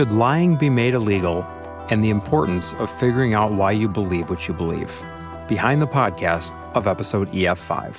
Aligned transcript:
Should 0.00 0.12
lying 0.12 0.56
be 0.56 0.70
made 0.70 0.94
illegal? 0.94 1.44
And 1.90 2.02
the 2.02 2.08
importance 2.08 2.72
of 2.78 2.90
figuring 2.90 3.34
out 3.34 3.52
why 3.52 3.72
you 3.72 3.86
believe 3.86 4.30
what 4.30 4.48
you 4.48 4.54
believe. 4.54 4.90
Behind 5.46 5.82
the 5.82 5.86
podcast 5.86 6.54
of 6.74 6.86
episode 6.86 7.28
EF5. 7.28 7.94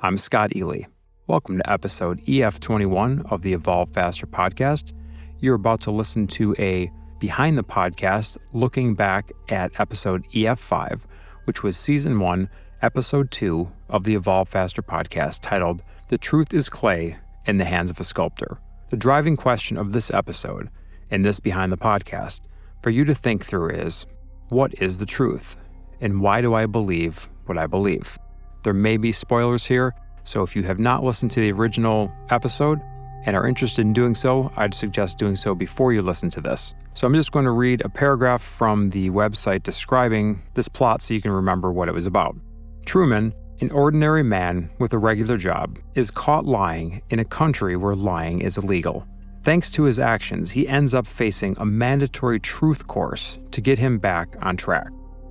I'm 0.00 0.16
Scott 0.16 0.56
Ely. 0.56 0.84
Welcome 1.26 1.58
to 1.58 1.70
episode 1.70 2.22
EF21 2.22 3.30
of 3.30 3.42
the 3.42 3.52
Evolve 3.52 3.90
Faster 3.92 4.26
podcast. 4.26 4.94
You're 5.38 5.56
about 5.56 5.82
to 5.82 5.90
listen 5.90 6.26
to 6.28 6.56
a 6.58 6.90
behind 7.18 7.58
the 7.58 7.62
podcast 7.62 8.38
looking 8.54 8.94
back 8.94 9.30
at 9.50 9.78
episode 9.78 10.24
EF5, 10.34 11.02
which 11.44 11.62
was 11.62 11.76
season 11.76 12.20
one, 12.20 12.48
episode 12.80 13.30
two 13.30 13.70
of 13.90 14.04
the 14.04 14.14
Evolve 14.14 14.48
Faster 14.48 14.80
podcast 14.80 15.40
titled 15.42 15.82
The 16.08 16.16
Truth 16.16 16.54
is 16.54 16.70
Clay 16.70 17.18
in 17.44 17.58
the 17.58 17.66
Hands 17.66 17.90
of 17.90 18.00
a 18.00 18.04
Sculptor. 18.04 18.56
The 18.88 18.96
driving 18.96 19.36
question 19.36 19.76
of 19.76 19.92
this 19.92 20.10
episode 20.10 20.70
and 21.10 21.24
this 21.24 21.40
behind 21.40 21.72
the 21.72 21.76
podcast 21.76 22.42
for 22.82 22.90
you 22.90 23.04
to 23.04 23.14
think 23.14 23.44
through 23.44 23.70
is 23.70 24.06
what 24.48 24.74
is 24.82 24.98
the 24.98 25.06
truth? 25.06 25.56
And 26.00 26.20
why 26.20 26.40
do 26.40 26.54
I 26.54 26.66
believe 26.66 27.28
what 27.46 27.56
I 27.56 27.66
believe? 27.66 28.18
There 28.62 28.74
may 28.74 28.96
be 28.96 29.12
spoilers 29.12 29.64
here, 29.64 29.94
so 30.24 30.42
if 30.42 30.54
you 30.54 30.62
have 30.64 30.78
not 30.78 31.02
listened 31.02 31.30
to 31.32 31.40
the 31.40 31.52
original 31.52 32.12
episode 32.30 32.80
and 33.26 33.36
are 33.36 33.46
interested 33.46 33.82
in 33.82 33.92
doing 33.92 34.14
so, 34.14 34.52
I'd 34.56 34.74
suggest 34.74 35.18
doing 35.18 35.36
so 35.36 35.54
before 35.54 35.92
you 35.92 36.02
listen 36.02 36.28
to 36.30 36.40
this. 36.40 36.74
So 36.92 37.06
I'm 37.06 37.14
just 37.14 37.32
going 37.32 37.46
to 37.46 37.50
read 37.50 37.80
a 37.84 37.88
paragraph 37.88 38.42
from 38.42 38.90
the 38.90 39.10
website 39.10 39.62
describing 39.62 40.42
this 40.54 40.68
plot 40.68 41.00
so 41.00 41.14
you 41.14 41.22
can 41.22 41.32
remember 41.32 41.72
what 41.72 41.88
it 41.88 41.94
was 41.94 42.06
about. 42.06 42.36
Truman, 42.84 43.34
an 43.60 43.70
ordinary 43.72 44.22
man 44.22 44.70
with 44.78 44.92
a 44.92 44.98
regular 44.98 45.38
job, 45.38 45.78
is 45.94 46.10
caught 46.10 46.44
lying 46.44 47.00
in 47.08 47.18
a 47.18 47.24
country 47.24 47.76
where 47.76 47.94
lying 47.94 48.40
is 48.40 48.58
illegal. 48.58 49.06
Thanks 49.44 49.70
to 49.72 49.82
his 49.82 49.98
actions, 49.98 50.50
he 50.50 50.66
ends 50.66 50.94
up 50.94 51.06
facing 51.06 51.54
a 51.58 51.66
mandatory 51.66 52.40
truth 52.40 52.86
course 52.86 53.38
to 53.50 53.60
get 53.60 53.78
him 53.78 53.98
back 53.98 54.36
on 54.40 54.56
track. 54.56 54.88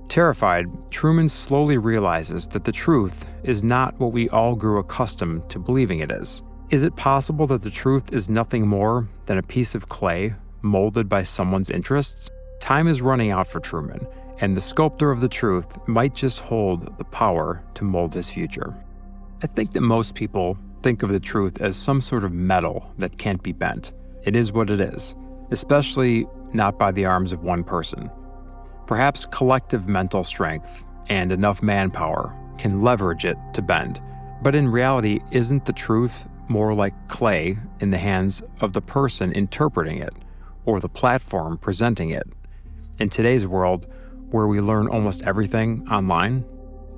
Terrified, 0.08 0.66
Truman 0.92 1.28
slowly 1.28 1.78
realizes 1.78 2.46
that 2.48 2.62
the 2.62 2.70
truth 2.70 3.26
is 3.42 3.64
not 3.64 3.98
what 3.98 4.12
we 4.12 4.28
all 4.28 4.54
grew 4.54 4.78
accustomed 4.78 5.50
to 5.50 5.58
believing 5.58 5.98
it 5.98 6.12
is. 6.12 6.44
Is 6.70 6.84
it 6.84 6.94
possible 6.94 7.48
that 7.48 7.62
the 7.62 7.70
truth 7.70 8.12
is 8.12 8.28
nothing 8.28 8.68
more 8.68 9.08
than 9.26 9.38
a 9.38 9.42
piece 9.42 9.74
of 9.74 9.88
clay 9.88 10.32
molded 10.62 11.08
by 11.08 11.24
someone's 11.24 11.70
interests? 11.70 12.30
Time 12.60 12.86
is 12.86 13.02
running 13.02 13.32
out 13.32 13.48
for 13.48 13.58
Truman, 13.58 14.06
and 14.38 14.56
the 14.56 14.60
sculptor 14.60 15.10
of 15.10 15.22
the 15.22 15.28
truth 15.28 15.76
might 15.88 16.14
just 16.14 16.38
hold 16.38 16.96
the 16.98 17.04
power 17.04 17.64
to 17.74 17.82
mold 17.82 18.14
his 18.14 18.30
future. 18.30 18.76
I 19.42 19.48
think 19.48 19.72
that 19.72 19.80
most 19.80 20.14
people 20.14 20.56
think 20.84 21.02
of 21.02 21.10
the 21.10 21.18
truth 21.18 21.60
as 21.60 21.74
some 21.74 22.00
sort 22.00 22.22
of 22.22 22.32
metal 22.32 22.92
that 22.98 23.18
can't 23.18 23.42
be 23.42 23.50
bent. 23.50 23.92
It 24.24 24.34
is 24.34 24.52
what 24.52 24.70
it 24.70 24.80
is, 24.80 25.14
especially 25.50 26.26
not 26.54 26.78
by 26.78 26.92
the 26.92 27.04
arms 27.04 27.32
of 27.32 27.42
one 27.42 27.62
person. 27.62 28.10
Perhaps 28.86 29.26
collective 29.26 29.86
mental 29.86 30.24
strength 30.24 30.84
and 31.08 31.30
enough 31.30 31.62
manpower 31.62 32.34
can 32.56 32.80
leverage 32.80 33.26
it 33.26 33.36
to 33.52 33.60
bend. 33.60 34.00
But 34.42 34.54
in 34.54 34.68
reality, 34.68 35.20
isn't 35.30 35.66
the 35.66 35.72
truth 35.74 36.26
more 36.48 36.72
like 36.72 36.94
clay 37.08 37.58
in 37.80 37.90
the 37.90 37.98
hands 37.98 38.42
of 38.60 38.72
the 38.72 38.80
person 38.80 39.32
interpreting 39.32 39.98
it 39.98 40.14
or 40.64 40.80
the 40.80 40.88
platform 40.88 41.58
presenting 41.58 42.10
it? 42.10 42.26
In 42.98 43.10
today's 43.10 43.46
world, 43.46 43.86
where 44.30 44.46
we 44.46 44.60
learn 44.60 44.88
almost 44.88 45.22
everything 45.24 45.86
online, 45.90 46.46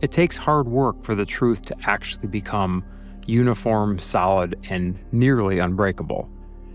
it 0.00 0.12
takes 0.12 0.36
hard 0.36 0.68
work 0.68 1.02
for 1.02 1.16
the 1.16 1.26
truth 1.26 1.62
to 1.62 1.76
actually 1.82 2.28
become 2.28 2.84
uniform, 3.26 3.98
solid, 3.98 4.56
and 4.70 4.96
nearly 5.10 5.58
unbreakable. 5.58 6.30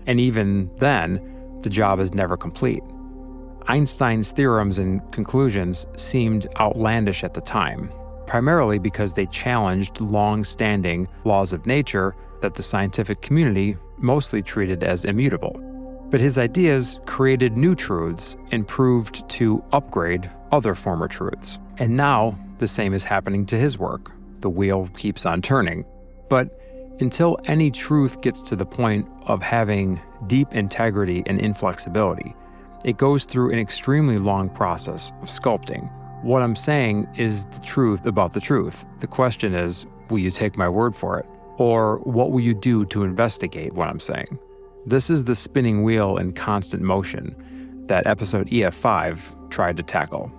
And 0.06 0.20
even 0.20 0.70
then, 0.78 1.20
the 1.62 1.70
job 1.70 2.00
is 2.00 2.12
never 2.12 2.36
complete. 2.36 2.82
Einstein's 3.68 4.32
theorems 4.32 4.78
and 4.78 5.00
conclusions 5.12 5.86
seemed 5.96 6.48
outlandish 6.58 7.22
at 7.22 7.34
the 7.34 7.40
time, 7.40 7.92
primarily 8.26 8.78
because 8.78 9.12
they 9.12 9.26
challenged 9.26 10.00
long 10.00 10.42
standing 10.42 11.06
laws 11.24 11.52
of 11.52 11.66
nature 11.66 12.16
that 12.40 12.54
the 12.54 12.62
scientific 12.62 13.22
community 13.22 13.76
mostly 13.98 14.42
treated 14.42 14.82
as 14.82 15.04
immutable. 15.04 15.60
But 16.10 16.20
his 16.20 16.36
ideas 16.36 17.00
created 17.06 17.56
new 17.56 17.74
truths 17.74 18.36
and 18.50 18.66
proved 18.66 19.26
to 19.30 19.64
upgrade 19.72 20.30
other 20.50 20.74
former 20.74 21.08
truths. 21.08 21.58
And 21.78 21.96
now 21.96 22.36
the 22.58 22.68
same 22.68 22.92
is 22.92 23.04
happening 23.04 23.46
to 23.46 23.56
his 23.56 23.78
work. 23.78 24.12
The 24.40 24.50
wheel 24.50 24.90
keeps 24.96 25.24
on 25.24 25.40
turning. 25.40 25.84
But 26.28 26.60
until 27.02 27.36
any 27.44 27.70
truth 27.70 28.20
gets 28.20 28.40
to 28.40 28.56
the 28.56 28.64
point 28.64 29.06
of 29.26 29.42
having 29.42 30.00
deep 30.28 30.54
integrity 30.54 31.22
and 31.26 31.40
inflexibility, 31.40 32.34
it 32.84 32.96
goes 32.96 33.24
through 33.24 33.52
an 33.52 33.58
extremely 33.58 34.18
long 34.18 34.48
process 34.48 35.12
of 35.20 35.28
sculpting. 35.28 35.90
What 36.22 36.42
I'm 36.42 36.56
saying 36.56 37.08
is 37.16 37.44
the 37.46 37.58
truth 37.60 38.06
about 38.06 38.32
the 38.32 38.40
truth. 38.40 38.86
The 39.00 39.08
question 39.08 39.54
is, 39.54 39.84
will 40.08 40.20
you 40.20 40.30
take 40.30 40.56
my 40.56 40.68
word 40.68 40.94
for 40.94 41.18
it? 41.18 41.26
Or 41.58 41.98
what 42.04 42.30
will 42.30 42.40
you 42.40 42.54
do 42.54 42.86
to 42.86 43.02
investigate 43.02 43.74
what 43.74 43.88
I'm 43.88 44.00
saying? 44.00 44.38
This 44.86 45.10
is 45.10 45.24
the 45.24 45.34
spinning 45.34 45.82
wheel 45.82 46.16
in 46.16 46.32
constant 46.32 46.82
motion 46.82 47.34
that 47.88 48.06
episode 48.06 48.48
EF5 48.48 49.50
tried 49.50 49.76
to 49.76 49.82
tackle. 49.82 50.30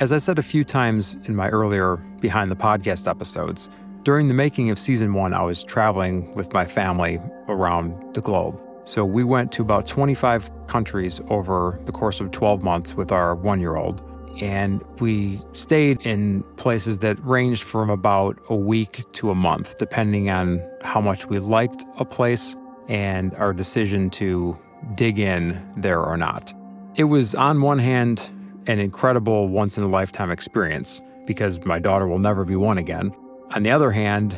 As 0.00 0.12
I 0.12 0.18
said 0.18 0.38
a 0.38 0.42
few 0.42 0.64
times 0.64 1.18
in 1.26 1.36
my 1.36 1.48
earlier 1.48 1.96
Behind 2.20 2.50
the 2.50 2.56
Podcast 2.56 3.08
episodes, 3.08 3.68
during 4.08 4.28
the 4.28 4.32
making 4.32 4.70
of 4.70 4.78
season 4.78 5.12
one, 5.12 5.34
I 5.34 5.42
was 5.42 5.62
traveling 5.62 6.32
with 6.32 6.50
my 6.54 6.64
family 6.64 7.20
around 7.46 8.14
the 8.14 8.22
globe. 8.22 8.58
So 8.84 9.04
we 9.04 9.22
went 9.22 9.52
to 9.52 9.60
about 9.60 9.84
25 9.84 10.50
countries 10.66 11.20
over 11.28 11.78
the 11.84 11.92
course 11.92 12.18
of 12.18 12.30
12 12.30 12.62
months 12.62 12.94
with 12.94 13.12
our 13.12 13.34
one 13.34 13.60
year 13.60 13.76
old. 13.76 14.00
And 14.40 14.82
we 14.98 15.42
stayed 15.52 16.00
in 16.06 16.42
places 16.56 17.00
that 17.00 17.22
ranged 17.22 17.62
from 17.62 17.90
about 17.90 18.40
a 18.48 18.56
week 18.56 19.04
to 19.12 19.30
a 19.30 19.34
month, 19.34 19.76
depending 19.76 20.30
on 20.30 20.62
how 20.82 21.02
much 21.02 21.26
we 21.26 21.38
liked 21.38 21.84
a 21.98 22.06
place 22.06 22.56
and 22.88 23.34
our 23.34 23.52
decision 23.52 24.08
to 24.12 24.56
dig 24.94 25.18
in 25.18 25.62
there 25.76 26.00
or 26.00 26.16
not. 26.16 26.54
It 26.94 27.04
was, 27.04 27.34
on 27.34 27.60
one 27.60 27.78
hand, 27.78 28.22
an 28.66 28.78
incredible 28.78 29.48
once 29.48 29.76
in 29.76 29.84
a 29.84 29.88
lifetime 29.88 30.30
experience 30.30 31.02
because 31.26 31.62
my 31.66 31.78
daughter 31.78 32.08
will 32.08 32.18
never 32.18 32.46
be 32.46 32.56
one 32.56 32.78
again. 32.78 33.12
On 33.52 33.62
the 33.62 33.70
other 33.70 33.90
hand, 33.90 34.36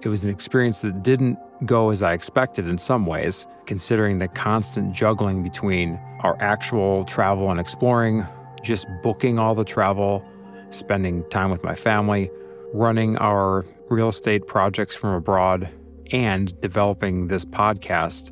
it 0.00 0.08
was 0.08 0.24
an 0.24 0.30
experience 0.30 0.80
that 0.80 1.02
didn't 1.02 1.38
go 1.66 1.90
as 1.90 2.02
I 2.02 2.14
expected 2.14 2.66
in 2.66 2.78
some 2.78 3.04
ways, 3.04 3.46
considering 3.66 4.16
the 4.16 4.28
constant 4.28 4.94
juggling 4.94 5.42
between 5.42 6.00
our 6.20 6.40
actual 6.40 7.04
travel 7.04 7.50
and 7.50 7.60
exploring, 7.60 8.26
just 8.62 8.86
booking 9.02 9.38
all 9.38 9.54
the 9.54 9.64
travel, 9.64 10.24
spending 10.70 11.28
time 11.28 11.50
with 11.50 11.62
my 11.62 11.74
family, 11.74 12.30
running 12.72 13.18
our 13.18 13.66
real 13.90 14.08
estate 14.08 14.46
projects 14.46 14.94
from 14.94 15.10
abroad, 15.10 15.68
and 16.10 16.58
developing 16.62 17.28
this 17.28 17.44
podcast 17.44 18.30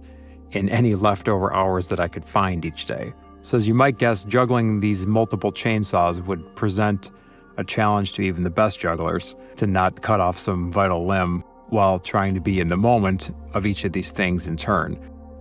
in 0.53 0.71
any 0.71 0.95
leftover 0.95 1.53
hours 1.53 1.89
that 1.89 2.01
I 2.01 2.09
could 2.09 2.25
find 2.25 2.65
each 2.65 2.87
day. 2.87 3.13
So, 3.43 3.59
as 3.59 3.69
you 3.69 3.75
might 3.75 3.99
guess, 3.99 4.25
juggling 4.25 4.81
these 4.81 5.05
multiple 5.05 5.53
chainsaws 5.53 6.25
would 6.27 6.57
present 6.57 7.11
a 7.57 7.65
challenge 7.65 8.13
to 8.15 8.23
even 8.23 8.45
the 8.45 8.51
best 8.51 8.79
jugglers 8.79 9.35
to 9.57 9.67
not 9.67 10.03
cut 10.03 10.21
off 10.21 10.39
some 10.39 10.73
vital 10.73 11.07
limb 11.07 11.45
while 11.69 11.99
trying 11.99 12.35
to 12.35 12.41
be 12.41 12.61
in 12.61 12.69
the 12.69 12.77
moment 12.77 13.31
of 13.55 13.67
each 13.67 13.85
of 13.85 13.93
these 13.93 14.11
things 14.11 14.47
in 14.47 14.57
turn, 14.57 14.95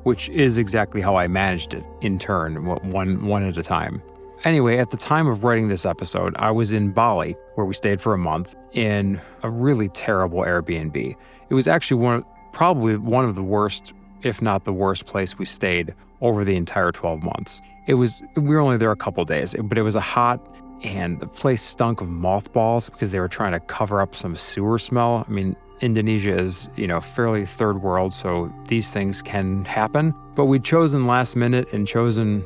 which 0.04 0.30
is 0.30 0.58
exactly 0.58 1.02
how 1.02 1.16
I 1.16 1.28
managed 1.28 1.74
it 1.74 1.84
in 2.02 2.20
turn, 2.20 2.66
one, 2.66 3.26
one 3.26 3.44
at 3.44 3.58
a 3.58 3.64
time. 3.64 4.02
Anyway, 4.44 4.78
at 4.78 4.90
the 4.90 4.98
time 4.98 5.28
of 5.28 5.44
writing 5.44 5.70
this 5.70 5.86
episode, 5.86 6.36
I 6.38 6.52
was 6.52 6.74
in 6.74 6.92
Bali, 6.92 7.38
where 7.56 7.66
we 7.66 7.74
stayed 7.74 8.02
for 8.02 8.14
a 8.14 8.18
month 8.18 8.56
in 8.74 9.22
a 9.42 9.50
really 9.50 9.88
terrible 9.90 10.40
Airbnb. 10.40 11.16
It 11.50 11.54
was 11.54 11.68
actually 11.68 12.02
one 12.02 12.26
probably 12.52 12.98
one 12.98 13.26
of 13.26 13.36
the 13.36 13.44
worst, 13.44 13.94
if 14.22 14.42
not 14.42 14.66
the 14.66 14.74
worst 14.74 15.06
place 15.06 15.40
we 15.40 15.46
stayed 15.46 15.94
over 16.22 16.44
the 16.44 16.56
entire 16.56 16.92
12 16.92 17.24
months. 17.24 17.62
It 17.88 17.96
was 17.96 18.22
we 18.36 18.44
were 18.44 18.60
only 18.60 18.78
there 18.78 18.92
a 18.92 18.96
couple 18.96 19.24
days, 19.26 19.56
but 19.62 19.78
it 19.78 19.82
was 19.82 19.96
a 19.96 20.02
hot 20.02 20.40
and 20.84 21.20
the 21.20 21.28
place 21.28 21.62
stunk 21.62 22.02
of 22.02 22.10
mothballs 22.10 22.90
because 22.90 23.12
they 23.12 23.20
were 23.20 23.30
trying 23.30 23.54
to 23.54 23.60
cover 23.60 24.02
up 24.02 24.14
some 24.14 24.36
sewer 24.36 24.78
smell. 24.78 25.26
I 25.28 25.32
mean, 25.32 25.56
Indonesia 25.82 26.38
is, 26.38 26.70
you 26.76 26.88
know, 26.88 27.02
fairly 27.02 27.46
third 27.46 27.82
world, 27.82 28.14
so 28.14 28.54
these 28.68 28.90
things 28.90 29.22
can 29.22 29.66
happen. 29.66 30.14
But 30.36 30.46
we'd 30.46 30.64
chosen 30.64 31.08
last 31.08 31.36
minute 31.36 31.72
and 31.74 31.88
chosen 31.88 32.46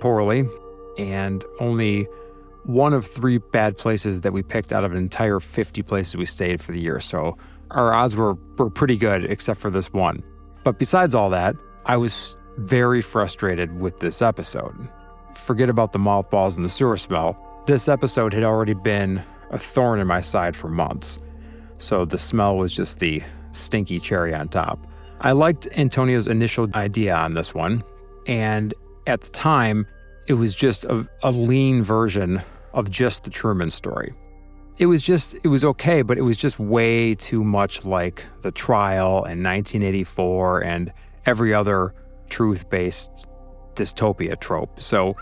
poorly, 0.00 0.44
and 0.98 1.44
only 1.60 2.06
one 2.64 2.94
of 2.94 3.06
three 3.06 3.38
bad 3.38 3.76
places 3.76 4.20
that 4.20 4.32
we 4.32 4.42
picked 4.42 4.72
out 4.72 4.84
of 4.84 4.92
an 4.92 4.98
entire 4.98 5.40
50 5.40 5.82
places 5.82 6.16
we 6.16 6.26
stayed 6.26 6.60
for 6.60 6.72
the 6.72 6.80
year. 6.80 7.00
So 7.00 7.36
our 7.72 7.92
odds 7.92 8.14
were, 8.14 8.34
were 8.56 8.70
pretty 8.70 8.96
good, 8.96 9.24
except 9.24 9.60
for 9.60 9.70
this 9.70 9.92
one. 9.92 10.22
But 10.64 10.78
besides 10.78 11.14
all 11.14 11.30
that, 11.30 11.56
I 11.86 11.96
was 11.96 12.36
very 12.58 13.02
frustrated 13.02 13.80
with 13.80 13.98
this 13.98 14.22
episode. 14.22 14.76
Forget 15.34 15.68
about 15.68 15.92
the 15.92 15.98
mothballs 15.98 16.56
and 16.56 16.64
the 16.64 16.68
sewer 16.68 16.96
smell. 16.96 17.36
This 17.64 17.86
episode 17.86 18.32
had 18.32 18.42
already 18.42 18.74
been 18.74 19.22
a 19.50 19.58
thorn 19.58 20.00
in 20.00 20.06
my 20.08 20.20
side 20.20 20.56
for 20.56 20.68
months, 20.68 21.20
so 21.78 22.04
the 22.04 22.18
smell 22.18 22.56
was 22.56 22.74
just 22.74 22.98
the 22.98 23.22
stinky 23.52 24.00
cherry 24.00 24.34
on 24.34 24.48
top. 24.48 24.84
I 25.20 25.30
liked 25.30 25.68
Antonio's 25.76 26.26
initial 26.26 26.68
idea 26.74 27.14
on 27.14 27.34
this 27.34 27.54
one, 27.54 27.84
and 28.26 28.74
at 29.06 29.20
the 29.20 29.30
time, 29.30 29.86
it 30.26 30.34
was 30.34 30.56
just 30.56 30.82
a, 30.86 31.08
a 31.22 31.30
lean 31.30 31.84
version 31.84 32.42
of 32.72 32.90
just 32.90 33.22
the 33.22 33.30
Truman 33.30 33.70
story. 33.70 34.12
It 34.78 34.86
was 34.86 35.00
just, 35.00 35.36
it 35.44 35.48
was 35.48 35.64
okay, 35.64 36.02
but 36.02 36.18
it 36.18 36.22
was 36.22 36.36
just 36.36 36.58
way 36.58 37.14
too 37.14 37.44
much 37.44 37.84
like 37.84 38.26
the 38.42 38.50
trial 38.50 39.18
and 39.18 39.44
1984 39.44 40.64
and 40.64 40.92
every 41.26 41.54
other 41.54 41.94
truth 42.28 42.68
based 42.70 43.28
dystopia 43.74 44.40
trope. 44.40 44.80
So, 44.80 45.14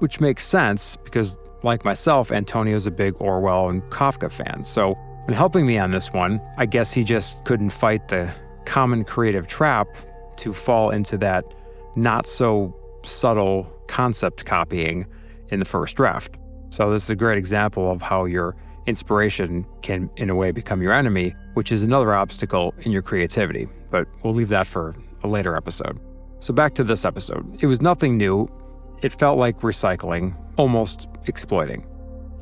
which 0.00 0.20
makes 0.20 0.46
sense 0.46 0.96
because, 0.96 1.38
like 1.64 1.84
myself, 1.84 2.32
Antonio's 2.32 2.86
a 2.86 2.90
big 2.90 3.14
Orwell 3.20 3.68
and 3.68 3.82
Kafka 3.84 4.30
fan. 4.30 4.64
So, 4.64 4.96
in 5.28 5.34
helping 5.34 5.66
me 5.66 5.78
on 5.78 5.92
this 5.92 6.12
one, 6.12 6.40
I 6.56 6.66
guess 6.66 6.92
he 6.92 7.04
just 7.04 7.42
couldn't 7.44 7.70
fight 7.70 8.08
the 8.08 8.32
common 8.64 9.04
creative 9.04 9.46
trap 9.46 9.86
to 10.36 10.52
fall 10.52 10.90
into 10.90 11.16
that 11.18 11.44
not 11.94 12.26
so 12.26 12.74
subtle 13.04 13.66
concept 13.86 14.44
copying 14.44 15.06
in 15.48 15.58
the 15.58 15.64
first 15.64 15.96
draft. 15.96 16.36
So, 16.70 16.90
this 16.90 17.04
is 17.04 17.10
a 17.10 17.16
great 17.16 17.38
example 17.38 17.90
of 17.90 18.02
how 18.02 18.24
your 18.24 18.56
inspiration 18.86 19.66
can, 19.82 20.10
in 20.16 20.30
a 20.30 20.34
way, 20.34 20.50
become 20.50 20.82
your 20.82 20.92
enemy, 20.92 21.34
which 21.54 21.70
is 21.70 21.82
another 21.82 22.14
obstacle 22.14 22.74
in 22.80 22.90
your 22.90 23.02
creativity. 23.02 23.68
But 23.90 24.08
we'll 24.22 24.34
leave 24.34 24.48
that 24.48 24.66
for 24.66 24.96
a 25.22 25.28
later 25.28 25.54
episode. 25.54 26.00
So, 26.40 26.52
back 26.52 26.74
to 26.74 26.84
this 26.84 27.04
episode. 27.04 27.62
It 27.62 27.66
was 27.66 27.80
nothing 27.80 28.16
new. 28.16 28.48
It 29.02 29.12
felt 29.12 29.36
like 29.36 29.60
recycling, 29.60 30.34
almost 30.56 31.08
exploiting. 31.26 31.84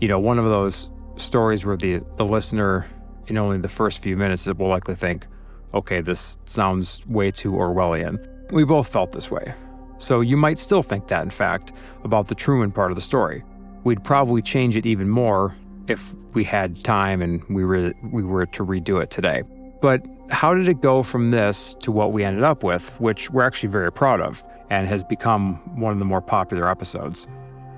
You 0.01 0.09
know, 0.09 0.19
one 0.19 0.39
of 0.39 0.45
those 0.45 0.91
stories 1.17 1.65
where 1.65 1.77
the, 1.77 2.03
the 2.17 2.25
listener, 2.25 2.87
in 3.29 3.39
only 3.39 3.59
the 3.59 3.69
first 3.69 4.01
few 4.01 4.15
minutes, 4.17 4.47
will 4.47 4.69
likely 4.69 4.95
think, 4.95 5.27
okay, 5.73 6.03
this 6.03 6.39
sounds 6.45 7.07
way 7.07 7.31
too 7.31 7.53
Orwellian. 7.53 8.53
We 8.53 8.65
both 8.65 8.89
felt 8.89 9.13
this 9.13 9.31
way. 9.31 9.55
So 9.97 10.21
you 10.21 10.37
might 10.37 10.59
still 10.59 10.83
think 10.83 11.09
that, 11.09 11.23
in 11.23 11.31
fact, 11.31 11.73
about 12.05 12.29
the 12.29 12.35
Truman 12.35 12.73
part 12.73 12.91
of 12.91 12.97
the 12.97 13.03
story. 13.03 13.43
We'd 13.85 14.05
probably 14.05 14.43
change 14.43 14.77
it 14.77 14.85
even 14.85 15.09
more 15.09 15.57
if 15.89 16.15
we 16.35 16.45
had 16.45 16.83
time 16.85 17.23
and 17.23 17.43
we 17.49 17.65
were, 17.65 17.95
we 18.13 18.23
were 18.23 18.47
to 18.47 18.65
redo 18.65 19.03
it 19.03 19.11
today. 19.11 19.43
But 19.81 20.05
how 20.31 20.55
did 20.55 20.69
it 20.69 20.81
go 20.81 21.03
from 21.03 21.31
this 21.31 21.75
to 21.81 21.93
what 21.93 22.13
we 22.13 22.25
ended 22.25 22.45
up 22.45 22.63
with, 22.63 22.99
which 23.01 23.31
we're 23.31 23.43
actually 23.43 23.69
very 23.69 23.93
proud 23.93 24.21
of 24.21 24.45
and 24.71 24.87
has 24.89 25.03
become 25.03 25.57
one 25.79 25.93
of 25.93 25.99
the 25.99 26.05
more 26.05 26.21
popular 26.21 26.69
episodes? 26.69 27.27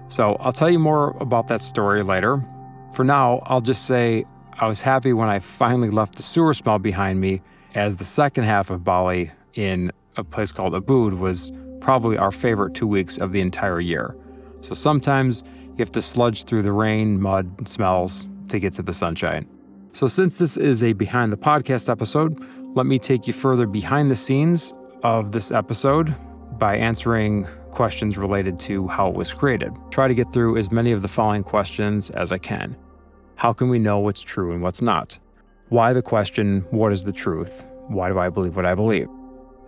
So 0.08 0.37
I'll 0.40 0.52
tell 0.52 0.70
you 0.70 0.78
more 0.78 1.16
about 1.20 1.49
that 1.49 1.62
story 1.62 2.02
later. 2.02 2.44
For 2.93 3.04
now, 3.04 3.43
I'll 3.46 3.62
just 3.62 3.87
say 3.87 4.26
I 4.60 4.66
was 4.66 4.81
happy 4.81 5.12
when 5.12 5.28
I 5.28 5.38
finally 5.38 5.90
left 5.90 6.16
the 6.16 6.22
sewer 6.22 6.52
smell 6.52 6.78
behind 6.78 7.20
me, 7.20 7.40
as 7.75 7.96
the 7.96 8.04
second 8.04 8.44
half 8.44 8.69
of 8.69 8.84
Bali 8.84 9.31
in 9.54 9.90
a 10.16 10.25
place 10.25 10.52
called 10.52 10.75
Ubud 10.75 11.19
was 11.19 11.50
probably 11.81 12.19
our 12.19 12.31
favorite 12.31 12.75
two 12.75 12.87
weeks 12.87 13.16
of 13.16 13.32
the 13.32 13.40
entire 13.40 13.81
year. 13.81 14.14
So 14.60 14.75
sometimes 14.75 15.43
you 15.70 15.78
have 15.78 15.93
to 15.93 16.02
sludge 16.02 16.44
through 16.44 16.62
the 16.62 16.72
rain, 16.72 17.20
mud, 17.20 17.50
and 17.56 17.66
smells 17.66 18.26
to 18.49 18.58
get 18.58 18.75
to 18.75 18.82
the 18.82 18.93
sunshine. 18.93 19.49
So, 19.94 20.06
since 20.06 20.38
this 20.38 20.56
is 20.56 20.82
a 20.82 20.94
behind 20.94 21.32
the 21.32 21.36
podcast 21.36 21.90
episode, 21.90 22.42
let 22.74 22.86
me 22.86 22.98
take 22.98 23.26
you 23.26 23.34
further 23.34 23.66
behind 23.66 24.10
the 24.10 24.14
scenes 24.14 24.72
of 25.02 25.32
this 25.32 25.52
episode 25.52 26.14
by 26.58 26.76
answering 26.76 27.46
questions 27.72 28.16
related 28.16 28.58
to 28.60 28.88
how 28.88 29.08
it 29.08 29.14
was 29.14 29.34
created. 29.34 29.70
Try 29.90 30.08
to 30.08 30.14
get 30.14 30.32
through 30.32 30.56
as 30.56 30.70
many 30.70 30.92
of 30.92 31.02
the 31.02 31.08
following 31.08 31.44
questions 31.44 32.08
as 32.08 32.32
I 32.32 32.38
can. 32.38 32.74
How 33.34 33.52
can 33.52 33.68
we 33.68 33.78
know 33.78 33.98
what's 33.98 34.22
true 34.22 34.52
and 34.52 34.62
what's 34.62 34.80
not? 34.80 35.18
Why 35.68 35.92
the 35.92 36.00
question, 36.00 36.64
what 36.70 36.90
is 36.94 37.04
the 37.04 37.12
truth? 37.12 37.66
Why 37.88 38.08
do 38.08 38.18
I 38.18 38.30
believe 38.30 38.56
what 38.56 38.64
I 38.64 38.74
believe? 38.74 39.08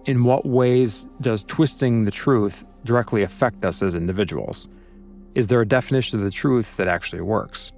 In 0.07 0.25
what 0.25 0.47
ways 0.47 1.07
does 1.21 1.45
twisting 1.45 2.07
the 2.07 2.11
truth 2.11 2.65
directly 2.85 3.23
affect 3.23 3.63
us 3.63 3.83
as 3.83 3.95
individuals? 3.95 4.69
Is 5.35 5.49
there 5.49 5.61
a 5.61 5.69
definition 5.69 6.19
of 6.19 6.25
the 6.25 6.31
truth 6.31 6.79
that 6.79 6.89
actually 6.89 7.21
works? 7.21 7.73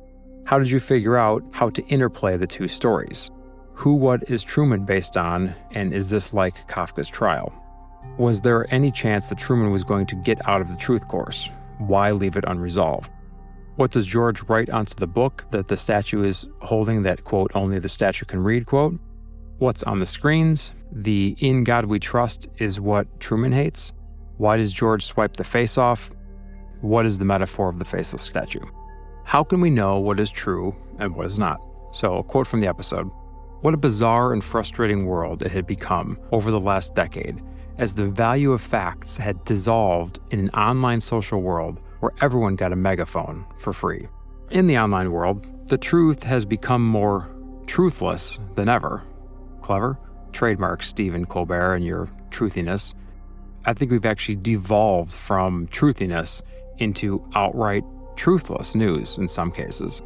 How 0.46 0.60
did 0.60 0.70
you 0.70 0.78
figure 0.78 1.16
out 1.16 1.42
how 1.50 1.70
to 1.70 1.84
interplay 1.86 2.36
the 2.36 2.46
two 2.46 2.68
stories? 2.68 3.32
Who 3.74 3.96
what 3.96 4.30
is 4.30 4.44
Truman 4.44 4.84
based 4.84 5.16
on, 5.16 5.52
and 5.72 5.92
is 5.92 6.08
this 6.08 6.32
like 6.32 6.68
Kafka's 6.68 7.08
trial? 7.08 7.52
Was 8.16 8.40
there 8.40 8.72
any 8.72 8.92
chance 8.92 9.26
that 9.26 9.38
Truman 9.38 9.72
was 9.72 9.82
going 9.82 10.06
to 10.06 10.14
get 10.14 10.48
out 10.48 10.60
of 10.60 10.68
the 10.68 10.76
truth 10.76 11.08
course? 11.08 11.50
Why 11.78 12.12
leave 12.12 12.36
it 12.36 12.44
unresolved? 12.46 13.10
What 13.74 13.90
does 13.90 14.06
George 14.06 14.44
write 14.44 14.70
onto 14.70 14.94
the 14.94 15.08
book 15.08 15.44
that 15.50 15.66
the 15.66 15.76
statue 15.76 16.22
is 16.22 16.46
holding 16.60 17.02
that 17.02 17.24
quote, 17.24 17.50
only 17.56 17.80
the 17.80 17.88
statue 17.88 18.24
can 18.24 18.40
read 18.40 18.66
quote? 18.66 18.94
What's 19.58 19.82
on 19.82 19.98
the 19.98 20.06
screens? 20.06 20.70
The 20.92 21.34
in 21.40 21.64
God 21.64 21.86
we 21.86 21.98
trust 21.98 22.46
is 22.58 22.80
what 22.80 23.18
Truman 23.18 23.50
hates? 23.50 23.92
Why 24.36 24.58
does 24.58 24.72
George 24.72 25.06
swipe 25.06 25.36
the 25.36 25.42
face 25.42 25.76
off? 25.76 26.12
What 26.82 27.04
is 27.04 27.18
the 27.18 27.24
metaphor 27.24 27.68
of 27.68 27.80
the 27.80 27.84
faceless 27.84 28.22
statue? 28.22 28.64
How 29.26 29.42
can 29.42 29.60
we 29.60 29.70
know 29.70 29.98
what 29.98 30.20
is 30.20 30.30
true 30.30 30.72
and 31.00 31.16
what 31.16 31.26
is 31.26 31.36
not? 31.36 31.60
So, 31.90 32.18
a 32.18 32.22
quote 32.22 32.46
from 32.46 32.60
the 32.60 32.68
episode 32.68 33.10
What 33.60 33.74
a 33.74 33.76
bizarre 33.76 34.32
and 34.32 34.42
frustrating 34.42 35.04
world 35.04 35.42
it 35.42 35.50
had 35.50 35.66
become 35.66 36.16
over 36.30 36.52
the 36.52 36.60
last 36.60 36.94
decade 36.94 37.42
as 37.76 37.92
the 37.92 38.06
value 38.06 38.52
of 38.52 38.62
facts 38.62 39.16
had 39.16 39.44
dissolved 39.44 40.20
in 40.30 40.38
an 40.38 40.50
online 40.50 41.00
social 41.00 41.42
world 41.42 41.80
where 41.98 42.12
everyone 42.20 42.54
got 42.54 42.72
a 42.72 42.76
megaphone 42.76 43.44
for 43.58 43.72
free. 43.72 44.06
In 44.52 44.68
the 44.68 44.78
online 44.78 45.10
world, 45.10 45.44
the 45.68 45.76
truth 45.76 46.22
has 46.22 46.44
become 46.44 46.86
more 46.86 47.28
truthless 47.66 48.38
than 48.54 48.68
ever. 48.68 49.02
Clever? 49.60 49.98
Trademark 50.30 50.84
Stephen 50.84 51.26
Colbert 51.26 51.74
and 51.74 51.84
your 51.84 52.08
truthiness. 52.30 52.94
I 53.64 53.72
think 53.72 53.90
we've 53.90 54.06
actually 54.06 54.36
devolved 54.36 55.12
from 55.12 55.66
truthiness 55.66 56.42
into 56.78 57.28
outright 57.34 57.82
truthless 58.16 58.74
news 58.74 59.18
in 59.18 59.28
some 59.28 59.50
cases. 59.50 60.02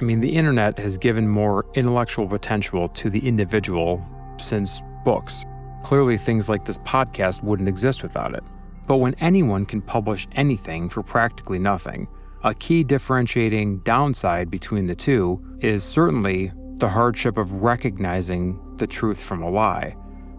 I 0.00 0.04
mean, 0.04 0.20
the 0.20 0.34
internet 0.34 0.78
has 0.78 0.96
given 0.96 1.28
more 1.28 1.64
intellectual 1.74 2.26
potential 2.26 2.88
to 2.88 3.08
the 3.08 3.26
individual 3.26 4.04
since 4.38 4.82
books. 5.04 5.44
Clearly, 5.84 6.18
things 6.18 6.48
like 6.48 6.64
this 6.64 6.78
podcast 6.78 7.42
wouldn't 7.42 7.68
exist 7.68 8.02
without 8.02 8.34
it. 8.34 8.42
But 8.86 8.96
when 8.96 9.14
anyone 9.20 9.64
can 9.64 9.80
publish 9.80 10.26
anything 10.32 10.88
for 10.88 11.02
practically 11.02 11.58
nothing, 11.58 12.08
a 12.44 12.54
key 12.54 12.82
differentiating 12.82 13.78
downside 13.78 14.50
between 14.50 14.86
the 14.86 14.94
two 14.94 15.40
is 15.60 15.84
certainly 15.84 16.52
the 16.78 16.88
hardship 16.88 17.36
of 17.36 17.62
recognizing 17.62 18.58
the 18.78 18.86
truth 18.86 19.20
from 19.20 19.42
a 19.42 19.48
lie, 19.48 19.96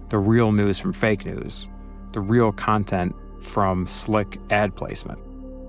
the 0.09 0.17
real 0.17 0.51
news 0.51 0.77
from 0.77 0.91
fake 0.91 1.25
news, 1.25 1.69
the 2.11 2.19
real 2.19 2.51
content 2.51 3.15
from 3.41 3.87
slick 3.87 4.37
ad 4.49 4.75
placement. 4.75 5.19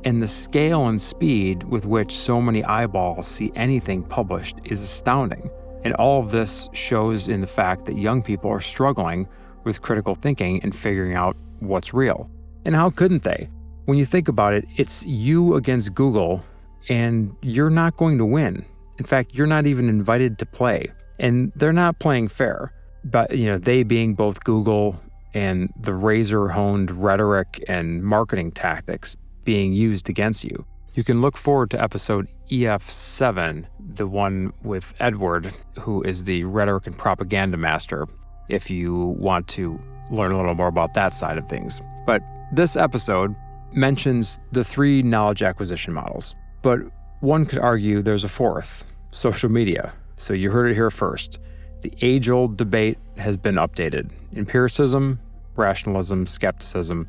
And 0.05 0.23
the 0.23 0.29
scale 0.29 0.87
and 0.87 1.01
speed 1.01 1.63
with 1.63 1.87
which 1.87 2.15
so 2.15 2.41
many 2.41 2.63
eyeballs 2.63 3.27
see 3.27 3.51
anything 3.55 4.03
published 4.03 4.57
is 4.65 4.83
astounding. 4.83 5.51
And 5.83 5.95
all 5.95 6.21
of 6.21 6.31
this 6.31 6.69
shows 6.73 7.29
in 7.29 7.41
the 7.41 7.47
fact 7.47 7.87
that 7.87 7.97
young 7.97 8.23
people 8.23 8.51
are 8.51 8.61
struggling 8.61 9.27
with 9.65 9.81
critical 9.81 10.15
thinking 10.15 10.63
and 10.63 10.77
figuring 10.77 11.15
out 11.15 11.37
what's 11.61 11.95
real. 11.95 12.31
And 12.67 12.75
how 12.75 12.91
couldn't 12.91 13.23
they? 13.23 13.49
When 13.87 13.97
you 13.97 14.05
think 14.05 14.29
about 14.29 14.53
it, 14.53 14.67
it's 14.77 15.05
you 15.07 15.57
against 15.57 15.95
Google, 15.95 16.43
and 16.89 17.35
you're 17.43 17.71
not 17.71 17.97
going 17.97 18.19
to 18.19 18.27
win. 18.27 18.65
In 18.99 19.05
fact, 19.05 19.35
you're 19.35 19.47
not 19.47 19.67
even 19.67 19.89
invited 19.89 20.39
to 20.39 20.47
play. 20.47 20.91
And 21.19 21.53
they're 21.57 21.73
not 21.73 21.99
playing 21.99 22.29
fair. 22.29 22.73
But, 23.05 23.37
you 23.37 23.47
know, 23.47 23.59
they 23.59 23.83
being 23.83 24.15
both 24.15 24.45
Google 24.45 25.01
and 25.35 25.73
the 25.79 25.95
razor 25.95 26.49
honed 26.49 26.91
rhetoric 26.91 27.63
and 27.69 28.03
marketing 28.03 28.53
tactics 28.53 29.17
being 29.45 29.73
used 29.73 30.09
against 30.09 30.45
you. 30.45 30.65
You 30.95 31.03
can 31.03 31.21
look 31.21 31.37
forward 31.37 31.71
to 31.73 31.83
episode 31.83 32.29
EF7, 32.51 33.67
the 33.95 34.07
one 34.07 34.53
with 34.63 34.95
Edward, 35.01 35.53
who 35.81 36.03
is 36.03 36.25
the 36.25 36.45
rhetoric 36.45 36.87
and 36.87 36.97
propaganda 36.97 37.57
master, 37.57 38.07
if 38.49 38.71
you 38.71 39.17
want 39.19 39.49
to 39.49 39.81
learn 40.11 40.33
a 40.33 40.37
little 40.37 40.55
more 40.55 40.69
about 40.69 40.95
that 40.95 41.15
side 41.15 41.39
of 41.39 41.49
things. 41.49 41.81
But 42.07 42.23
this 42.53 42.77
episode 42.77 43.35
mentions 43.73 44.39
the 44.53 44.63
three 44.63 45.03
knowledge 45.03 45.43
acquisition 45.43 45.93
models, 45.93 46.37
but 46.63 46.79
one 47.21 47.47
could 47.47 47.59
argue 47.59 48.03
there's 48.03 48.25
a 48.25 48.29
fourth 48.29 48.85
social 49.11 49.51
media. 49.51 49.93
So 50.17 50.33
you 50.33 50.51
heard 50.51 50.71
it 50.71 50.75
here 50.75 50.91
first. 50.91 51.39
The 51.81 51.93
age 52.03 52.29
old 52.29 52.57
debate 52.57 52.99
has 53.17 53.37
been 53.37 53.57
updated 53.57 54.11
empiricism, 54.37 55.19
rationalism, 55.57 56.27
skepticism, 56.27 57.09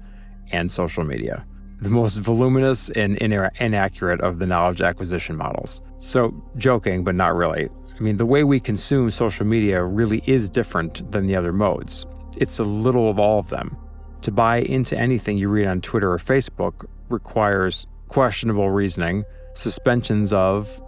and 0.52 0.70
social 0.72 1.04
media. 1.04 1.46
The 1.82 1.90
most 1.90 2.18
voluminous 2.18 2.90
and 2.90 3.18
inaccurate 3.18 4.22
of 4.22 4.40
the 4.40 4.46
knowledge 4.46 4.82
acquisition 4.82 5.36
models. 5.36 5.82
So, 5.98 6.34
joking, 6.58 7.04
but 7.04 7.16
not 7.16 7.36
really. 7.36 7.70
I 7.96 8.00
mean, 8.02 8.18
the 8.18 8.26
way 8.26 8.44
we 8.44 8.60
consume 8.60 9.10
social 9.10 9.46
media 9.46 9.84
really 9.84 10.22
is 10.26 10.50
different 10.50 11.10
than 11.12 11.28
the 11.28 11.36
other 11.36 11.54
modes. 11.54 12.06
It's 12.38 12.60
a 12.60 12.64
little 12.64 13.10
of 13.10 13.20
all 13.20 13.40
of 13.40 13.50
them. 13.50 13.78
To 14.22 14.32
buy 14.32 14.58
into 14.58 14.98
anything 14.98 15.38
you 15.38 15.50
read 15.50 15.68
on 15.68 15.82
Twitter 15.82 16.12
or 16.12 16.18
Facebook 16.18 16.86
requires 17.10 17.88
questionable 18.08 18.72
reasoning, 18.72 19.24
suspensions 19.54 20.34
of, 20.34 20.82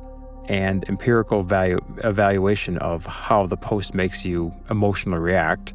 and 0.46 0.88
empirical 0.90 1.44
value, 1.44 1.80
evaluation 2.04 2.78
of 2.80 3.06
how 3.06 3.46
the 3.46 3.58
post 3.58 3.94
makes 3.94 4.26
you 4.26 4.54
emotionally 4.70 5.20
react, 5.20 5.74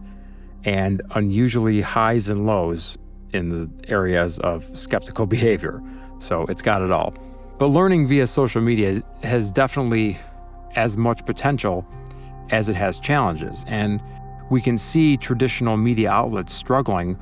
and 0.65 1.03
unusually 1.13 1.81
highs 1.81 2.29
and 2.29 2.47
lows 2.47 2.97
in 3.33 3.49
the 3.49 3.71
areas 3.89 4.39
of 4.41 4.65
skeptical 4.77 5.27
behavior. 5.37 5.83
So 6.19 6.43
it's 6.47 6.63
got 6.63 6.83
it 6.83 6.91
all. 6.91 7.15
But 7.59 7.67
learning 7.69 8.09
via 8.09 8.27
social 8.27 8.61
media 8.61 9.03
has 9.23 9.51
definitely 9.51 10.19
as 10.75 10.97
much 10.97 11.25
potential 11.27 11.87
as 12.51 12.69
it 12.69 12.77
has 12.77 12.99
challenges. 12.99 13.65
And 13.67 14.03
we 14.51 14.61
can 14.61 14.77
see 14.77 15.17
traditional 15.17 15.77
media 15.77 16.11
outlets 16.11 16.53
struggling 16.53 17.19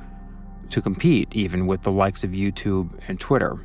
to 0.69 0.81
compete, 0.81 1.27
even 1.31 1.67
with 1.67 1.81
the 1.83 1.91
likes 1.91 2.23
of 2.23 2.31
YouTube 2.31 2.89
and 3.07 3.19
Twitter. 3.19 3.57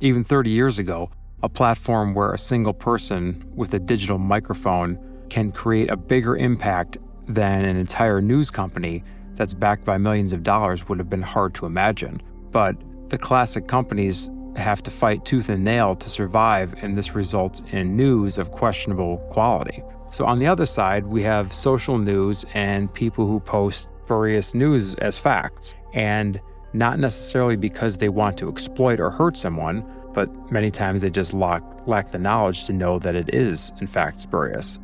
Even 0.00 0.24
30 0.24 0.50
years 0.50 0.78
ago, 0.78 1.10
a 1.42 1.48
platform 1.48 2.14
where 2.14 2.32
a 2.32 2.38
single 2.38 2.72
person 2.72 3.44
with 3.54 3.74
a 3.74 3.78
digital 3.78 4.18
microphone 4.18 4.98
can 5.28 5.52
create 5.52 5.90
a 5.90 5.96
bigger 5.96 6.36
impact 6.36 6.98
than 7.28 7.64
an 7.64 7.76
entire 7.76 8.20
news 8.20 8.50
company 8.50 9.04
that's 9.36 9.54
backed 9.54 9.84
by 9.84 9.98
millions 9.98 10.32
of 10.32 10.42
dollars 10.42 10.88
would 10.88 10.98
have 10.98 11.10
been 11.10 11.22
hard 11.22 11.54
to 11.54 11.66
imagine. 11.66 12.20
But 12.50 12.76
the 13.08 13.18
classic 13.18 13.68
companies 13.68 14.30
have 14.56 14.82
to 14.84 14.90
fight 14.90 15.24
tooth 15.24 15.48
and 15.48 15.64
nail 15.64 15.96
to 15.96 16.08
survive, 16.08 16.74
and 16.82 16.96
this 16.96 17.14
results 17.14 17.62
in 17.72 17.96
news 17.96 18.38
of 18.38 18.50
questionable 18.50 19.18
quality. 19.30 19.82
So, 20.10 20.26
on 20.26 20.38
the 20.38 20.46
other 20.46 20.66
side, 20.66 21.06
we 21.06 21.22
have 21.22 21.52
social 21.52 21.98
news 21.98 22.44
and 22.54 22.92
people 22.94 23.26
who 23.26 23.40
post 23.40 23.88
spurious 24.04 24.54
news 24.54 24.94
as 24.96 25.18
facts, 25.18 25.74
and 25.92 26.40
not 26.72 26.98
necessarily 26.98 27.56
because 27.56 27.96
they 27.96 28.08
want 28.08 28.36
to 28.38 28.48
exploit 28.48 29.00
or 29.00 29.10
hurt 29.10 29.36
someone, 29.36 29.84
but 30.12 30.28
many 30.52 30.70
times 30.70 31.02
they 31.02 31.10
just 31.10 31.34
lack, 31.34 31.62
lack 31.86 32.10
the 32.10 32.18
knowledge 32.18 32.66
to 32.66 32.72
know 32.72 32.98
that 32.98 33.16
it 33.16 33.34
is, 33.34 33.72
in 33.80 33.86
fact, 33.86 34.20
spurious. 34.20 34.78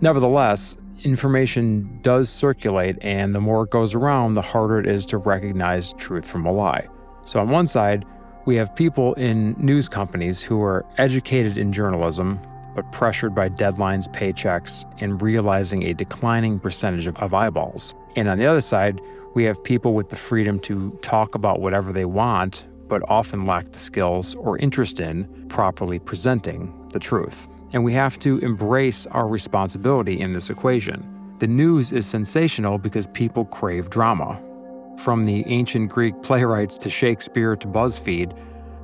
Nevertheless, 0.00 0.76
information 1.06 2.00
does 2.02 2.28
circulate, 2.28 2.98
and 3.00 3.32
the 3.32 3.40
more 3.40 3.62
it 3.64 3.70
goes 3.70 3.94
around, 3.94 4.34
the 4.34 4.42
harder 4.42 4.80
it 4.80 4.86
is 4.86 5.06
to 5.06 5.18
recognize 5.18 5.92
truth 5.94 6.26
from 6.26 6.44
a 6.44 6.52
lie. 6.52 6.86
So, 7.24 7.40
on 7.40 7.48
one 7.48 7.66
side, 7.66 8.04
we 8.44 8.56
have 8.56 8.74
people 8.74 9.14
in 9.14 9.54
news 9.58 9.88
companies 9.88 10.42
who 10.42 10.60
are 10.62 10.84
educated 10.98 11.56
in 11.56 11.72
journalism, 11.72 12.40
but 12.74 12.90
pressured 12.92 13.34
by 13.34 13.48
deadlines, 13.48 14.12
paychecks, 14.12 14.84
and 15.00 15.22
realizing 15.22 15.84
a 15.84 15.94
declining 15.94 16.58
percentage 16.58 17.06
of, 17.06 17.32
eyeballs. 17.32 17.94
And 18.16 18.28
on 18.28 18.38
the 18.38 18.46
other 18.46 18.60
side, 18.60 19.00
we 19.34 19.44
have 19.44 19.62
people 19.62 19.94
with 19.94 20.10
the 20.10 20.16
freedom 20.16 20.58
to 20.60 20.90
talk 21.02 21.34
about 21.34 21.60
whatever 21.60 21.92
they 21.92 22.04
want, 22.04 22.66
but 22.88 23.02
often 23.08 23.46
lack 23.46 23.70
the 23.72 23.78
skills 23.78 24.34
or 24.36 24.58
interest 24.58 25.00
in 25.00 25.24
properly 25.48 25.98
presenting 25.98 26.72
the 26.92 26.98
truth 26.98 27.48
and 27.72 27.84
we 27.84 27.92
have 27.92 28.18
to 28.20 28.38
embrace 28.38 29.06
our 29.08 29.28
responsibility 29.28 30.20
in 30.20 30.32
this 30.32 30.50
equation. 30.50 31.34
The 31.38 31.46
news 31.46 31.92
is 31.92 32.06
sensational 32.06 32.78
because 32.78 33.06
people 33.08 33.44
crave 33.44 33.90
drama. 33.90 34.40
From 34.98 35.24
the 35.24 35.44
ancient 35.46 35.90
Greek 35.90 36.14
playwrights 36.22 36.78
to 36.78 36.90
Shakespeare 36.90 37.56
to 37.56 37.66
BuzzFeed, 37.66 38.36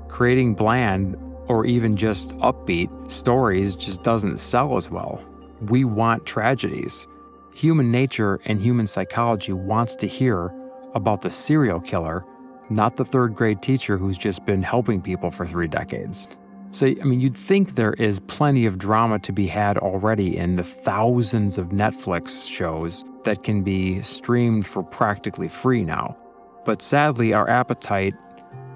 creating 0.08 0.54
bland 0.54 1.16
or 1.48 1.64
even 1.64 1.96
just 1.96 2.36
upbeat 2.38 3.10
stories 3.10 3.74
just 3.74 4.02
doesn't 4.02 4.38
sell 4.38 4.76
as 4.76 4.90
well. 4.90 5.22
We 5.68 5.84
want 5.84 6.26
tragedies. 6.26 7.06
Human 7.54 7.90
nature 7.90 8.40
and 8.44 8.60
human 8.60 8.86
psychology 8.86 9.52
wants 9.52 9.96
to 9.96 10.06
hear 10.06 10.52
about 10.94 11.22
the 11.22 11.30
serial 11.30 11.80
killer, 11.80 12.24
not 12.70 12.96
the 12.96 13.04
third 13.04 13.34
grade 13.34 13.62
teacher 13.62 13.96
who's 13.96 14.18
just 14.18 14.44
been 14.44 14.62
helping 14.62 15.00
people 15.00 15.30
for 15.30 15.46
three 15.46 15.68
decades. 15.68 16.28
So, 16.72 16.86
I 16.86 17.04
mean, 17.04 17.20
you'd 17.20 17.36
think 17.36 17.74
there 17.74 17.92
is 17.92 18.18
plenty 18.18 18.64
of 18.64 18.78
drama 18.78 19.18
to 19.20 19.32
be 19.32 19.46
had 19.46 19.76
already 19.76 20.38
in 20.38 20.56
the 20.56 20.64
thousands 20.64 21.58
of 21.58 21.68
Netflix 21.68 22.48
shows 22.48 23.04
that 23.24 23.42
can 23.42 23.62
be 23.62 24.00
streamed 24.00 24.64
for 24.64 24.82
practically 24.82 25.48
free 25.48 25.84
now. 25.84 26.16
But 26.64 26.80
sadly, 26.80 27.34
our 27.34 27.46
appetite 27.46 28.14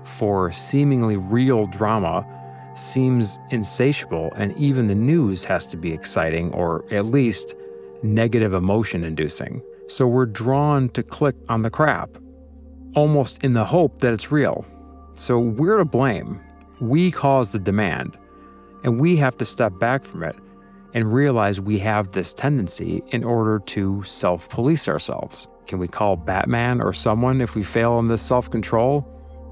for 0.05 0.53
seemingly 0.53 1.17
real 1.17 1.67
drama 1.69 2.25
seems 2.75 3.39
insatiable, 3.51 4.31
and 4.37 4.55
even 4.59 4.89
the 4.89 4.95
news 4.95 5.43
has 5.45 5.65
to 5.67 5.79
be 5.79 5.93
exciting 5.93 6.53
or 6.53 6.85
at 6.93 7.07
least 7.07 7.55
negative 8.03 8.53
emotion 8.53 9.05
inducing. 9.05 9.63
So 9.89 10.07
we're 10.07 10.27
drawn 10.27 10.91
to 10.91 11.03
click 11.03 11.37
on 11.49 11.63
the 11.63 11.71
crap, 11.71 12.11
almost 12.95 13.43
in 13.43 13.55
the 13.55 13.65
hope 13.65 14.01
that 14.01 14.13
it's 14.13 14.31
real. 14.31 14.67
So 15.15 15.39
we're 15.39 15.79
to 15.79 15.87
blame 15.87 16.43
we 16.81 17.11
cause 17.11 17.53
the 17.53 17.59
demand, 17.59 18.17
and 18.85 19.01
we 19.01 19.17
have 19.17 19.37
to 19.39 19.45
step 19.45 19.79
back 19.79 20.05
from 20.05 20.23
it 20.23 20.37
and 20.95 21.13
realize 21.13 21.61
we 21.61 21.79
have 21.79 22.13
this 22.13 22.33
tendency 22.33 23.03
in 23.09 23.25
order 23.25 23.59
to 23.61 24.03
self 24.05 24.49
police 24.49 24.89
ourselves. 24.89 25.49
Can 25.67 25.79
we 25.79 25.89
call 25.89 26.17
Batman 26.17 26.81
or 26.81 26.93
someone 26.93 27.41
if 27.41 27.55
we 27.55 27.63
fail 27.63 27.99
in 27.99 28.09
this 28.09 28.23
self 28.23 28.51
control? 28.51 29.07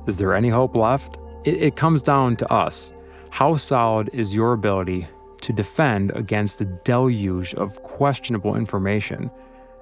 Is 0.06 0.18
there 0.18 0.34
any 0.34 0.48
hope 0.48 0.76
left? 0.76 1.18
It, 1.44 1.62
it, 1.62 1.76
comes 1.76 2.02
down 2.02 2.36
to 2.36 2.52
us. 2.52 2.92
How 3.30 3.56
solid 3.56 4.10
is 4.12 4.34
your 4.34 4.52
ability 4.52 5.06
to 5.42 5.52
defend 5.52 6.12
against 6.12 6.58
the 6.58 6.64
deluge 6.64 7.54
of 7.54 7.82
questionable 7.82 8.56
information 8.56 9.30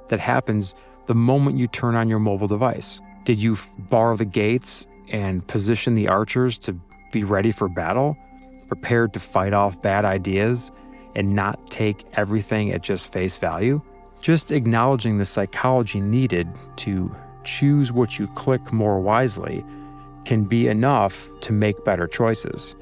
that 0.09 0.19
happens 0.19 0.75
the 1.07 1.15
moment 1.15 1.59
you 1.59 1.69
turn 1.69 1.95
on 1.95 2.09
your 2.09 2.19
mobile 2.19 2.49
device? 2.49 3.01
Did 3.25 3.39
you 3.39 3.57
bar 3.79 4.17
the 4.17 4.25
gates 4.25 4.87
and 5.09 5.47
position 5.47 5.95
the 5.95 6.09
archers 6.09 6.59
to 6.61 6.77
be 7.13 7.23
ready 7.23 7.53
for 7.53 7.69
battle, 7.69 8.17
prepared 8.67 9.13
to 9.13 9.21
fight 9.21 9.53
off 9.53 9.81
bad 9.81 10.05
ideas, 10.05 10.73
and 11.15 11.35
not 11.35 11.71
take 11.71 12.05
everything 12.15 12.73
at 12.73 12.83
just 12.83 13.13
face 13.13 13.37
value. 13.37 13.81
Just 14.21 14.51
acknowledging 14.51 15.19
the 15.19 15.25
psychology 15.25 16.01
needed 16.01 16.49
to 16.77 17.15
choose 17.45 17.93
what 17.93 18.19
you 18.19 18.27
click 18.29 18.73
more 18.73 19.01
wisely 19.01 19.65
can 20.25 20.45
be 20.45 20.69
enough 20.69 21.29
to 21.41 21.53
make 21.53 21.85
better 21.85 22.07
choices. 22.07 22.75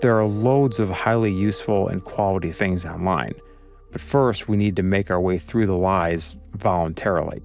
There 0.00 0.18
are 0.18 0.26
loads 0.26 0.80
of 0.80 0.90
highly 0.90 1.32
useful 1.32 1.88
and 1.88 2.02
quality 2.02 2.52
things 2.52 2.84
online, 2.84 3.34
but 3.92 4.00
first 4.00 4.48
we 4.48 4.56
need 4.56 4.76
to 4.76 4.82
make 4.82 5.10
our 5.10 5.20
way 5.20 5.38
through 5.38 5.66
the 5.66 5.76
lies 5.76 6.36
voluntarily. 6.54 7.42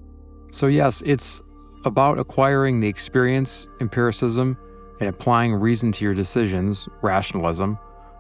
So, 0.51 0.67
yes, 0.67 1.01
it's 1.05 1.41
about 1.85 2.19
acquiring 2.19 2.79
the 2.79 2.87
experience, 2.87 3.67
empiricism, 3.79 4.57
and 5.01 5.09
applying 5.09 5.55
reason 5.55 5.91
to 5.91 6.05
your 6.05 6.13
decisions, 6.13 6.87
rationalism, 7.01 7.77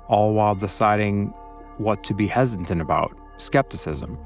all 0.07 0.33
while 0.33 0.55
deciding 0.55 1.27
what 1.77 2.03
to 2.03 2.15
be 2.15 2.25
hesitant 2.25 2.81
about, 2.81 3.15
skepticism. 3.37 4.17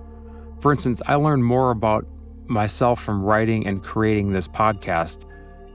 For 0.61 0.71
instance, 0.71 1.01
I 1.05 1.15
learned 1.15 1.43
more 1.43 1.71
about 1.71 2.07
myself 2.47 3.03
from 3.03 3.21
writing 3.21 3.67
and 3.67 3.83
creating 3.83 4.31
this 4.31 4.47
podcast 4.47 5.29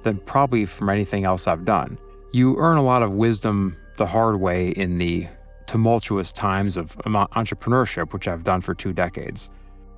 than 0.04 0.16
probably 0.20 0.64
from 0.64 0.88
anything 0.88 1.24
else 1.24 1.46
I've 1.46 1.66
done. 1.66 1.98
You 2.32 2.56
earn 2.56 2.78
a 2.78 2.82
lot 2.82 3.02
of 3.02 3.12
wisdom 3.12 3.76
the 3.98 4.06
hard 4.06 4.40
way 4.40 4.70
in 4.70 4.96
the 4.96 5.26
tumultuous 5.66 6.32
times 6.32 6.78
of 6.78 6.96
entrepreneurship, 7.04 8.14
which 8.14 8.26
I've 8.26 8.42
done 8.42 8.62
for 8.62 8.74
two 8.74 8.94
decades. 8.94 9.50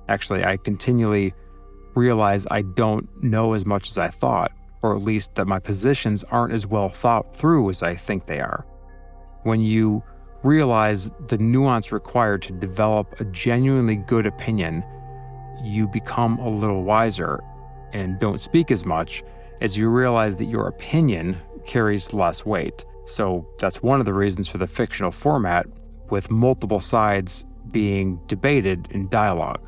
Actually, 0.09 0.43
I 0.43 0.57
continually 0.57 1.33
realize 1.95 2.45
I 2.51 2.63
don't 2.63 3.07
know 3.23 3.53
as 3.53 3.65
much 3.65 3.89
as 3.89 3.97
I 3.97 4.09
thought 4.09 4.51
or 4.83 4.95
at 4.95 5.01
least 5.01 5.33
that 5.35 5.47
my 5.47 5.57
positions 5.57 6.23
aren't 6.25 6.53
as 6.53 6.67
well 6.67 6.89
thought 6.89 7.35
through 7.35 7.69
as 7.69 7.81
I 7.81 7.95
think 7.95 8.27
they 8.27 8.39
are. 8.39 8.65
When 9.43 9.61
you 9.61 10.03
realize 10.43 11.09
the 11.27 11.37
nuance 11.37 11.91
required 11.91 12.43
to 12.43 12.53
develop 12.53 13.19
a 13.19 13.25
genuinely 13.25 13.95
good 13.95 14.25
opinion, 14.25 14.83
you 15.63 15.87
become 15.87 16.37
a 16.39 16.49
little 16.49 16.83
wiser 16.83 17.41
and 17.93 18.19
don't 18.19 18.41
speak 18.41 18.69
as 18.69 18.85
much 18.85 19.23
as 19.61 19.77
you 19.77 19.87
realize 19.87 20.35
that 20.35 20.45
your 20.45 20.67
opinion 20.67 21.37
carries 21.65 22.13
less 22.13 22.45
weight. 22.45 22.85
So 23.05 23.47
that's 23.59 23.81
one 23.81 23.99
of 23.99 24.05
the 24.05 24.13
reasons 24.13 24.47
for 24.47 24.57
the 24.57 24.67
fictional 24.67 25.11
format, 25.11 25.65
with 26.09 26.29
multiple 26.29 26.81
sides 26.81 27.45
being 27.71 28.19
debated 28.27 28.87
in 28.91 29.07
dialogue. 29.07 29.65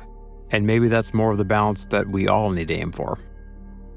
And 0.50 0.66
maybe 0.66 0.88
that's 0.88 1.14
more 1.14 1.32
of 1.32 1.38
the 1.38 1.44
balance 1.44 1.86
that 1.86 2.08
we 2.08 2.28
all 2.28 2.50
need 2.50 2.68
to 2.68 2.74
aim 2.74 2.92
for. 2.92 3.18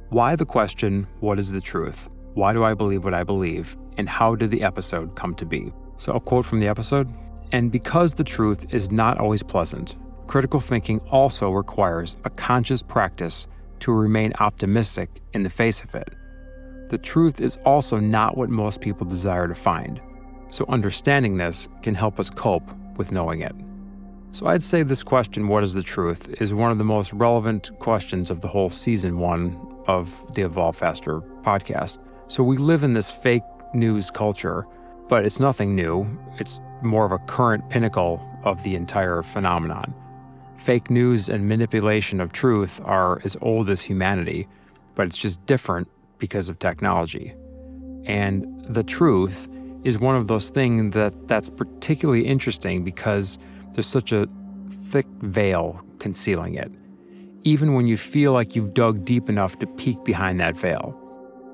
Why 0.09 0.35
the 0.35 0.45
question, 0.45 1.05
What 1.19 1.37
is 1.37 1.51
the 1.51 1.61
truth? 1.61 2.09
Why 2.33 2.51
do 2.51 2.63
I 2.63 2.73
believe 2.73 3.05
what 3.05 3.13
I 3.13 3.23
believe? 3.23 3.77
And 3.95 4.09
how 4.09 4.33
did 4.33 4.49
the 4.49 4.63
episode 4.63 5.15
come 5.15 5.35
to 5.35 5.45
be? 5.45 5.71
So, 5.97 6.13
a 6.13 6.19
quote 6.19 6.47
from 6.47 6.59
the 6.59 6.67
episode 6.67 7.07
And 7.51 7.71
because 7.71 8.15
the 8.15 8.23
truth 8.23 8.73
is 8.73 8.89
not 8.89 9.19
always 9.19 9.43
pleasant, 9.43 9.97
critical 10.25 10.59
thinking 10.59 10.99
also 11.11 11.51
requires 11.51 12.17
a 12.23 12.31
conscious 12.31 12.81
practice 12.81 13.45
to 13.81 13.91
remain 13.91 14.33
optimistic 14.39 15.21
in 15.33 15.43
the 15.43 15.49
face 15.49 15.83
of 15.83 15.93
it. 15.93 16.09
The 16.89 16.97
truth 16.97 17.39
is 17.39 17.59
also 17.63 17.99
not 17.99 18.35
what 18.35 18.49
most 18.49 18.81
people 18.81 19.05
desire 19.05 19.47
to 19.47 19.53
find, 19.53 20.01
so 20.49 20.65
understanding 20.69 21.37
this 21.37 21.67
can 21.83 21.93
help 21.93 22.19
us 22.19 22.31
cope 22.31 22.67
with 22.97 23.11
knowing 23.11 23.41
it. 23.41 23.53
So 24.31 24.47
I'd 24.47 24.63
say 24.63 24.81
this 24.81 25.03
question, 25.03 25.49
What 25.49 25.63
is 25.63 25.75
the 25.75 25.83
truth, 25.83 26.41
is 26.41 26.51
one 26.51 26.71
of 26.71 26.79
the 26.79 26.83
most 26.83 27.13
relevant 27.13 27.69
questions 27.77 28.31
of 28.31 28.41
the 28.41 28.47
whole 28.47 28.71
season 28.71 29.19
one 29.19 29.68
of 29.87 30.23
the 30.33 30.43
Evolve 30.43 30.77
Faster 30.77 31.21
podcast. 31.41 31.99
So 32.27 32.43
we 32.43 32.57
live 32.57 32.83
in 32.83 32.93
this 32.93 33.09
fake 33.09 33.43
news 33.73 34.11
culture, 34.11 34.65
but 35.07 35.25
it's 35.25 35.39
nothing 35.39 35.75
new. 35.75 36.07
It's 36.37 36.59
more 36.81 37.05
of 37.05 37.11
a 37.11 37.17
current 37.19 37.69
pinnacle 37.69 38.21
of 38.43 38.63
the 38.63 38.75
entire 38.75 39.21
phenomenon. 39.21 39.93
Fake 40.57 40.89
news 40.89 41.29
and 41.29 41.47
manipulation 41.47 42.19
of 42.19 42.31
truth 42.33 42.81
are 42.83 43.21
as 43.23 43.37
old 43.41 43.69
as 43.69 43.81
humanity, 43.81 44.47
but 44.95 45.07
it's 45.07 45.17
just 45.17 45.43
different 45.45 45.87
because 46.17 46.49
of 46.49 46.59
technology. 46.59 47.33
And 48.05 48.45
the 48.67 48.83
truth 48.83 49.47
is 49.83 49.97
one 49.97 50.15
of 50.15 50.27
those 50.27 50.49
things 50.49 50.93
that 50.93 51.27
that's 51.27 51.49
particularly 51.49 52.25
interesting 52.25 52.83
because 52.83 53.37
there's 53.73 53.87
such 53.87 54.11
a 54.11 54.27
thick 54.89 55.05
veil 55.21 55.81
concealing 55.99 56.55
it, 56.55 56.71
even 57.43 57.73
when 57.73 57.87
you 57.87 57.97
feel 57.97 58.33
like 58.33 58.55
you've 58.55 58.73
dug 58.73 59.05
deep 59.05 59.29
enough 59.29 59.57
to 59.59 59.67
peek 59.67 60.03
behind 60.03 60.39
that 60.39 60.57
veil. 60.57 60.95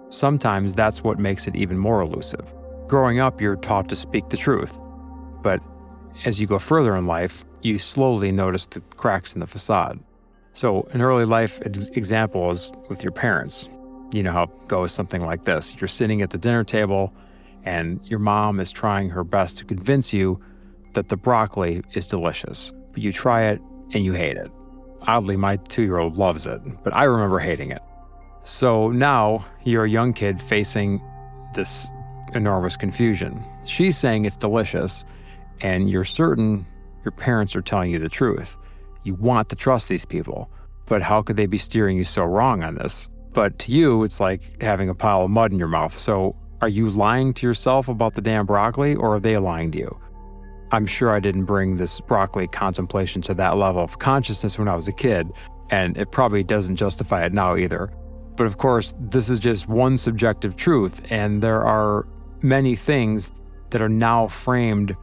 Sometimes 0.10 0.76
that's 0.76 1.04
what 1.04 1.20
makes 1.20 1.48
it 1.48 1.56
even 1.56 1.78
more 1.78 2.02
elusive. 2.02 2.54
Growing 2.88 3.20
up, 3.20 3.42
you're 3.42 3.56
taught 3.56 3.90
to 3.90 3.96
speak 3.96 4.30
the 4.30 4.38
truth, 4.38 4.78
but 5.42 5.60
as 6.24 6.40
you 6.40 6.48
go 6.48 6.60
further 6.60 6.96
in 6.96 7.08
life, 7.08 7.44
you 7.62 7.78
slowly 7.78 8.32
notice 8.32 8.66
the 8.68 8.80
cracks 8.82 9.34
in 9.34 9.40
the 9.40 9.48
facade. 9.48 10.00
So, 10.54 10.88
an 10.92 11.02
early 11.02 11.26
life 11.26 11.60
example 11.62 12.50
is 12.52 12.72
with 12.88 13.04
your 13.04 13.12
parents. 13.12 13.68
You 14.14 14.24
know 14.24 14.32
how 14.32 14.44
it 14.44 14.68
goes 14.68 14.94
something 14.94 15.22
like 15.22 15.44
this 15.44 15.76
You're 15.80 15.88
sitting 15.88 16.22
at 16.22 16.30
the 16.30 16.38
dinner 16.38 16.64
table, 16.64 17.14
and 17.64 18.00
your 18.06 18.20
mom 18.20 18.60
is 18.60 18.72
trying 18.72 19.10
her 19.10 19.24
best 19.24 19.58
to 19.58 19.66
convince 19.66 20.14
you 20.14 20.40
that 20.94 21.10
the 21.10 21.18
broccoli 21.18 21.82
is 21.94 22.08
delicious, 22.08 22.72
but 22.94 23.02
you 23.02 23.12
try 23.12 23.44
it 23.44 23.60
and 23.94 24.06
you 24.06 24.14
hate 24.14 24.38
it. 24.38 24.50
Oddly, 25.08 25.38
my 25.38 25.58
two 25.58 25.84
year 25.84 25.98
old 25.98 26.18
loves 26.18 26.48
it, 26.48 26.62
but 26.84 26.96
I 26.96 27.04
remember 27.04 27.40
hating 27.40 27.72
it. 27.72 27.82
So 28.44 28.90
now 28.92 29.46
you're 29.64 29.86
a 29.86 29.90
young 29.90 30.14
kid 30.14 30.42
facing 30.42 31.02
this 31.54 31.88
enormous 32.34 32.76
confusion. 32.76 33.44
She's 33.66 33.98
saying 33.98 34.26
it's 34.26 34.38
delicious, 34.38 35.04
and 35.62 35.90
you're 35.90 36.04
certain 36.04 36.66
your 37.04 37.12
parents 37.12 37.56
are 37.56 37.62
telling 37.62 37.92
you 37.92 38.00
the 38.00 38.10
truth. 38.10 38.58
You 39.04 39.14
want 39.16 39.50
to 39.50 39.56
trust 39.56 39.88
these 39.88 40.06
people, 40.06 40.50
but 40.88 41.02
how 41.02 41.22
could 41.22 41.38
they 41.38 41.46
be 41.46 41.58
steering 41.58 41.98
you 41.98 42.04
so 42.04 42.24
wrong 42.24 42.64
on 42.64 42.76
this? 42.76 43.08
But 43.32 43.60
to 43.60 43.72
you, 43.72 44.04
it's 44.04 44.20
like 44.20 44.62
having 44.62 44.90
a 44.90 44.96
pile 44.96 45.22
of 45.22 45.30
mud 45.30 45.52
in 45.52 45.60
your 45.60 45.68
mouth. 45.68 45.96
So 45.96 46.36
are 46.62 46.70
you 46.70 46.90
lying 46.90 47.34
to 47.36 47.46
yourself 47.46 47.88
about 47.88 48.16
the 48.16 48.22
damn 48.22 48.46
broccoli, 48.46 48.96
or 48.96 49.16
are 49.16 49.20
they 49.20 49.38
lying 49.38 49.72
to 49.74 49.78
you? 49.78 50.00
I'm 50.72 50.86
sure 50.86 51.12
I 51.12 51.20
didn't 51.20 51.46
bring 51.46 51.78
this 51.78 52.00
broccoli 52.02 52.48
contemplation 52.48 53.22
to 53.24 53.34
that 53.36 53.58
level 53.58 53.84
of 53.84 54.00
consciousness 54.00 54.58
when 54.58 54.68
I 54.68 54.76
was 54.76 54.88
a 54.88 54.94
kid, 54.94 55.32
and 55.70 55.98
it 55.98 56.12
probably 56.12 56.44
doesn't 56.44 56.76
justify 56.76 57.26
it 57.26 57.34
now 57.34 57.56
either. 57.56 57.92
But 58.36 58.48
of 58.48 58.58
course, 58.58 58.94
this 59.00 59.30
is 59.30 59.40
just 59.40 59.68
one 59.68 59.98
subjective 59.98 60.56
truth, 60.56 61.02
and 61.10 61.42
there 61.42 61.64
are 61.64 62.08
many 62.42 62.76
things 62.76 63.32
that 63.70 63.82
are 63.82 63.90
now 63.90 64.28
framed 64.28 64.96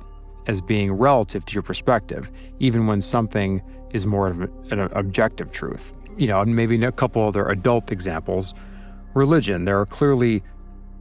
as 0.47 0.61
being 0.61 0.93
relative 0.93 1.45
to 1.47 1.55
your 1.55 1.63
perspective, 1.63 2.31
even 2.59 2.87
when 2.87 3.01
something 3.01 3.63
is 3.91 4.07
more 4.07 4.29
of 4.29 4.41
an 4.71 4.81
objective 4.93 5.51
truth. 5.53 5.93
You 6.17 6.27
know, 6.27 6.41
and 6.41 6.55
maybe 6.55 6.83
a 6.85 6.93
couple 6.93 7.27
other 7.27 7.49
adult 7.49 7.91
examples. 7.91 8.53
Religion, 9.15 9.65
there 9.65 9.81
are 9.81 9.87
clearly 9.87 10.43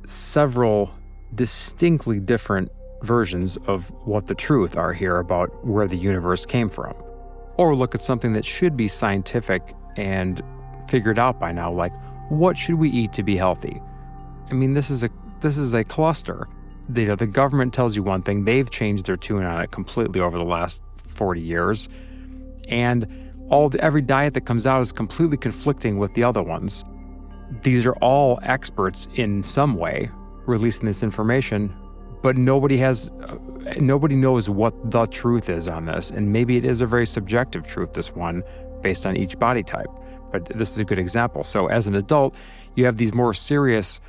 several 0.06 0.94
distinctly 1.36 2.20
different 2.20 2.72
versions 3.02 3.58
of 3.68 3.90
what 4.06 4.28
the 4.28 4.36
truth 4.36 4.78
are 4.78 4.94
here 4.94 5.18
about 5.18 5.66
where 5.66 5.88
the 5.88 5.98
universe 5.98 6.46
came 6.46 6.70
from. 6.70 6.94
Or 7.58 7.76
look 7.76 7.96
at 7.96 8.04
something 8.04 8.34
that 8.34 8.46
should 8.46 8.78
be 8.78 8.88
scientific 8.88 9.76
and 9.98 10.42
figured 10.88 11.20
out 11.20 11.40
by 11.40 11.52
now, 11.52 11.72
like 11.72 11.94
what 12.30 12.58
should 12.58 12.76
we 12.76 12.90
eat 12.90 13.14
to 13.14 13.24
be 13.24 13.36
healthy? 13.36 13.82
I 14.50 14.54
mean, 14.54 14.74
this 14.74 14.90
is 14.90 15.04
a 15.04 15.10
this 15.42 15.58
is 15.58 15.74
a 15.74 15.84
cluster. 15.84 16.48
The, 16.90 17.02
you 17.02 17.08
know, 17.08 17.16
the 17.16 17.28
government 17.28 17.74
tells 17.74 17.96
you 17.96 18.04
one 18.04 18.22
thing, 18.22 18.44
they've 18.44 18.70
changed 18.70 19.06
their 19.06 19.18
tune 19.18 19.44
on 19.44 19.62
it 19.62 19.72
completely 19.72 20.20
over 20.20 20.38
the 20.38 20.46
last 20.46 20.84
40 20.96 21.42
years 21.42 21.90
and 22.72 23.08
all 23.50 23.70
the, 23.70 23.80
every 23.84 24.02
diet 24.02 24.34
that 24.34 24.42
comes 24.42 24.66
out 24.66 24.82
is 24.82 24.92
completely 24.92 25.38
conflicting 25.38 25.98
with 25.98 26.14
the 26.14 26.24
other 26.24 26.42
ones. 26.42 26.86
These 27.64 27.86
are 27.86 27.96
all 27.98 28.40
experts 28.44 29.08
in 29.16 29.44
some 29.44 29.76
way 29.76 30.10
releasing 30.46 30.86
this 30.86 31.04
information, 31.04 31.74
but 32.22 32.38
nobody 32.38 32.78
has 32.78 33.10
uh, 33.24 33.38
nobody 33.80 34.16
knows 34.16 34.50
what 34.50 34.92
the 34.92 35.06
truth 35.08 35.50
is 35.50 35.68
on 35.68 35.86
this, 35.86 36.10
and 36.10 36.32
maybe 36.32 36.58
it 36.58 36.66
is 36.66 36.82
a 36.82 36.86
very 36.86 37.06
subjective 37.06 37.68
truth. 37.68 37.94
This 37.94 38.14
one, 38.16 38.44
based 38.82 39.06
on 39.06 39.16
each 39.18 39.38
body 39.40 39.64
type, 39.64 39.90
but 40.32 40.46
this 40.46 40.72
is 40.72 40.80
a 40.80 40.86
good 40.86 41.00
example. 41.00 41.44
So 41.44 41.68
as 41.68 41.88
an 41.88 41.96
adult, 41.96 42.36
you 42.76 42.86
have 42.86 42.98
these 42.98 43.14
more 43.14 43.34
serious 43.34 44.00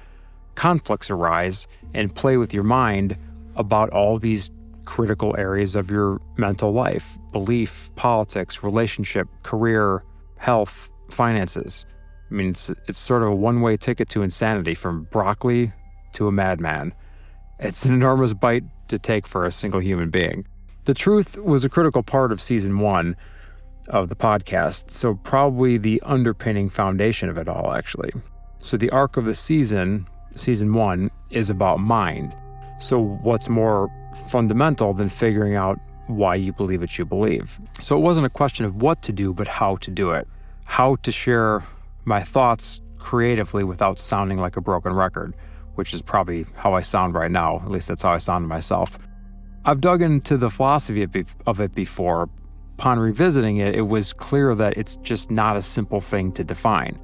conflicts 0.54 1.10
arise 1.10 1.66
and 1.94 2.14
play 2.14 2.36
with 2.36 2.52
your 2.52 2.62
mind 2.62 3.16
about 3.56 3.90
all 3.90 4.18
these 4.18 4.50
critical 4.84 5.34
areas 5.38 5.76
of 5.76 5.90
your 5.90 6.20
mental 6.36 6.72
life 6.72 7.18
belief, 7.30 7.90
politics, 7.96 8.62
relationship, 8.62 9.28
career, 9.42 10.04
health, 10.36 10.90
finances. 11.08 11.86
I 12.30 12.34
mean, 12.34 12.50
it's, 12.50 12.70
it's 12.88 12.98
sort 12.98 13.22
of 13.22 13.28
a 13.28 13.34
one 13.34 13.60
way 13.60 13.76
ticket 13.76 14.08
to 14.10 14.22
insanity 14.22 14.74
from 14.74 15.04
broccoli 15.04 15.72
to 16.14 16.28
a 16.28 16.32
madman. 16.32 16.92
It's 17.64 17.84
an 17.84 17.94
enormous 17.94 18.32
bite 18.32 18.64
to 18.88 18.98
take 18.98 19.24
for 19.24 19.46
a 19.46 19.52
single 19.52 19.80
human 19.80 20.10
being. 20.10 20.44
The 20.84 20.94
truth 20.94 21.38
was 21.38 21.64
a 21.64 21.68
critical 21.68 22.02
part 22.02 22.32
of 22.32 22.42
season 22.42 22.80
one 22.80 23.14
of 23.86 24.08
the 24.08 24.16
podcast, 24.16 24.90
so 24.90 25.14
probably 25.14 25.78
the 25.78 26.02
underpinning 26.04 26.68
foundation 26.68 27.28
of 27.28 27.38
it 27.38 27.46
all, 27.46 27.72
actually. 27.72 28.10
So, 28.58 28.76
the 28.76 28.90
arc 28.90 29.16
of 29.16 29.26
the 29.26 29.34
season, 29.34 30.08
season 30.34 30.72
one, 30.72 31.08
is 31.30 31.50
about 31.50 31.78
mind. 31.78 32.34
So, 32.80 32.98
what's 33.00 33.48
more 33.48 33.88
fundamental 34.28 34.92
than 34.92 35.08
figuring 35.08 35.54
out 35.54 35.78
why 36.08 36.34
you 36.34 36.52
believe 36.52 36.80
what 36.80 36.98
you 36.98 37.04
believe? 37.04 37.60
So, 37.80 37.96
it 37.96 38.00
wasn't 38.00 38.26
a 38.26 38.30
question 38.30 38.64
of 38.64 38.82
what 38.82 39.02
to 39.02 39.12
do, 39.12 39.32
but 39.32 39.46
how 39.46 39.76
to 39.76 39.90
do 39.92 40.10
it. 40.10 40.26
How 40.64 40.96
to 40.96 41.12
share 41.12 41.62
my 42.06 42.24
thoughts 42.24 42.80
creatively 42.98 43.62
without 43.62 44.00
sounding 44.00 44.38
like 44.38 44.56
a 44.56 44.60
broken 44.60 44.92
record, 44.92 45.36
which 45.74 45.94
is 45.94 46.02
probably 46.02 46.46
how 46.54 46.74
I 46.74 46.80
sound 46.80 47.14
right 47.14 47.30
now. 47.30 47.62
At 47.64 47.70
least 47.70 47.88
that's 47.88 48.02
how 48.02 48.12
I 48.12 48.18
sound 48.18 48.44
to 48.44 48.48
myself. 48.48 48.98
I've 49.64 49.80
dug 49.80 50.02
into 50.02 50.36
the 50.36 50.50
philosophy 50.50 51.06
of 51.46 51.60
it 51.60 51.74
before. 51.74 52.28
Upon 52.78 52.98
revisiting 52.98 53.58
it, 53.58 53.74
it 53.74 53.82
was 53.82 54.12
clear 54.12 54.54
that 54.54 54.76
it's 54.76 54.96
just 54.96 55.30
not 55.30 55.56
a 55.56 55.62
simple 55.62 56.00
thing 56.00 56.32
to 56.32 56.42
define. 56.42 56.98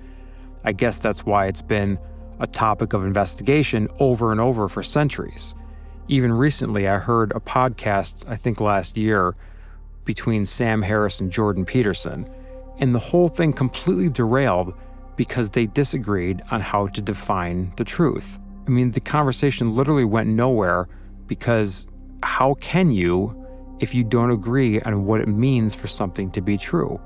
I 0.65 0.73
guess 0.73 0.99
that's 0.99 1.25
why 1.25 1.47
it's 1.47 1.63
been 1.63 1.99
a 2.41 2.47
topic 2.47 2.93
of 2.93 3.05
investigation 3.05 3.89
over 4.01 4.33
and 4.33 4.41
over 4.41 4.69
for 4.69 4.83
centuries. 4.83 5.55
Even 6.09 6.33
recently, 6.33 6.89
I 6.89 6.99
heard 6.99 7.33
a 7.33 7.41
podcast, 7.41 8.17
I 8.27 8.37
think 8.37 8.61
last 8.61 8.97
year, 8.97 9.37
between 10.05 10.47
Sam 10.47 10.83
Harris 10.83 11.21
and 11.21 11.31
Jordan 11.31 11.65
Peterson, 11.65 12.29
and 12.79 12.95
the 12.95 12.99
whole 12.99 13.29
thing 13.29 13.53
completely 13.53 14.09
derailed 14.09 14.75
because 15.17 15.51
they 15.51 15.67
disagreed 15.67 16.43
on 16.51 16.61
how 16.61 16.87
to 16.89 17.01
define 17.01 17.73
the 17.77 17.85
truth. 17.85 18.39
I 18.69 18.71
mean, 18.71 18.91
the 18.91 19.01
conversation 19.01 19.75
literally 19.75 20.05
went 20.05 20.29
nowhere 20.29 20.89
because 21.27 21.87
how 22.23 22.55
can 22.61 22.93
you 22.93 23.35
if 23.81 23.95
you 23.95 24.05
don't 24.05 24.31
agree 24.31 24.81
on 24.83 25.07
what 25.07 25.23
it 25.23 25.29
means 25.29 25.75
for 25.75 25.87
something 25.87 26.31
to 26.33 26.43
be 26.43 26.59
true? 26.59 27.01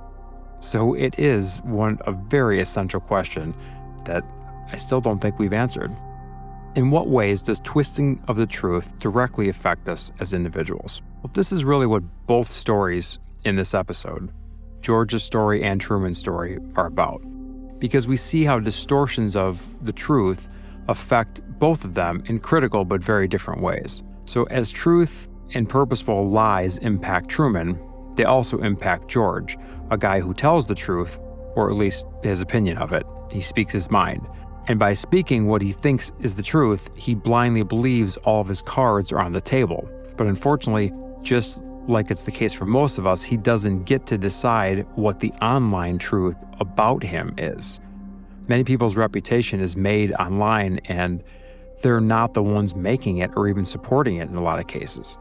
So 0.59 0.94
it 0.94 1.16
is 1.20 1.61
one 1.62 2.01
a 2.05 2.12
very 2.12 2.61
essential 2.61 2.98
question 2.98 3.55
that 4.07 4.25
I 4.72 4.77
still 4.77 5.01
don't 5.01 5.20
think 5.20 5.38
we've 5.38 5.53
answered. 5.53 5.94
In 6.75 6.90
what 6.90 7.09
ways 7.09 7.42
does 7.42 7.61
twisting 7.61 8.20
of 8.27 8.37
the 8.37 8.46
truth 8.46 8.98
directly 8.98 9.48
affect 9.48 9.88
us 9.88 10.11
as 10.18 10.33
individuals? 10.33 11.01
Well, 11.22 11.31
this 11.33 11.53
is 11.53 11.62
really 11.62 11.87
what 11.87 12.03
both 12.27 12.51
stories 12.51 13.20
in 13.44 13.55
this 13.55 13.72
episode, 13.72 14.33
George's 14.81 15.22
story 15.22 15.62
and 15.62 15.81
Truman's 15.81 16.18
story, 16.18 16.59
are 16.75 16.87
about. 16.87 17.22
Because 17.79 18.09
we 18.09 18.16
see 18.16 18.42
how 18.42 18.59
distortions 18.59 19.37
of 19.37 19.64
the 19.85 19.92
truth 19.92 20.48
affect 20.92 21.40
both 21.59 21.85
of 21.85 21.94
them 21.94 22.22
in 22.26 22.38
critical 22.38 22.85
but 22.85 23.02
very 23.02 23.26
different 23.26 23.61
ways. 23.61 24.02
So, 24.26 24.44
as 24.44 24.70
truth 24.70 25.28
and 25.55 25.68
purposeful 25.68 26.28
lies 26.28 26.78
impact 26.78 27.28
Truman, 27.28 27.78
they 28.14 28.24
also 28.24 28.59
impact 28.59 29.09
George, 29.09 29.59
a 29.90 29.98
guy 29.98 30.20
who 30.20 30.35
tells 30.35 30.66
the 30.66 30.74
truth, 30.74 31.18
or 31.57 31.68
at 31.70 31.76
least 31.76 32.07
his 32.22 32.40
opinion 32.40 32.78
of 32.78 32.92
it. 32.92 33.05
He 33.31 33.40
speaks 33.40 33.72
his 33.72 33.90
mind. 33.90 34.26
And 34.68 34.78
by 34.78 34.94
speaking 34.94 35.48
what 35.48 35.62
he 35.62 35.72
thinks 35.72 36.12
is 36.20 36.35
the 36.35 36.42
truth, 36.42 36.90
he 36.94 37.14
blindly 37.14 37.64
believes 37.64 38.16
all 38.18 38.40
of 38.40 38.48
his 38.48 38.62
cards 38.62 39.11
are 39.11 39.18
on 39.18 39.33
the 39.33 39.40
table. 39.40 39.88
But 40.16 40.28
unfortunately, 40.28 40.92
just 41.22 41.62
like 41.88 42.11
it's 42.11 42.22
the 42.22 42.31
case 42.31 42.52
for 42.52 42.66
most 42.66 42.98
of 42.98 43.07
us, 43.07 43.22
he 43.22 43.37
doesn't 43.37 43.85
get 43.85 44.07
to 44.07 44.18
decide 44.18 44.87
what 44.94 45.18
the 45.18 45.33
online 45.42 45.98
truth 45.98 46.37
about 46.61 47.02
him 47.02 47.35
is. 47.38 47.81
Many 48.48 48.64
people's 48.64 48.96
reputation 48.96 49.61
is 49.61 49.76
made 49.76 50.12
online 50.14 50.78
and 50.87 51.22
they're 51.83 52.00
not 52.00 52.35
the 52.35 52.42
ones 52.42 52.74
making 52.74 53.18
it 53.18 53.31
or 53.37 53.48
even 53.48 53.64
supporting 53.64 54.16
it 54.16 54.28
in 54.28 54.37
a 54.37 54.42
lot 54.42 54.59
of 54.59 54.66
cases. 54.66 55.18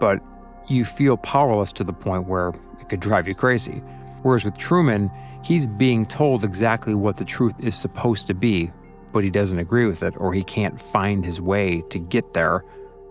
But 0.00 0.20
you 0.68 0.84
feel 0.84 1.16
powerless 1.16 1.72
to 1.74 1.84
the 1.84 1.92
point 1.92 2.26
where 2.26 2.48
it 2.80 2.88
could 2.88 3.00
drive 3.00 3.28
you 3.28 3.34
crazy. 3.34 3.82
Whereas 4.22 4.44
with 4.44 4.56
Truman, 4.56 5.10
he's 5.42 5.66
being 5.66 6.06
told 6.06 6.44
exactly 6.44 6.94
what 6.94 7.18
the 7.18 7.24
truth 7.24 7.54
is 7.58 7.74
supposed 7.74 8.26
to 8.28 8.34
be, 8.34 8.70
but 9.12 9.24
he 9.24 9.30
doesn't 9.30 9.58
agree 9.58 9.86
with 9.86 10.02
it, 10.02 10.14
or 10.16 10.32
he 10.32 10.42
can't 10.42 10.80
find 10.80 11.24
his 11.24 11.40
way 11.40 11.82
to 11.90 11.98
get 11.98 12.32
there 12.32 12.64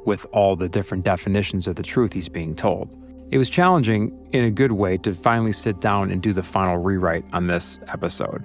with 0.05 0.25
all 0.33 0.55
the 0.55 0.67
different 0.67 1.03
definitions 1.03 1.67
of 1.67 1.75
the 1.75 1.83
truth 1.83 2.13
he's 2.13 2.29
being 2.29 2.55
told. 2.55 2.89
It 3.29 3.37
was 3.37 3.49
challenging 3.49 4.11
in 4.31 4.43
a 4.43 4.51
good 4.51 4.73
way 4.73 4.97
to 4.97 5.13
finally 5.13 5.53
sit 5.53 5.79
down 5.79 6.11
and 6.11 6.21
do 6.21 6.33
the 6.33 6.43
final 6.43 6.77
rewrite 6.77 7.25
on 7.33 7.47
this 7.47 7.79
episode. 7.87 8.43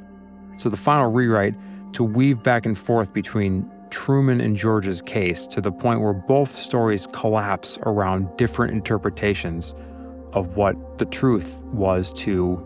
So, 0.58 0.68
the 0.68 0.76
final 0.76 1.10
rewrite 1.10 1.54
to 1.92 2.04
weave 2.04 2.42
back 2.42 2.66
and 2.66 2.76
forth 2.76 3.12
between 3.12 3.68
Truman 3.90 4.40
and 4.40 4.56
George's 4.56 5.00
case 5.00 5.46
to 5.46 5.60
the 5.60 5.72
point 5.72 6.00
where 6.00 6.12
both 6.12 6.52
stories 6.52 7.06
collapse 7.12 7.78
around 7.82 8.28
different 8.36 8.74
interpretations 8.74 9.74
of 10.32 10.56
what 10.56 10.98
the 10.98 11.06
truth 11.06 11.56
was 11.72 12.12
to 12.14 12.62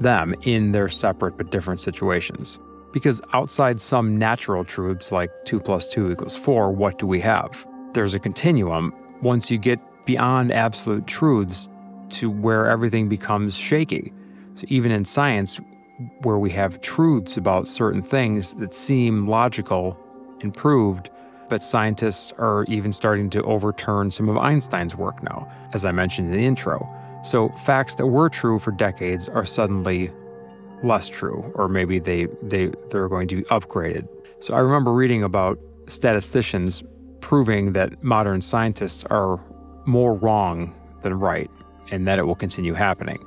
them 0.00 0.34
in 0.42 0.72
their 0.72 0.88
separate 0.88 1.36
but 1.36 1.50
different 1.50 1.80
situations. 1.80 2.58
Because 2.92 3.22
outside 3.32 3.80
some 3.80 4.18
natural 4.18 4.64
truths 4.64 5.10
like 5.10 5.30
2 5.44 5.60
plus 5.60 5.88
2 5.88 6.12
equals 6.12 6.36
4, 6.36 6.72
what 6.72 6.98
do 6.98 7.06
we 7.06 7.20
have? 7.20 7.66
There's 7.92 8.14
a 8.14 8.18
continuum. 8.18 8.92
Once 9.22 9.50
you 9.50 9.58
get 9.58 9.78
beyond 10.04 10.52
absolute 10.52 11.06
truths 11.06 11.68
to 12.10 12.30
where 12.30 12.66
everything 12.66 13.08
becomes 13.08 13.54
shaky. 13.54 14.12
So, 14.54 14.66
even 14.68 14.92
in 14.92 15.04
science, 15.04 15.58
where 16.22 16.38
we 16.38 16.50
have 16.50 16.80
truths 16.80 17.36
about 17.36 17.68
certain 17.68 18.02
things 18.02 18.54
that 18.54 18.74
seem 18.74 19.28
logical 19.28 19.98
and 20.40 20.52
proved, 20.52 21.10
but 21.48 21.62
scientists 21.62 22.32
are 22.38 22.64
even 22.64 22.92
starting 22.92 23.30
to 23.30 23.42
overturn 23.42 24.10
some 24.10 24.28
of 24.28 24.36
Einstein's 24.36 24.96
work 24.96 25.22
now, 25.22 25.50
as 25.72 25.84
I 25.84 25.92
mentioned 25.92 26.30
in 26.30 26.36
the 26.36 26.46
intro. 26.46 26.88
So 27.22 27.50
facts 27.64 27.94
that 27.94 28.06
were 28.06 28.28
true 28.28 28.58
for 28.58 28.70
decades 28.72 29.28
are 29.28 29.44
suddenly 29.44 30.10
less 30.82 31.08
true, 31.08 31.52
or 31.54 31.68
maybe 31.68 31.98
they, 31.98 32.26
they, 32.42 32.70
they're 32.90 33.08
going 33.08 33.28
to 33.28 33.36
be 33.36 33.42
upgraded. 33.44 34.08
So 34.40 34.54
I 34.54 34.58
remember 34.58 34.92
reading 34.92 35.22
about 35.22 35.58
statisticians 35.86 36.82
proving 37.20 37.72
that 37.72 38.02
modern 38.02 38.40
scientists 38.40 39.04
are 39.10 39.40
more 39.86 40.14
wrong 40.14 40.74
than 41.02 41.14
right, 41.14 41.50
and 41.90 42.06
that 42.06 42.18
it 42.18 42.24
will 42.24 42.34
continue 42.34 42.74
happening. 42.74 43.24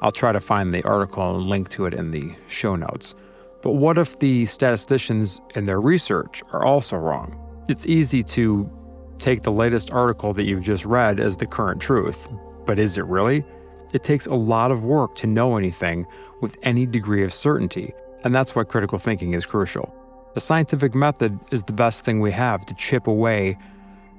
I'll 0.00 0.12
try 0.12 0.32
to 0.32 0.40
find 0.40 0.72
the 0.72 0.84
article 0.84 1.36
and 1.36 1.46
link 1.46 1.68
to 1.70 1.86
it 1.86 1.94
in 1.94 2.10
the 2.10 2.34
show 2.46 2.76
notes. 2.76 3.14
But 3.62 3.72
what 3.72 3.98
if 3.98 4.18
the 4.20 4.46
statisticians 4.46 5.40
in 5.54 5.66
their 5.66 5.80
research 5.80 6.42
are 6.52 6.64
also 6.64 6.96
wrong? 6.96 7.36
It's 7.68 7.86
easy 7.86 8.22
to 8.22 8.70
take 9.18 9.42
the 9.42 9.52
latest 9.52 9.90
article 9.90 10.32
that 10.34 10.44
you've 10.44 10.62
just 10.62 10.84
read 10.84 11.18
as 11.18 11.36
the 11.36 11.46
current 11.46 11.82
truth, 11.82 12.28
but 12.64 12.78
is 12.78 12.96
it 12.96 13.04
really? 13.06 13.44
It 13.92 14.04
takes 14.04 14.26
a 14.26 14.34
lot 14.34 14.70
of 14.70 14.84
work 14.84 15.16
to 15.16 15.26
know 15.26 15.56
anything 15.56 16.06
with 16.40 16.56
any 16.62 16.86
degree 16.86 17.24
of 17.24 17.34
certainty, 17.34 17.92
and 18.22 18.34
that's 18.34 18.54
why 18.54 18.64
critical 18.64 18.98
thinking 18.98 19.34
is 19.34 19.46
crucial. 19.46 19.92
The 20.34 20.40
scientific 20.40 20.94
method 20.94 21.38
is 21.50 21.64
the 21.64 21.72
best 21.72 22.04
thing 22.04 22.20
we 22.20 22.30
have 22.30 22.64
to 22.66 22.74
chip 22.74 23.08
away 23.08 23.58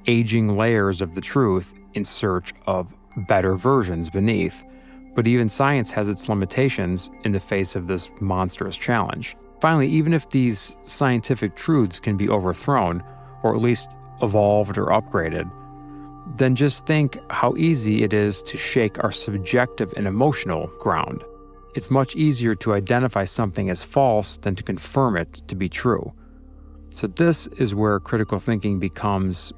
aging 0.07 0.57
layers 0.57 1.01
of 1.01 1.15
the 1.15 1.21
truth 1.21 1.73
in 1.93 2.03
search 2.03 2.53
of 2.67 2.93
better 3.27 3.55
versions 3.55 4.09
beneath. 4.09 4.65
But 5.19 5.27
even 5.27 5.49
science 5.49 5.91
has 5.91 6.07
its 6.07 6.29
limitations 6.29 7.11
in 7.25 7.33
the 7.33 7.41
face 7.41 7.75
of 7.75 7.87
this 7.87 8.09
monstrous 8.21 8.77
challenge. 8.77 9.35
Finally, 9.59 9.89
even 9.89 10.13
if 10.13 10.29
these 10.29 10.77
scientific 10.85 11.57
truths 11.57 11.99
can 11.99 12.15
be 12.15 12.29
overthrown, 12.29 13.03
or 13.43 13.53
at 13.53 13.61
least 13.61 13.91
evolved 14.21 14.77
or 14.77 14.85
upgraded, 14.85 15.51
then 16.37 16.55
just 16.55 16.85
think 16.85 17.19
how 17.29 17.53
easy 17.57 18.01
it 18.01 18.13
is 18.13 18.41
to 18.43 18.55
shake 18.55 19.03
our 19.03 19.11
subjective 19.11 19.93
and 19.97 20.07
emotional 20.07 20.67
ground. 20.79 21.21
It's 21.75 21.91
much 21.91 22.15
easier 22.15 22.55
to 22.55 22.73
identify 22.73 23.25
something 23.25 23.69
as 23.69 23.83
false 23.83 24.37
than 24.37 24.55
to 24.55 24.63
confirm 24.63 25.17
it 25.17 25.45
to 25.49 25.55
be 25.55 25.67
true. 25.67 26.13
So, 26.91 27.07
this 27.07 27.45
is 27.57 27.75
where 27.75 27.99
critical 27.99 28.39
thinking 28.39 28.79
becomes 28.79 29.51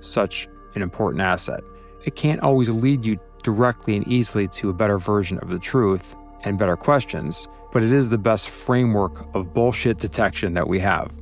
such 0.00 0.46
an 0.74 0.82
important 0.82 1.22
asset. 1.22 1.62
It 2.04 2.16
can't 2.16 2.42
always 2.42 2.68
lead 2.68 3.06
you 3.06 3.18
directly 3.46 3.96
and 3.96 4.06
easily 4.08 4.48
to 4.48 4.68
a 4.70 4.72
better 4.72 4.98
version 4.98 5.38
of 5.38 5.50
the 5.50 5.58
truth 5.60 6.16
and 6.42 6.58
better 6.58 6.76
questions, 6.76 7.46
but 7.72 7.80
it 7.80 7.92
is 7.92 8.08
the 8.08 8.18
best 8.18 8.48
framework 8.48 9.32
of 9.36 9.54
bullshit 9.54 9.98
detection 9.98 10.54
that 10.54 10.66
we 10.66 10.80
have. 10.80 11.12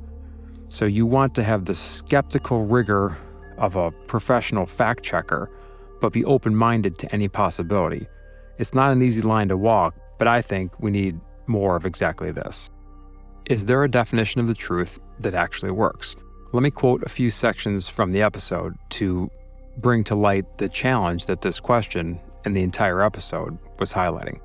So 0.69 0.87
you 0.87 1.05
want 1.05 1.35
to 1.35 1.45
have 1.45 1.67
the 1.67 1.75
skeptical 1.75 2.65
rigor 2.65 3.19
of 3.59 3.77
a 3.77 3.91
professional 4.07 4.65
fact 4.65 5.05
checker, 5.05 5.51
but 6.01 6.15
be 6.15 6.25
open 6.25 6.57
minded 6.57 6.97
to 7.01 7.13
any 7.13 7.29
possibility. 7.29 8.07
It's 8.57 8.73
not 8.73 8.91
an 8.91 9.03
easy 9.03 9.21
line 9.21 9.49
to 9.49 9.57
walk, 9.59 9.95
but 10.19 10.27
I 10.27 10.41
think 10.41 10.81
we 10.81 10.91
need 10.91 11.21
more 11.47 11.77
of 11.77 11.85
exactly 11.85 12.33
this. 12.33 12.71
Is 13.51 13.67
there 13.67 13.85
a 13.85 13.91
definition 13.91 14.41
of 14.41 14.47
the 14.47 14.55
truth 14.55 14.99
that 15.21 15.35
actually 15.35 15.73
works? 15.73 16.17
Let 16.55 16.63
me 16.63 16.71
quote 16.71 17.03
a 17.03 17.11
few 17.11 17.31
sections 17.31 17.87
from 17.87 18.13
the 18.13 18.23
episode 18.23 18.77
to 18.91 19.31
bring 19.79 20.05
to 20.05 20.15
light 20.15 20.59
the 20.59 20.69
challenge 20.69 21.27
that 21.27 21.41
this 21.41 21.61
question 21.61 22.21
and 22.45 22.55
the 22.55 22.63
entire 22.63 23.03
episode 23.03 23.59
was 23.79 23.93
highlighting. 23.93 24.41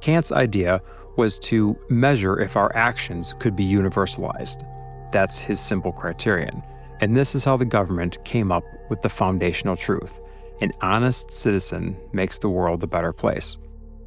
Kant's 0.00 0.32
idea 0.32 0.80
was 1.16 1.38
to 1.38 1.76
measure 1.88 2.40
if 2.40 2.56
our 2.56 2.74
actions 2.74 3.34
could 3.38 3.54
be 3.54 3.66
universalized. 3.66 4.66
That's 5.12 5.38
his 5.38 5.60
simple 5.60 5.92
criterion. 5.92 6.62
And 7.00 7.16
this 7.16 7.34
is 7.34 7.44
how 7.44 7.56
the 7.56 7.64
government 7.64 8.24
came 8.24 8.50
up 8.50 8.64
with 8.88 9.02
the 9.02 9.08
foundational 9.08 9.76
truth 9.76 10.20
an 10.62 10.72
honest 10.80 11.32
citizen 11.32 11.96
makes 12.12 12.38
the 12.38 12.48
world 12.48 12.84
a 12.84 12.86
better 12.86 13.12
place. 13.12 13.58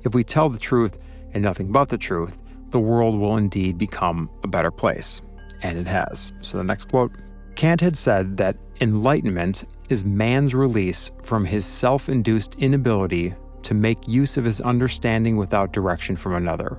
If 0.03 0.15
we 0.15 0.23
tell 0.23 0.47
the 0.47 0.57
truth 0.57 0.97
and 1.33 1.43
nothing 1.43 1.69
but 1.69 1.89
the 1.89 1.97
truth, 1.97 2.37
the 2.69 2.79
world 2.79 3.19
will 3.19 3.35
indeed 3.35 3.77
become 3.77 4.29
a 4.41 4.47
better 4.47 4.71
place. 4.71 5.21
And 5.61 5.77
it 5.77 5.85
has. 5.85 6.31
So 6.39 6.57
the 6.57 6.63
next 6.63 6.87
quote 6.87 7.11
Kant 7.55 7.81
had 7.81 7.97
said 7.97 8.37
that 8.37 8.55
enlightenment 8.81 9.63
is 9.89 10.03
man's 10.03 10.53
release 10.53 11.11
from 11.23 11.45
his 11.45 11.65
self 11.65 12.09
induced 12.09 12.55
inability 12.55 13.33
to 13.63 13.73
make 13.73 14.07
use 14.07 14.37
of 14.37 14.43
his 14.43 14.61
understanding 14.61 15.37
without 15.37 15.73
direction 15.73 16.15
from 16.15 16.35
another. 16.35 16.77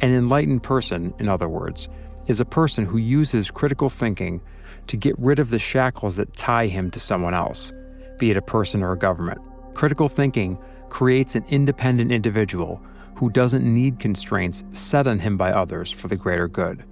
An 0.00 0.12
enlightened 0.14 0.62
person, 0.62 1.12
in 1.18 1.28
other 1.28 1.48
words, 1.48 1.88
is 2.26 2.40
a 2.40 2.44
person 2.44 2.84
who 2.84 2.98
uses 2.98 3.50
critical 3.50 3.90
thinking 3.90 4.40
to 4.86 4.96
get 4.96 5.14
rid 5.18 5.38
of 5.38 5.50
the 5.50 5.58
shackles 5.58 6.16
that 6.16 6.34
tie 6.34 6.66
him 6.66 6.90
to 6.90 7.00
someone 7.00 7.34
else, 7.34 7.72
be 8.18 8.30
it 8.30 8.36
a 8.36 8.42
person 8.42 8.82
or 8.82 8.92
a 8.92 8.98
government. 8.98 9.40
Critical 9.74 10.08
thinking 10.08 10.58
creates 10.88 11.34
an 11.34 11.44
independent 11.48 12.10
individual 12.10 12.82
who 13.14 13.30
doesn't 13.30 13.62
need 13.62 14.00
constraints 14.00 14.64
set 14.70 15.06
on 15.06 15.18
him 15.18 15.36
by 15.36 15.52
others 15.52 15.92
for 15.92 16.08
the 16.08 16.16
greater 16.16 16.48
good. 16.48 16.84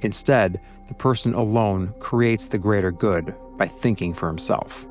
Instead, 0.00 0.60
the 0.88 0.94
person 0.94 1.32
alone 1.34 1.94
creates 2.00 2.46
the 2.46 2.58
greater 2.58 2.90
good 2.90 3.34
by 3.58 3.68
thinking 3.68 4.14
for 4.14 4.28
himself. 4.28 4.86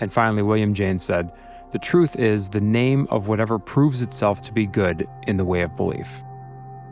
And 0.00 0.12
finally, 0.12 0.42
William 0.42 0.74
James 0.74 1.04
said, 1.04 1.30
The 1.70 1.78
truth 1.78 2.16
is 2.16 2.48
the 2.48 2.60
name 2.60 3.06
of 3.10 3.28
whatever 3.28 3.58
proves 3.58 4.02
itself 4.02 4.42
to 4.42 4.52
be 4.52 4.66
good 4.66 5.06
in 5.26 5.36
the 5.36 5.44
way 5.44 5.62
of 5.62 5.76
belief. 5.76 6.22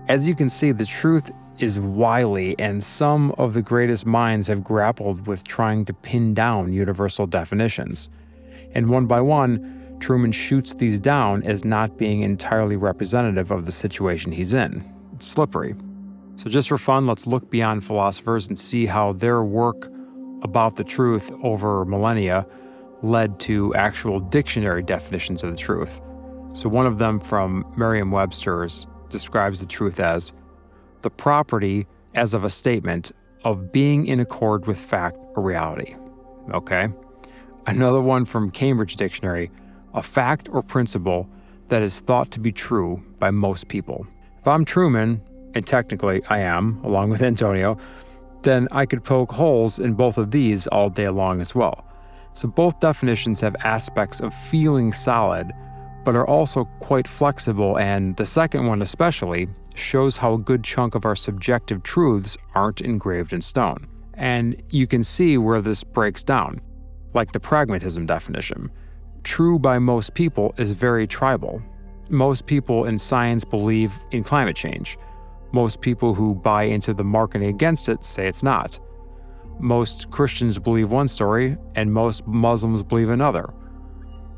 As 0.09 0.27
you 0.27 0.35
can 0.35 0.49
see, 0.49 0.71
the 0.71 0.87
truth 0.87 1.31
is 1.59 1.79
wily, 1.79 2.55
and 2.59 2.83
some 2.83 3.31
of 3.33 3.55
the 3.55 3.63
greatest 3.63 4.07
minds 4.07 4.47
have 4.49 4.65
grappled 4.65 5.27
with 5.27 5.45
trying 5.45 5.85
to 5.87 5.95
pin 5.95 6.35
down 6.35 6.73
universal 6.73 7.27
definitions. 7.27 8.09
And 8.73 8.91
one 8.91 9.07
by 9.07 9.21
one, 9.21 9.97
Truman 10.01 10.33
shoots 10.33 10.75
these 10.75 10.99
down 10.99 11.43
as 11.45 11.65
not 11.65 11.97
being 11.97 12.23
entirely 12.23 12.77
representative 12.77 13.51
of 13.51 13.65
the 13.65 13.73
situation 13.73 14.33
he's 14.33 14.53
in. 14.53 14.85
It's 15.15 15.27
slippery. 15.27 15.75
So, 16.37 16.51
just 16.51 16.69
for 16.69 16.77
fun, 16.77 17.07
let's 17.07 17.27
look 17.27 17.49
beyond 17.49 17.85
philosophers 17.85 18.49
and 18.49 18.59
see 18.59 18.87
how 18.87 19.13
their 19.13 19.43
work 19.45 19.91
about 20.45 20.77
the 20.77 20.85
truth 20.85 21.33
over 21.43 21.85
millennia 21.85 22.47
led 23.03 23.41
to 23.41 23.75
actual 23.75 24.21
dictionary 24.21 24.83
definitions 24.83 25.43
of 25.43 25.51
the 25.51 25.57
truth. 25.57 26.01
So, 26.53 26.69
one 26.69 26.87
of 26.87 26.99
them 26.99 27.19
from 27.19 27.67
Merriam 27.77 28.11
Webster's 28.11 28.87
describes 29.09 29.61
the 29.61 29.67
truth 29.67 29.99
as 29.99 30.33
the 31.03 31.11
property 31.11 31.87
as 32.15 32.33
of 32.33 32.45
a 32.45 32.51
statement 32.51 33.13
of 33.43 33.73
being 33.73 34.07
in 34.07 34.21
accord 34.21 34.67
with 34.67 34.79
fact 34.79 35.19
or 35.35 35.43
reality. 35.43 35.97
Okay? 36.53 36.89
Another 37.67 38.01
one 38.01 38.25
from 38.25 38.51
Cambridge 38.51 38.97
Dictionary 38.97 39.51
a 39.95 40.03
fact 40.03 40.49
or 40.51 40.61
principle 40.61 41.29
that 41.69 41.81
is 41.81 42.01
thought 42.01 42.31
to 42.33 42.41
be 42.41 42.53
true 42.53 43.03
by 43.21 43.31
most 43.31 43.69
people. 43.69 44.07
If 44.39 44.49
I'm 44.49 44.65
Truman, 44.65 45.23
and 45.55 45.67
technically 45.67 46.21
I 46.29 46.41
am, 46.41 46.81
along 46.85 47.11
with 47.11 47.23
Antonio, 47.23 47.79
then 48.45 48.69
I 48.71 48.87
could 48.87 49.03
poke 49.03 49.33
holes 49.33 49.79
in 49.79 49.95
both 49.95 50.17
of 50.17 50.31
these 50.31 50.67
all 50.69 50.89
day 50.89 51.09
long 51.09 51.41
as 51.41 51.55
well. 51.55 51.85
So 52.35 52.49
both 52.49 52.81
definitions 52.81 53.41
have 53.41 53.57
aspects 53.65 54.21
of 54.21 54.33
feeling 54.35 54.93
solid, 54.93 55.53
but 56.05 56.15
are 56.15 56.27
also 56.27 56.65
quite 56.81 57.09
flexible, 57.09 57.79
and 57.79 58.17
the 58.17 58.27
second 58.27 58.67
one 58.67 58.83
especially 58.83 59.49
shows 59.75 60.17
how 60.17 60.35
a 60.35 60.39
good 60.39 60.63
chunk 60.63 60.95
of 60.95 61.05
our 61.05 61.17
subjective 61.17 61.83
truths 61.83 62.37
aren't 62.55 62.81
engraved 62.81 63.33
in 63.33 63.41
stone. 63.41 63.87
And 64.15 64.63
you 64.71 64.87
can 64.87 65.03
see 65.03 65.39
where 65.39 65.61
this 65.61 65.83
breaks 65.83 66.23
down, 66.23 66.61
like 67.15 67.33
the 67.33 67.41
pragmatism 67.41 68.07
definition. 68.07 68.71
True 69.25 69.59
by 69.59 69.79
most 69.79 70.15
people 70.15 70.55
is 70.59 70.73
very 70.73 71.07
tribal. 71.07 71.63
Most 72.11 72.47
people 72.47 72.85
in 72.85 72.99
science 72.99 73.45
believe 73.45 73.93
in 74.11 74.23
climate 74.23 74.55
change. 74.55 74.99
Most 75.55 75.81
people 75.81 76.15
who 76.15 76.35
buy 76.35 76.65
into 76.65 76.93
the 76.93 77.05
marketing 77.05 77.49
against 77.49 77.89
it 77.89 78.03
say 78.03 78.27
it's 78.27 78.43
not. 78.43 78.81
Most 79.61 80.11
Christians 80.11 80.59
believe 80.59 80.91
one 80.91 81.07
story, 81.07 81.57
and 81.77 81.93
most 81.93 82.27
Muslims 82.27 82.83
believe 82.83 83.09
another. 83.09 83.55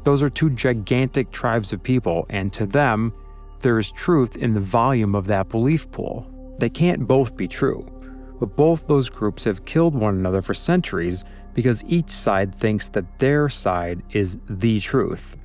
Those 0.05 0.23
are 0.23 0.29
two 0.29 0.51
gigantic 0.51 1.31
tribes 1.31 1.73
of 1.73 1.83
people, 1.83 2.27
and 2.29 2.53
to 2.53 2.67
them, 2.67 3.15
there 3.61 3.79
is 3.79 3.91
truth 3.93 4.37
in 4.37 4.53
the 4.53 4.61
volume 4.61 5.15
of 5.15 5.27
that 5.29 5.49
belief 5.49 5.91
pool. 5.91 6.31
They 6.59 6.69
can't 6.69 7.07
both 7.07 7.35
be 7.35 7.49
true. 7.49 7.91
but 8.39 8.55
both 8.55 8.87
those 8.87 9.09
groups 9.09 9.45
have 9.45 9.65
killed 9.65 9.95
one 9.95 10.15
another 10.15 10.43
for 10.43 10.55
centuries 10.55 11.25
because 11.55 11.83
each 11.87 12.11
side 12.11 12.55
thinks 12.55 12.89
that 12.91 13.19
their 13.19 13.49
side 13.49 14.03
is 14.11 14.37
the 14.51 14.79
truth, 14.81 15.39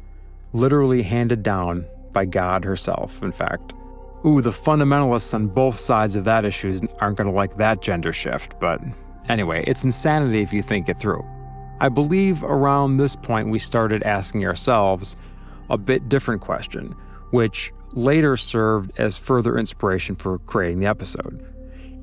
literally 0.52 1.02
handed 1.02 1.44
down 1.44 1.86
by 2.12 2.26
God 2.26 2.66
herself, 2.66 3.24
in 3.24 3.32
fact. 3.32 3.74
Ooh, 4.26 4.42
the 4.42 4.52
fundamentalists 4.52 5.34
on 5.34 5.48
both 5.48 5.80
sides 5.80 6.16
of 6.16 6.26
that 6.26 6.46
issue 6.46 6.80
aren't 7.00 7.18
going 7.18 7.30
to 7.30 7.36
like 7.36 7.58
that 7.58 7.82
gender 7.82 8.14
shift, 8.14 8.60
but 8.60 8.80
anyway, 9.30 9.64
it's 9.66 9.84
insanity 9.84 10.42
if 10.42 10.54
you 10.54 10.62
think 10.62 10.90
it 10.90 11.00
through. 11.00 11.26
I 11.80 11.90
believe 11.90 12.44
around 12.44 12.98
this 12.98 13.16
point 13.16 13.50
we 13.50 13.58
started 13.58 14.04
asking 14.04 14.46
ourselves 14.46 15.18
a 15.72 15.78
bit 15.78 16.08
different 16.08 16.42
question, 16.42 16.96
which 17.32 17.74
later 17.94 18.38
served 18.38 18.92
as 19.00 19.18
further 19.18 19.58
inspiration 19.58 20.16
for 20.16 20.38
creating 20.40 20.82
the 20.82 20.86
episode. 20.86 21.44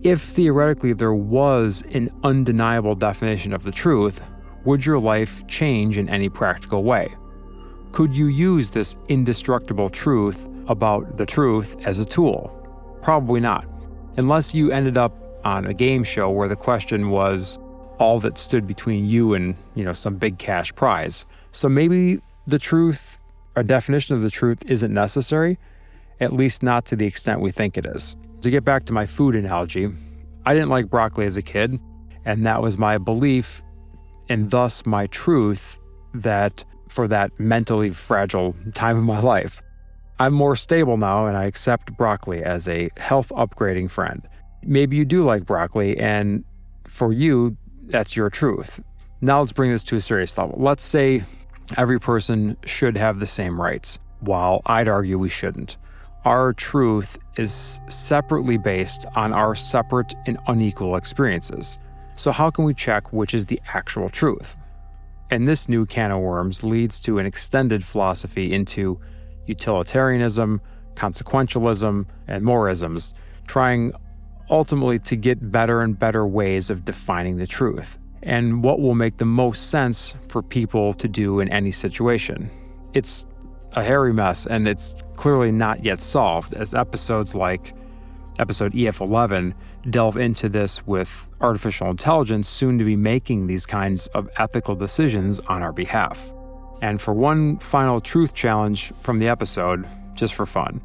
If 0.02 0.20
theoretically 0.22 0.94
there 0.94 1.14
was 1.14 1.84
an 1.92 2.10
undeniable 2.24 2.96
definition 2.96 3.52
of 3.52 3.62
the 3.62 3.70
truth, 3.70 4.20
would 4.64 4.84
your 4.84 4.98
life 4.98 5.46
change 5.46 5.98
in 5.98 6.08
any 6.08 6.28
practical 6.28 6.82
way? 6.82 7.14
Could 7.92 8.16
you 8.16 8.26
use 8.26 8.70
this 8.70 8.96
indestructible 9.08 9.90
truth 9.90 10.44
about 10.68 11.16
the 11.16 11.26
truth 11.26 11.76
as 11.84 11.98
a 11.98 12.04
tool? 12.04 12.52
Probably 13.02 13.40
not. 13.40 13.66
Unless 14.16 14.54
you 14.54 14.70
ended 14.70 14.96
up 14.96 15.12
on 15.44 15.66
a 15.66 15.74
game 15.74 16.04
show 16.04 16.30
where 16.30 16.48
the 16.48 16.56
question 16.56 17.10
was 17.10 17.58
all 17.98 18.20
that 18.20 18.38
stood 18.38 18.66
between 18.66 19.06
you 19.06 19.34
and, 19.34 19.56
you 19.74 19.84
know, 19.84 19.92
some 19.92 20.16
big 20.16 20.38
cash 20.38 20.74
prize. 20.74 21.26
So 21.50 21.68
maybe 21.68 22.20
the 22.46 22.58
truth, 22.58 23.18
a 23.56 23.64
definition 23.64 24.14
of 24.14 24.22
the 24.22 24.30
truth 24.30 24.62
isn't 24.66 24.92
necessary, 24.92 25.58
at 26.20 26.32
least 26.32 26.62
not 26.62 26.84
to 26.86 26.96
the 26.96 27.06
extent 27.06 27.40
we 27.40 27.50
think 27.50 27.76
it 27.76 27.86
is. 27.86 28.16
To 28.42 28.50
get 28.50 28.64
back 28.64 28.84
to 28.86 28.92
my 28.92 29.06
food 29.06 29.34
analogy, 29.34 29.88
I 30.46 30.54
didn't 30.54 30.70
like 30.70 30.88
broccoli 30.88 31.26
as 31.26 31.36
a 31.36 31.42
kid, 31.42 31.80
and 32.24 32.46
that 32.46 32.62
was 32.62 32.78
my 32.78 32.98
belief 32.98 33.62
and 34.28 34.50
thus 34.50 34.84
my 34.86 35.06
truth 35.08 35.78
that 36.14 36.64
for 36.88 37.08
that 37.08 37.38
mentally 37.38 37.90
fragile 37.90 38.54
time 38.74 38.96
of 38.96 39.04
my 39.04 39.20
life. 39.20 39.62
I'm 40.20 40.34
more 40.34 40.56
stable 40.56 40.96
now 40.96 41.26
and 41.26 41.36
I 41.36 41.44
accept 41.44 41.96
broccoli 41.96 42.42
as 42.42 42.66
a 42.66 42.90
health 42.96 43.28
upgrading 43.30 43.90
friend. 43.90 44.26
Maybe 44.62 44.96
you 44.96 45.04
do 45.04 45.22
like 45.22 45.46
broccoli, 45.46 45.96
and 45.96 46.44
for 46.88 47.12
you, 47.12 47.56
that's 47.84 48.16
your 48.16 48.28
truth. 48.28 48.80
Now 49.20 49.40
let's 49.40 49.52
bring 49.52 49.70
this 49.70 49.84
to 49.84 49.96
a 49.96 50.00
serious 50.00 50.36
level. 50.36 50.56
Let's 50.58 50.82
say 50.82 51.22
every 51.76 52.00
person 52.00 52.56
should 52.64 52.96
have 52.96 53.20
the 53.20 53.26
same 53.26 53.60
rights, 53.60 54.00
while 54.20 54.62
I'd 54.66 54.88
argue 54.88 55.18
we 55.18 55.28
shouldn't. 55.28 55.76
Our 56.24 56.52
truth 56.52 57.16
is 57.36 57.80
separately 57.88 58.58
based 58.58 59.06
on 59.14 59.32
our 59.32 59.54
separate 59.54 60.14
and 60.26 60.36
unequal 60.48 60.96
experiences. 60.96 61.78
So, 62.16 62.32
how 62.32 62.50
can 62.50 62.64
we 62.64 62.74
check 62.74 63.12
which 63.12 63.34
is 63.34 63.46
the 63.46 63.60
actual 63.72 64.08
truth? 64.08 64.56
And 65.30 65.46
this 65.46 65.68
new 65.68 65.86
can 65.86 66.10
of 66.10 66.20
worms 66.20 66.64
leads 66.64 67.00
to 67.02 67.18
an 67.18 67.26
extended 67.26 67.84
philosophy 67.84 68.52
into 68.52 69.00
utilitarianism, 69.48 70.60
consequentialism, 70.94 72.06
and 72.26 72.44
moreisms, 72.44 73.12
trying 73.46 73.92
ultimately 74.50 74.98
to 74.98 75.16
get 75.16 75.50
better 75.50 75.80
and 75.80 75.98
better 75.98 76.26
ways 76.26 76.70
of 76.70 76.84
defining 76.84 77.36
the 77.36 77.46
truth 77.46 77.98
and 78.22 78.62
what 78.62 78.80
will 78.80 78.94
make 78.94 79.16
the 79.18 79.24
most 79.24 79.70
sense 79.70 80.14
for 80.28 80.42
people 80.42 80.92
to 80.94 81.08
do 81.08 81.40
in 81.40 81.48
any 81.50 81.70
situation. 81.70 82.50
It's 82.94 83.24
a 83.72 83.82
hairy 83.82 84.12
mess 84.12 84.46
and 84.46 84.66
it's 84.66 84.96
clearly 85.14 85.52
not 85.52 85.84
yet 85.84 86.00
solved, 86.00 86.54
as 86.54 86.74
episodes 86.74 87.34
like 87.34 87.74
episode 88.38 88.72
EF11 88.72 89.54
delve 89.90 90.16
into 90.16 90.48
this 90.48 90.86
with 90.86 91.26
artificial 91.40 91.90
intelligence 91.90 92.48
soon 92.48 92.78
to 92.78 92.84
be 92.84 92.96
making 92.96 93.46
these 93.46 93.66
kinds 93.66 94.06
of 94.08 94.28
ethical 94.36 94.74
decisions 94.74 95.38
on 95.40 95.62
our 95.62 95.72
behalf. 95.72 96.32
And 96.80 97.00
for 97.00 97.12
one 97.12 97.58
final 97.58 98.00
truth 98.00 98.34
challenge 98.34 98.92
from 99.00 99.18
the 99.18 99.28
episode, 99.28 99.86
just 100.14 100.34
for 100.34 100.46
fun, 100.46 100.80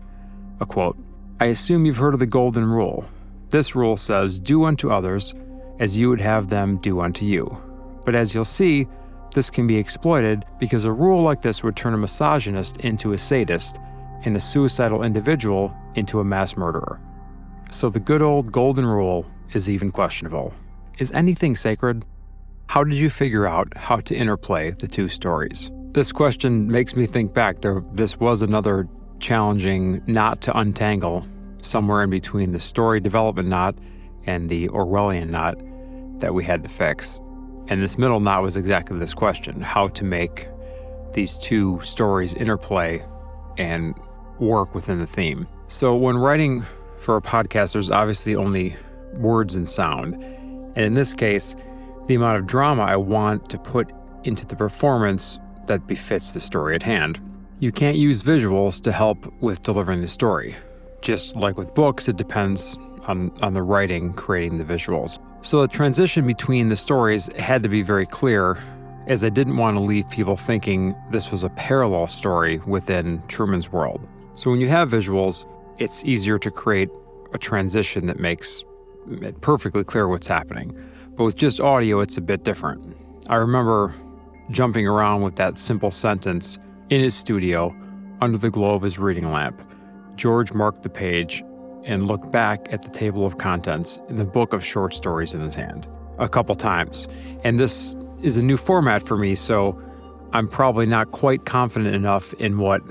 a 0.59 0.65
quote 0.65 0.97
I 1.39 1.45
assume 1.45 1.85
you've 1.85 1.97
heard 1.97 2.13
of 2.13 2.19
the 2.19 2.25
Golden 2.25 2.65
Rule. 2.65 3.05
This 3.49 3.75
rule 3.75 3.97
says, 3.97 4.39
Do 4.39 4.63
unto 4.63 4.91
others 4.91 5.35
as 5.79 5.97
you 5.97 6.09
would 6.09 6.21
have 6.21 6.49
them 6.49 6.77
do 6.77 7.01
unto 7.01 7.25
you. 7.25 7.57
But 8.05 8.15
as 8.15 8.33
you'll 8.33 8.45
see, 8.45 8.87
this 9.33 9.49
can 9.49 9.67
be 9.67 9.77
exploited 9.77 10.45
because 10.59 10.85
a 10.85 10.91
rule 10.91 11.21
like 11.21 11.41
this 11.41 11.63
would 11.63 11.75
turn 11.75 11.93
a 11.93 11.97
misogynist 11.97 12.77
into 12.77 13.13
a 13.13 13.17
sadist 13.17 13.77
and 14.23 14.35
a 14.35 14.39
suicidal 14.39 15.03
individual 15.03 15.75
into 15.95 16.19
a 16.19 16.23
mass 16.23 16.55
murderer. 16.55 16.99
So 17.71 17.89
the 17.89 17.99
good 17.99 18.21
old 18.21 18.51
golden 18.51 18.85
rule 18.85 19.25
is 19.53 19.69
even 19.69 19.91
questionable. 19.91 20.53
Is 20.99 21.11
anything 21.11 21.55
sacred? 21.55 22.05
How 22.67 22.83
did 22.83 22.95
you 22.95 23.09
figure 23.09 23.47
out 23.47 23.75
how 23.75 23.97
to 23.97 24.15
interplay 24.15 24.71
the 24.71 24.87
two 24.87 25.09
stories? 25.09 25.71
This 25.93 26.11
question 26.11 26.71
makes 26.71 26.95
me 26.95 27.05
think 27.05 27.35
back. 27.35 27.61
There, 27.61 27.83
this 27.93 28.19
was 28.19 28.41
another 28.41 28.87
challenging 29.19 30.01
knot 30.07 30.41
to 30.41 30.57
untangle, 30.57 31.23
somewhere 31.61 32.01
in 32.01 32.09
between 32.09 32.51
the 32.51 32.57
story 32.57 32.99
development 32.99 33.47
knot 33.47 33.75
and 34.25 34.49
the 34.49 34.69
Orwellian 34.69 35.29
knot 35.29 35.55
that 36.19 36.33
we 36.33 36.43
had 36.43 36.63
to 36.63 36.69
fix. 36.69 37.21
And 37.67 37.79
this 37.79 37.95
middle 37.95 38.19
knot 38.19 38.41
was 38.41 38.57
exactly 38.57 38.97
this 38.97 39.13
question 39.13 39.61
how 39.61 39.89
to 39.89 40.03
make 40.03 40.47
these 41.13 41.37
two 41.37 41.79
stories 41.83 42.33
interplay 42.33 43.05
and 43.59 43.93
work 44.39 44.73
within 44.73 44.97
the 44.97 45.05
theme. 45.05 45.47
So, 45.67 45.95
when 45.95 46.17
writing 46.17 46.65
for 46.97 47.17
a 47.17 47.21
podcast, 47.21 47.73
there's 47.73 47.91
obviously 47.91 48.35
only 48.35 48.75
words 49.13 49.53
and 49.53 49.69
sound. 49.69 50.15
And 50.15 50.85
in 50.85 50.95
this 50.95 51.13
case, 51.13 51.55
the 52.07 52.15
amount 52.15 52.39
of 52.39 52.47
drama 52.47 52.81
I 52.81 52.95
want 52.95 53.47
to 53.51 53.59
put 53.59 53.91
into 54.23 54.43
the 54.43 54.55
performance 54.55 55.37
that 55.67 55.87
befits 55.87 56.31
the 56.31 56.39
story 56.39 56.75
at 56.75 56.83
hand. 56.83 57.19
You 57.59 57.71
can't 57.71 57.97
use 57.97 58.21
visuals 58.21 58.81
to 58.81 58.91
help 58.91 59.31
with 59.41 59.61
delivering 59.61 60.01
the 60.01 60.07
story. 60.07 60.55
Just 61.01 61.35
like 61.35 61.57
with 61.57 61.73
books, 61.73 62.07
it 62.07 62.17
depends 62.17 62.77
on, 63.07 63.31
on 63.41 63.53
the 63.53 63.61
writing 63.61 64.13
creating 64.13 64.57
the 64.57 64.63
visuals. 64.63 65.19
So 65.41 65.61
the 65.61 65.67
transition 65.67 66.25
between 66.25 66.69
the 66.69 66.75
stories 66.75 67.29
had 67.37 67.63
to 67.63 67.69
be 67.69 67.81
very 67.81 68.05
clear, 68.05 68.61
as 69.07 69.23
I 69.23 69.29
didn't 69.29 69.57
want 69.57 69.75
to 69.75 69.81
leave 69.81 70.09
people 70.09 70.37
thinking 70.37 70.95
this 71.11 71.31
was 71.31 71.43
a 71.43 71.49
parallel 71.49 72.07
story 72.07 72.59
within 72.59 73.21
Truman's 73.27 73.71
world. 73.71 74.07
So 74.35 74.49
when 74.49 74.59
you 74.59 74.69
have 74.69 74.89
visuals, 74.89 75.45
it's 75.77 76.03
easier 76.05 76.39
to 76.39 76.49
create 76.49 76.89
a 77.33 77.37
transition 77.37 78.05
that 78.07 78.19
makes 78.19 78.63
it 79.21 79.41
perfectly 79.41 79.83
clear 79.83 80.07
what's 80.07 80.27
happening. 80.27 80.73
But 81.15 81.25
with 81.25 81.35
just 81.35 81.59
audio, 81.59 81.99
it's 81.99 82.17
a 82.17 82.21
bit 82.21 82.43
different. 82.43 82.95
I 83.27 83.35
remember 83.35 83.93
jumping 84.53 84.87
around 84.87 85.21
with 85.21 85.35
that 85.35 85.57
simple 85.57 85.91
sentence 85.91 86.59
in 86.89 87.01
his 87.01 87.15
studio 87.15 87.75
under 88.21 88.37
the 88.37 88.49
glow 88.49 88.75
of 88.75 88.81
his 88.81 88.97
reading 88.97 89.31
lamp. 89.31 89.61
George 90.15 90.53
marked 90.53 90.83
the 90.83 90.89
page 90.89 91.43
and 91.83 92.07
looked 92.07 92.31
back 92.31 92.65
at 92.71 92.83
the 92.83 92.89
table 92.89 93.25
of 93.25 93.37
contents 93.37 93.99
in 94.07 94.17
the 94.17 94.25
book 94.25 94.53
of 94.53 94.63
short 94.63 94.93
stories 94.93 95.33
in 95.33 95.41
his 95.41 95.55
hand 95.55 95.87
a 96.19 96.29
couple 96.29 96.55
times. 96.55 97.07
And 97.43 97.59
this 97.59 97.97
is 98.21 98.37
a 98.37 98.41
new 98.41 98.55
format 98.55 99.03
for 99.03 99.17
me, 99.17 99.35
so 99.35 99.81
I'm 100.31 100.47
probably 100.47 100.85
not 100.85 101.11
quite 101.11 101.45
confident 101.45 101.93
enough 101.93 102.33
in 102.35 102.59
what 102.59 102.81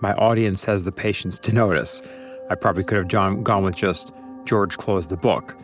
my 0.00 0.14
audience 0.14 0.64
has 0.64 0.82
the 0.82 0.92
patience 0.92 1.38
to 1.40 1.52
notice. 1.52 2.02
I 2.50 2.54
probably 2.54 2.82
could 2.82 2.98
have 2.98 3.44
gone 3.44 3.62
with 3.62 3.76
just 3.76 4.12
George 4.44 4.76
closed 4.76 5.10
the 5.10 5.16
book. 5.16 5.56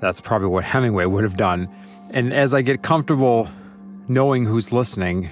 That's 0.00 0.20
probably 0.20 0.48
what 0.48 0.64
Hemingway 0.64 1.06
would 1.06 1.24
have 1.24 1.36
done. 1.36 1.68
And 2.12 2.32
as 2.32 2.52
I 2.52 2.62
get 2.62 2.82
comfortable 2.82 3.48
knowing 4.08 4.44
who's 4.44 4.72
listening 4.72 5.30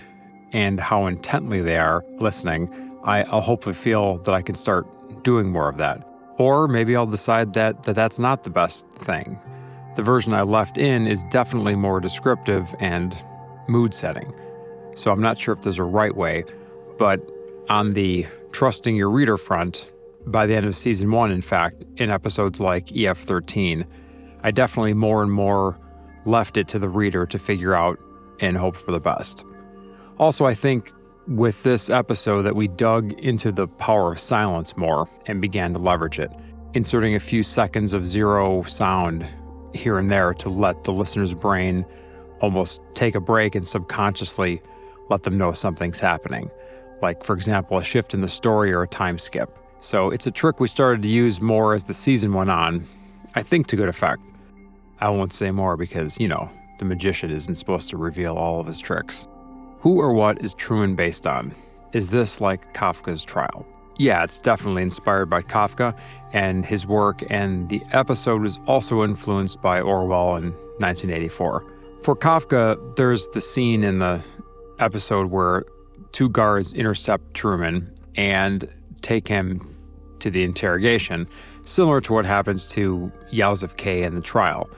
and 0.52 0.80
how 0.80 1.06
intently 1.06 1.60
they 1.60 1.76
are 1.76 2.04
listening, 2.18 2.70
I, 3.04 3.22
will 3.24 3.40
hopefully 3.40 3.74
feel 3.74 4.18
that 4.18 4.34
I 4.34 4.42
can 4.42 4.54
start 4.54 4.86
doing 5.22 5.50
more 5.50 5.68
of 5.68 5.78
that. 5.78 6.06
Or 6.38 6.68
maybe 6.68 6.96
I'll 6.96 7.06
decide 7.06 7.54
that, 7.54 7.82
that 7.84 7.94
that's 7.94 8.18
not 8.18 8.44
the 8.44 8.50
best 8.50 8.86
thing. 8.96 9.38
The 9.96 10.02
version 10.02 10.32
I 10.32 10.42
left 10.42 10.78
in 10.78 11.06
is 11.06 11.22
definitely 11.24 11.74
more 11.74 12.00
descriptive 12.00 12.74
and 12.80 13.16
mood 13.68 13.92
setting. 13.92 14.32
So 14.96 15.10
I'm 15.10 15.20
not 15.20 15.38
sure 15.38 15.54
if 15.54 15.62
there's 15.62 15.78
a 15.78 15.84
right 15.84 16.14
way, 16.14 16.44
but 16.98 17.20
on 17.68 17.92
the 17.92 18.26
trusting 18.52 18.96
your 18.96 19.10
reader 19.10 19.36
front, 19.36 19.86
by 20.26 20.46
the 20.46 20.54
end 20.54 20.66
of 20.66 20.76
season 20.76 21.10
one, 21.10 21.30
in 21.30 21.42
fact, 21.42 21.84
in 21.96 22.10
episodes 22.10 22.60
like 22.60 22.86
EF13, 22.86 23.84
I 24.42 24.50
definitely 24.50 24.94
more 24.94 25.22
and 25.22 25.32
more 25.32 25.78
left 26.24 26.56
it 26.56 26.68
to 26.68 26.78
the 26.78 26.88
reader 26.88 27.26
to 27.26 27.38
figure 27.38 27.74
out 27.74 27.98
and 28.42 28.58
hope 28.58 28.76
for 28.76 28.92
the 28.92 29.00
best. 29.00 29.44
Also, 30.18 30.44
I 30.44 30.52
think 30.52 30.92
with 31.28 31.62
this 31.62 31.88
episode 31.88 32.42
that 32.42 32.56
we 32.56 32.68
dug 32.68 33.12
into 33.14 33.52
the 33.52 33.66
power 33.66 34.12
of 34.12 34.18
silence 34.18 34.76
more 34.76 35.08
and 35.26 35.40
began 35.40 35.72
to 35.72 35.78
leverage 35.78 36.18
it, 36.18 36.30
inserting 36.74 37.14
a 37.14 37.20
few 37.20 37.42
seconds 37.42 37.94
of 37.94 38.06
zero 38.06 38.62
sound 38.64 39.26
here 39.72 39.98
and 39.98 40.10
there 40.10 40.34
to 40.34 40.50
let 40.50 40.84
the 40.84 40.92
listener's 40.92 41.32
brain 41.32 41.86
almost 42.40 42.80
take 42.94 43.14
a 43.14 43.20
break 43.20 43.54
and 43.54 43.66
subconsciously 43.66 44.60
let 45.08 45.22
them 45.22 45.38
know 45.38 45.52
something's 45.52 46.00
happening. 46.00 46.50
Like, 47.00 47.24
for 47.24 47.34
example, 47.34 47.78
a 47.78 47.82
shift 47.82 48.14
in 48.14 48.20
the 48.20 48.28
story 48.28 48.72
or 48.72 48.82
a 48.82 48.88
time 48.88 49.18
skip. 49.18 49.56
So 49.80 50.10
it's 50.10 50.26
a 50.26 50.30
trick 50.30 50.60
we 50.60 50.68
started 50.68 51.02
to 51.02 51.08
use 51.08 51.40
more 51.40 51.74
as 51.74 51.84
the 51.84 51.94
season 51.94 52.32
went 52.32 52.50
on, 52.50 52.86
I 53.34 53.42
think 53.42 53.66
to 53.68 53.76
good 53.76 53.88
effect. 53.88 54.22
I 55.00 55.08
won't 55.08 55.32
say 55.32 55.50
more 55.50 55.76
because, 55.76 56.18
you 56.20 56.28
know, 56.28 56.50
the 56.82 56.88
magician 56.88 57.30
isn't 57.30 57.54
supposed 57.54 57.88
to 57.90 57.96
reveal 57.96 58.34
all 58.34 58.58
of 58.58 58.66
his 58.66 58.80
tricks. 58.80 59.28
Who 59.82 60.00
or 60.00 60.12
what 60.12 60.42
is 60.42 60.52
Truman 60.52 60.96
based 60.96 61.28
on? 61.28 61.54
Is 61.92 62.10
this 62.10 62.40
like 62.40 62.74
Kafka's 62.74 63.22
trial? 63.22 63.64
Yeah, 63.98 64.24
it's 64.24 64.40
definitely 64.40 64.82
inspired 64.82 65.26
by 65.26 65.42
Kafka 65.42 65.96
and 66.32 66.66
his 66.66 66.84
work, 66.84 67.22
and 67.30 67.68
the 67.68 67.80
episode 67.92 68.42
was 68.42 68.58
also 68.66 69.04
influenced 69.04 69.62
by 69.62 69.80
Orwell 69.80 70.34
in 70.36 70.50
1984. 70.80 71.64
For 72.02 72.16
Kafka, 72.16 72.96
there's 72.96 73.28
the 73.28 73.40
scene 73.40 73.84
in 73.84 74.00
the 74.00 74.20
episode 74.80 75.30
where 75.30 75.64
two 76.10 76.30
guards 76.30 76.74
intercept 76.74 77.32
Truman 77.34 77.96
and 78.16 78.68
take 79.02 79.28
him 79.28 79.72
to 80.18 80.30
the 80.32 80.42
interrogation, 80.42 81.28
similar 81.64 82.00
to 82.00 82.12
what 82.12 82.26
happens 82.26 82.70
to 82.70 83.12
Yosef 83.30 83.76
K 83.76 84.02
in 84.02 84.16
the 84.16 84.20
trial. 84.20 84.68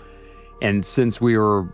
And 0.61 0.85
since 0.85 1.19
we 1.19 1.39
were 1.39 1.73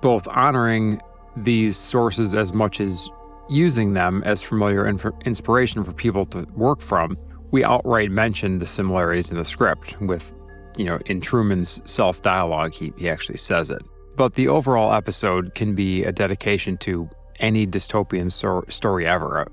both 0.00 0.26
honoring 0.28 1.00
these 1.36 1.76
sources 1.76 2.34
as 2.34 2.52
much 2.52 2.80
as 2.80 3.10
using 3.48 3.94
them 3.94 4.22
as 4.24 4.42
familiar 4.42 4.86
inf- 4.86 5.06
inspiration 5.24 5.84
for 5.84 5.92
people 5.92 6.24
to 6.26 6.46
work 6.54 6.80
from, 6.80 7.18
we 7.50 7.64
outright 7.64 8.10
mentioned 8.10 8.60
the 8.60 8.66
similarities 8.66 9.30
in 9.30 9.36
the 9.36 9.44
script 9.44 10.00
with, 10.00 10.32
you 10.76 10.84
know, 10.84 10.98
in 11.06 11.20
Truman's 11.20 11.80
self 11.84 12.22
dialogue, 12.22 12.72
he, 12.72 12.92
he 12.96 13.08
actually 13.08 13.38
says 13.38 13.70
it. 13.70 13.82
But 14.16 14.34
the 14.34 14.48
overall 14.48 14.92
episode 14.92 15.54
can 15.54 15.74
be 15.74 16.04
a 16.04 16.12
dedication 16.12 16.76
to 16.78 17.08
any 17.40 17.66
dystopian 17.66 18.30
story 18.70 19.06
ever. 19.06 19.40
A, 19.40 19.46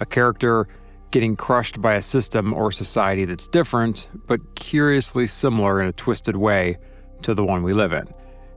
a 0.00 0.06
character 0.06 0.68
getting 1.10 1.36
crushed 1.36 1.80
by 1.80 1.94
a 1.94 2.02
system 2.02 2.52
or 2.52 2.72
society 2.72 3.24
that's 3.24 3.46
different, 3.46 4.08
but 4.26 4.54
curiously 4.56 5.26
similar 5.26 5.80
in 5.80 5.88
a 5.88 5.92
twisted 5.92 6.36
way 6.36 6.76
to 7.22 7.34
the 7.34 7.44
one 7.44 7.62
we 7.62 7.72
live 7.72 7.92
in. 7.92 8.08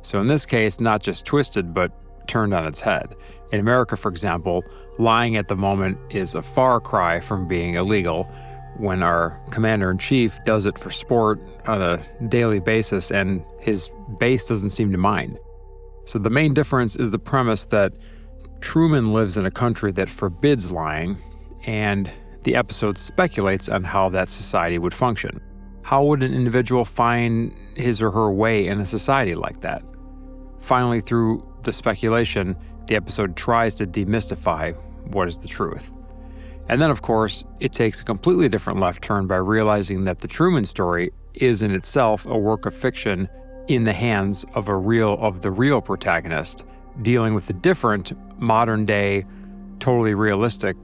So, 0.08 0.22
in 0.22 0.28
this 0.28 0.46
case, 0.46 0.80
not 0.80 1.02
just 1.02 1.26
twisted, 1.26 1.74
but 1.74 1.92
turned 2.28 2.54
on 2.54 2.66
its 2.66 2.80
head. 2.80 3.14
In 3.52 3.60
America, 3.60 3.98
for 3.98 4.08
example, 4.08 4.64
lying 5.00 5.36
at 5.36 5.50
the 5.50 5.58
moment 5.58 5.98
is 6.10 6.34
a 6.34 6.42
far 6.42 6.80
cry 6.80 7.20
from 7.20 7.46
being 7.46 7.74
illegal 7.74 8.24
when 8.78 9.04
our 9.04 9.38
commander 9.50 9.92
in 9.92 9.98
chief 9.98 10.40
does 10.46 10.66
it 10.66 10.80
for 10.80 10.92
sport 10.92 11.42
on 11.66 11.82
a 11.82 12.02
daily 12.30 12.62
basis 12.62 13.12
and 13.12 13.44
his 13.60 13.90
base 14.18 14.48
doesn't 14.48 14.70
seem 14.70 14.94
to 14.94 14.98
mind. 14.98 15.38
So, 16.06 16.20
the 16.20 16.30
main 16.30 16.54
difference 16.54 16.96
is 16.96 17.12
the 17.12 17.20
premise 17.20 17.66
that 17.66 17.92
Truman 18.62 19.12
lives 19.12 19.36
in 19.36 19.46
a 19.46 19.52
country 19.52 19.92
that 19.92 20.08
forbids 20.08 20.72
lying, 20.72 21.18
and 21.66 22.10
the 22.44 22.56
episode 22.56 22.98
speculates 22.98 23.68
on 23.68 23.84
how 23.84 24.08
that 24.12 24.30
society 24.30 24.78
would 24.78 24.94
function. 24.94 25.42
How 25.82 26.02
would 26.06 26.24
an 26.24 26.34
individual 26.34 26.86
find 26.86 27.54
his 27.76 28.02
or 28.02 28.10
her 28.12 28.32
way 28.32 28.68
in 28.68 28.80
a 28.80 28.86
society 28.86 29.36
like 29.36 29.60
that? 29.62 29.84
Finally, 30.68 31.00
through 31.00 31.42
the 31.64 31.72
speculation, 31.72 32.54
the 32.88 32.96
episode 32.98 33.38
tries 33.38 33.74
to 33.76 33.88
demystify 33.88 34.76
what 35.14 35.26
is 35.26 35.38
the 35.38 35.48
truth. 35.48 35.94
And 36.68 36.82
then, 36.82 36.92
of 36.92 37.02
course, 37.02 37.46
it 37.62 37.72
takes 37.72 38.02
a 38.02 38.04
completely 38.04 38.50
different 38.50 38.82
left 38.82 39.02
turn 39.02 39.28
by 39.28 39.38
realizing 39.38 40.04
that 40.04 40.20
the 40.20 40.28
Truman 40.28 40.66
story 40.66 41.14
is 41.36 41.62
in 41.62 41.72
itself 41.72 42.26
a 42.26 42.38
work 42.38 42.66
of 42.66 42.76
fiction 42.76 43.30
in 43.70 43.86
the 43.86 43.94
hands 43.94 44.46
of 44.56 44.68
a 44.68 44.76
real 44.76 45.14
of 45.22 45.42
the 45.42 45.52
real 45.52 45.80
protagonist, 45.80 46.66
dealing 47.02 47.34
with 47.34 47.48
the 47.48 47.54
different 47.54 48.12
modern 48.38 48.86
day, 48.86 49.26
totally 49.80 50.16
realistic 50.16 50.76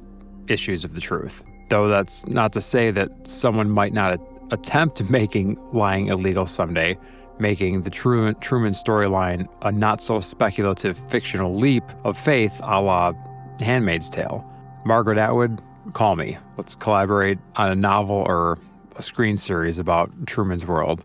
issues 0.48 0.86
of 0.86 0.94
the 0.94 1.02
truth. 1.02 1.44
Though 1.68 1.90
that's 1.90 2.26
not 2.26 2.54
to 2.54 2.62
say 2.62 2.90
that 2.92 3.28
someone 3.28 3.70
might 3.70 3.92
not 3.92 4.18
attempt 4.50 5.04
making 5.10 5.60
lying 5.74 6.08
illegal 6.08 6.46
someday, 6.46 6.98
making 7.40 7.82
the 7.82 7.90
Truman, 7.90 8.36
Truman 8.36 8.74
storyline 8.74 9.48
a 9.62 9.72
not 9.72 10.02
so 10.02 10.20
speculative 10.20 10.98
fictional 11.10 11.54
leap 11.54 11.84
of 12.04 12.18
faith 12.18 12.60
a 12.64 12.82
la 12.82 13.14
Handmaid's 13.60 14.10
Tale. 14.10 14.46
Margaret 14.86 15.18
Atwood, 15.18 15.62
call 15.94 16.16
me. 16.16 16.38
Let's 16.58 16.76
collaborate 16.76 17.38
on 17.56 17.72
a 17.72 17.76
novel 17.76 18.24
or 18.28 18.58
a 18.96 19.02
screen 19.02 19.38
series 19.38 19.80
about 19.80 20.12
Truman's 20.28 20.66
world. 20.66 21.04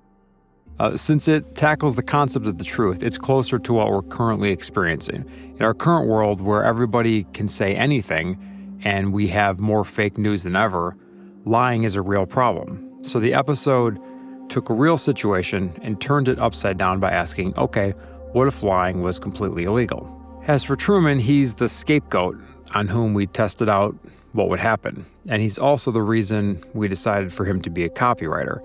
Uh, 0.78 0.96
since 0.96 1.26
it 1.26 1.56
tackles 1.56 1.96
the 1.96 2.02
concept 2.02 2.46
of 2.46 2.58
the 2.58 2.64
truth, 2.64 3.02
it's 3.02 3.18
closer 3.18 3.58
to 3.58 3.72
what 3.72 3.90
we're 3.90 4.02
currently 4.02 4.50
experiencing. 4.50 5.24
In 5.56 5.62
our 5.62 5.74
current 5.74 6.08
world, 6.08 6.40
where 6.40 6.62
everybody 6.62 7.24
can 7.32 7.48
say 7.48 7.74
anything 7.74 8.80
and 8.84 9.12
we 9.12 9.26
have 9.28 9.58
more 9.58 9.84
fake 9.84 10.18
news 10.18 10.44
than 10.44 10.54
ever, 10.54 10.96
lying 11.44 11.82
is 11.82 11.96
a 11.96 12.02
real 12.02 12.26
problem. 12.26 12.84
So 13.02 13.18
the 13.18 13.34
episode 13.34 14.00
took 14.48 14.70
a 14.70 14.74
real 14.74 14.98
situation 14.98 15.78
and 15.82 16.00
turned 16.00 16.28
it 16.28 16.38
upside 16.38 16.78
down 16.78 17.00
by 17.00 17.10
asking, 17.10 17.56
okay, 17.56 17.90
what 18.32 18.46
if 18.46 18.62
lying 18.62 19.02
was 19.02 19.18
completely 19.18 19.64
illegal? 19.64 20.14
As 20.46 20.64
for 20.64 20.76
Truman, 20.76 21.18
he's 21.18 21.54
the 21.54 21.68
scapegoat 21.68 22.38
on 22.74 22.88
whom 22.88 23.14
we 23.14 23.26
tested 23.26 23.68
out 23.68 23.96
what 24.32 24.48
would 24.48 24.60
happen, 24.60 25.06
and 25.28 25.40
he's 25.42 25.58
also 25.58 25.90
the 25.90 26.02
reason 26.02 26.62
we 26.74 26.88
decided 26.88 27.32
for 27.32 27.44
him 27.44 27.60
to 27.62 27.70
be 27.70 27.84
a 27.84 27.88
copywriter 27.88 28.60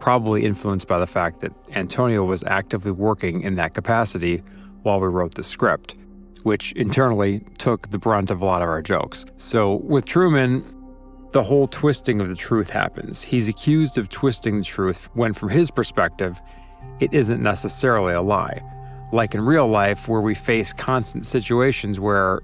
probably 0.00 0.44
influenced 0.44 0.86
by 0.86 0.98
the 0.98 1.06
fact 1.06 1.40
that 1.40 1.52
Antonio 1.72 2.24
was 2.24 2.44
actively 2.44 2.92
working 2.92 3.42
in 3.42 3.56
that 3.56 3.74
capacity 3.74 4.42
while 4.82 5.00
we 5.00 5.08
wrote 5.08 5.34
the 5.34 5.42
script, 5.42 5.96
which 6.44 6.72
internally 6.72 7.44
took 7.58 7.90
the 7.90 7.98
brunt 7.98 8.30
of 8.30 8.40
a 8.40 8.44
lot 8.44 8.62
of 8.62 8.68
our 8.68 8.80
jokes. 8.80 9.26
So 9.38 9.76
with 9.76 10.04
Truman, 10.06 10.64
the 11.32 11.42
whole 11.42 11.68
twisting 11.68 12.20
of 12.20 12.28
the 12.28 12.34
truth 12.34 12.70
happens. 12.70 13.22
He's 13.22 13.48
accused 13.48 13.98
of 13.98 14.08
twisting 14.08 14.58
the 14.58 14.64
truth 14.64 15.08
when, 15.14 15.34
from 15.34 15.50
his 15.50 15.70
perspective, 15.70 16.40
it 17.00 17.12
isn't 17.12 17.42
necessarily 17.42 18.14
a 18.14 18.22
lie. 18.22 18.62
Like 19.12 19.34
in 19.34 19.40
real 19.42 19.66
life, 19.66 20.08
where 20.08 20.20
we 20.20 20.34
face 20.34 20.72
constant 20.72 21.26
situations 21.26 21.98
where 22.00 22.42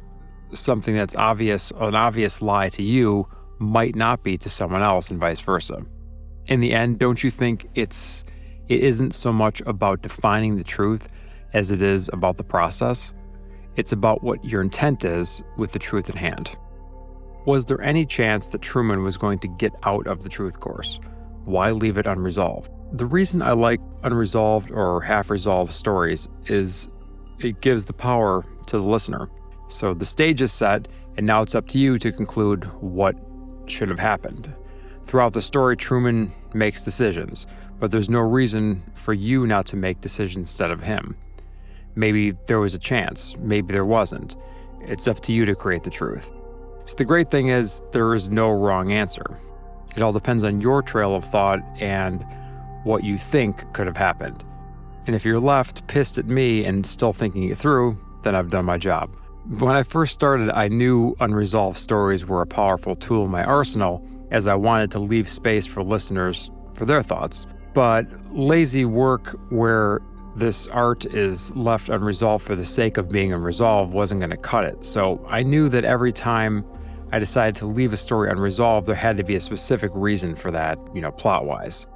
something 0.53 0.95
that's 0.95 1.15
obvious, 1.17 1.73
an 1.81 1.95
obvious 1.95 2.43
lie 2.43 2.69
to 2.71 2.83
you, 2.83 3.27
might 3.59 3.95
not 3.95 4.23
be 4.23 4.37
to 4.39 4.49
someone 4.49 4.83
else, 4.83 5.11
and 5.11 5.21
vice 5.21 5.41
versa 5.41 5.85
in 6.47 6.61
the 6.61 6.73
end, 6.73 6.99
don't 6.99 7.23
you 7.23 7.31
think 7.31 7.69
it's 7.75 8.25
it 8.69 8.81
isn't 8.83 9.13
so 9.13 9.33
much 9.33 9.61
about 9.67 10.03
defining 10.03 10.57
the 10.57 10.65
truth 10.65 11.09
as 11.53 11.71
it 11.71 11.83
is 11.83 12.09
about 12.13 12.37
the 12.37 12.45
process? 12.45 13.13
It's 13.77 13.93
about 13.93 14.23
what 14.23 14.45
your 14.45 14.63
intent 14.63 15.05
is 15.05 15.43
with 15.59 15.73
the 15.73 15.79
truth 15.79 16.09
at 16.09 16.15
hand. 16.15 16.57
Was 17.47 17.67
there 17.67 17.83
any 17.83 18.07
chance 18.07 18.47
that 18.49 18.63
Truman 18.63 19.03
was 19.03 19.19
going 19.19 19.39
to 19.41 19.49
get 19.49 19.75
out 19.83 20.07
of 20.07 20.23
the 20.23 20.31
truth 20.31 20.61
course? 20.61 20.99
Why 21.45 21.73
leave 21.73 21.99
it 21.99 22.07
unresolved? 22.07 22.71
The 22.93 23.05
reason 23.05 23.43
I 23.43 23.53
like 23.53 23.81
unresolved 24.03 24.71
or 24.71 25.03
half 25.03 25.29
resolved 25.29 25.73
stories 25.73 26.27
is 26.47 26.89
it 27.41 27.61
gives 27.61 27.85
the 27.85 27.93
power 27.93 28.47
to 28.67 28.79
the 28.79 28.83
listener. 28.83 29.29
So 29.69 29.93
the 29.93 30.07
stage 30.07 30.41
is 30.41 30.53
set, 30.53 30.89
and 31.19 31.27
now 31.27 31.43
it's 31.43 31.55
up 31.55 31.69
to 31.69 31.79
you 31.79 31.99
to 31.99 32.13
conclude 32.13 32.65
what 32.81 33.15
should 33.67 33.91
have 33.91 33.99
happened. 33.99 34.51
Throughout 35.05 35.35
the 35.35 35.43
story, 35.43 35.77
Truman 35.77 36.33
makes 36.55 36.83
decisions, 36.83 37.47
but 37.79 37.91
there's 37.91 38.09
no 38.09 38.21
reason 38.21 38.83
for 38.95 39.13
you 39.13 39.47
not 39.47 39.67
to 39.67 39.77
make 39.77 40.01
decisions 40.01 40.49
instead 40.49 40.71
of 40.71 40.83
him. 40.83 41.15
Maybe 41.95 42.33
there 42.47 42.59
was 42.59 42.73
a 42.73 42.79
chance, 42.79 43.37
maybe 43.39 43.75
there 43.75 43.85
wasn't. 43.85 44.35
It's 44.81 45.07
up 45.07 45.21
to 45.25 45.35
you 45.35 45.45
to 45.45 45.55
create 45.55 45.83
the 45.83 45.91
truth. 45.91 46.31
So 46.87 46.95
the 46.97 47.05
great 47.05 47.31
thing 47.31 47.49
is, 47.49 47.83
there 47.93 48.15
is 48.15 48.29
no 48.29 48.51
wrong 48.51 48.93
answer. 48.93 49.39
It 49.97 50.03
all 50.03 50.13
depends 50.13 50.45
on 50.45 50.61
your 50.61 50.83
trail 50.83 51.15
of 51.15 51.25
thought 51.25 51.61
and 51.81 52.25
what 52.85 53.05
you 53.05 53.17
think 53.17 53.73
could 53.73 53.87
have 53.87 53.97
happened. 53.97 54.45
And 55.07 55.15
if 55.15 55.25
you're 55.25 55.41
left 55.41 55.87
pissed 55.87 56.19
at 56.19 56.27
me 56.27 56.65
and 56.65 56.85
still 56.85 57.13
thinking 57.13 57.45
it 57.45 57.59
through, 57.59 57.99
then 58.23 58.35
I've 58.35 58.51
done 58.51 58.65
my 58.65 58.79
job. 58.79 59.15
When 59.59 59.75
I 59.77 59.83
first 59.83 60.15
started, 60.15 60.51
I 60.51 60.69
knew 60.69 61.15
unresolved 61.21 61.79
stories 61.79 62.27
were 62.27 62.43
a 62.43 62.47
powerful 62.47 62.97
tool 62.97 63.27
in 63.27 63.31
my 63.31 63.45
arsenal, 63.45 64.07
as 64.31 64.49
I 64.49 64.55
wanted 64.55 64.91
to 64.93 64.99
leave 64.99 65.29
space 65.29 65.67
for 65.67 65.83
listeners 65.83 66.51
for 66.73 66.87
their 66.87 67.03
thoughts. 67.03 67.47
But 67.75 68.07
lazy 68.33 68.85
work 68.85 69.39
where 69.51 70.01
this 70.37 70.67
art 70.69 71.05
is 71.07 71.55
left 71.55 71.89
unresolved 71.89 72.45
for 72.45 72.57
the 72.57 72.65
sake 72.65 72.97
of 72.97 73.09
being 73.09 73.33
unresolved 73.33 73.93
wasn't 73.93 74.21
going 74.21 74.31
to 74.31 74.37
cut 74.37 74.65
it. 74.65 74.85
So 74.85 75.25
I 75.29 75.43
knew 75.43 75.69
that 75.69 75.85
every 75.85 76.13
time 76.13 76.65
I 77.13 77.19
decided 77.19 77.55
to 77.57 77.67
leave 77.67 77.93
a 77.93 77.97
story 77.97 78.31
unresolved, 78.31 78.87
there 78.87 78.97
had 78.97 79.17
to 79.19 79.25
be 79.25 79.37
a 79.37 79.41
specific 79.41 79.91
reason 79.95 80.35
for 80.35 80.51
that, 80.51 80.79
you 80.95 81.01
know, 81.01 81.13
plot 81.13 81.45
wise. 81.45 81.87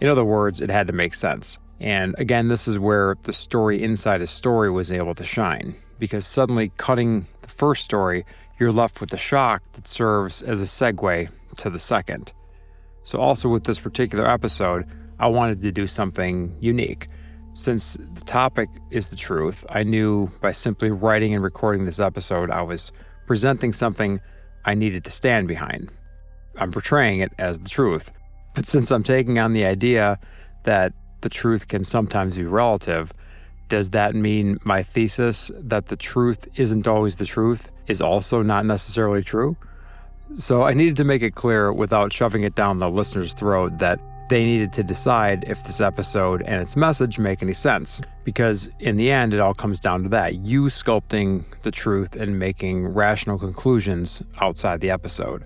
In 0.00 0.08
other 0.08 0.24
words, 0.24 0.60
it 0.60 0.70
had 0.70 0.86
to 0.86 0.92
make 0.92 1.14
sense. 1.14 1.58
And 1.80 2.14
again, 2.18 2.48
this 2.48 2.68
is 2.68 2.78
where 2.78 3.16
the 3.22 3.32
story 3.32 3.82
inside 3.82 4.20
a 4.20 4.26
story 4.26 4.70
was 4.70 4.92
able 4.92 5.14
to 5.14 5.24
shine, 5.24 5.74
because 5.98 6.26
suddenly 6.26 6.70
cutting 6.76 7.26
the 7.42 7.48
first 7.48 7.84
story, 7.84 8.24
you're 8.58 8.72
left 8.72 9.00
with 9.00 9.12
a 9.12 9.16
shock 9.16 9.62
that 9.72 9.88
serves 9.88 10.42
as 10.42 10.60
a 10.60 10.64
segue 10.64 11.30
to 11.56 11.70
the 11.70 11.78
second. 11.78 12.32
So, 13.02 13.18
also 13.18 13.48
with 13.48 13.64
this 13.64 13.80
particular 13.80 14.28
episode, 14.28 14.86
I 15.18 15.28
wanted 15.28 15.62
to 15.62 15.72
do 15.72 15.86
something 15.86 16.54
unique. 16.60 17.08
Since 17.60 17.98
the 18.14 18.24
topic 18.24 18.70
is 18.90 19.10
the 19.10 19.16
truth, 19.16 19.66
I 19.68 19.82
knew 19.82 20.28
by 20.40 20.52
simply 20.52 20.90
writing 20.90 21.34
and 21.34 21.44
recording 21.44 21.84
this 21.84 22.00
episode, 22.00 22.50
I 22.50 22.62
was 22.62 22.90
presenting 23.26 23.74
something 23.74 24.18
I 24.64 24.72
needed 24.72 25.04
to 25.04 25.10
stand 25.10 25.46
behind. 25.46 25.90
I'm 26.56 26.72
portraying 26.72 27.20
it 27.20 27.32
as 27.38 27.58
the 27.58 27.68
truth. 27.68 28.12
But 28.54 28.64
since 28.64 28.90
I'm 28.90 29.02
taking 29.02 29.38
on 29.38 29.52
the 29.52 29.66
idea 29.66 30.18
that 30.64 30.94
the 31.20 31.28
truth 31.28 31.68
can 31.68 31.84
sometimes 31.84 32.36
be 32.38 32.44
relative, 32.44 33.12
Does 33.70 33.90
that 33.90 34.16
mean 34.16 34.58
my 34.64 34.82
thesis 34.82 35.50
that 35.54 35.86
the 35.86 35.96
truth 35.96 36.48
isn't 36.56 36.88
always 36.88 37.14
the 37.14 37.24
truth 37.24 37.70
is 37.86 38.00
also 38.00 38.42
not 38.42 38.66
necessarily 38.66 39.22
true? 39.22 39.56
So 40.34 40.64
I 40.64 40.74
needed 40.74 40.96
to 40.96 41.04
make 41.04 41.22
it 41.22 41.36
clear 41.36 41.72
without 41.72 42.12
shoving 42.12 42.42
it 42.42 42.56
down 42.56 42.80
the 42.80 42.90
listener's 42.90 43.32
throat 43.32 43.78
that 43.78 44.00
they 44.30 44.44
needed 44.44 44.72
to 44.72 44.84
decide 44.84 45.44
if 45.48 45.64
this 45.64 45.80
episode 45.80 46.40
and 46.42 46.62
its 46.62 46.76
message 46.76 47.18
make 47.18 47.42
any 47.42 47.52
sense. 47.52 48.00
Because 48.22 48.70
in 48.78 48.96
the 48.96 49.10
end, 49.10 49.34
it 49.34 49.40
all 49.40 49.54
comes 49.54 49.80
down 49.80 50.04
to 50.04 50.08
that 50.10 50.36
you 50.36 50.66
sculpting 50.66 51.44
the 51.62 51.72
truth 51.72 52.14
and 52.14 52.38
making 52.38 52.86
rational 52.86 53.40
conclusions 53.40 54.22
outside 54.40 54.80
the 54.80 54.90
episode. 54.90 55.44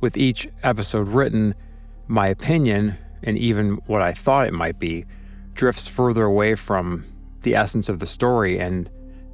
With 0.00 0.16
each 0.16 0.48
episode 0.62 1.08
written, 1.08 1.54
my 2.08 2.26
opinion, 2.28 2.96
and 3.22 3.36
even 3.36 3.74
what 3.86 4.00
I 4.00 4.14
thought 4.14 4.46
it 4.46 4.54
might 4.54 4.78
be, 4.78 5.04
drifts 5.52 5.86
further 5.86 6.24
away 6.24 6.54
from 6.54 7.04
the 7.42 7.54
essence 7.54 7.90
of 7.90 7.98
the 7.98 8.06
story, 8.06 8.58
and 8.58 8.88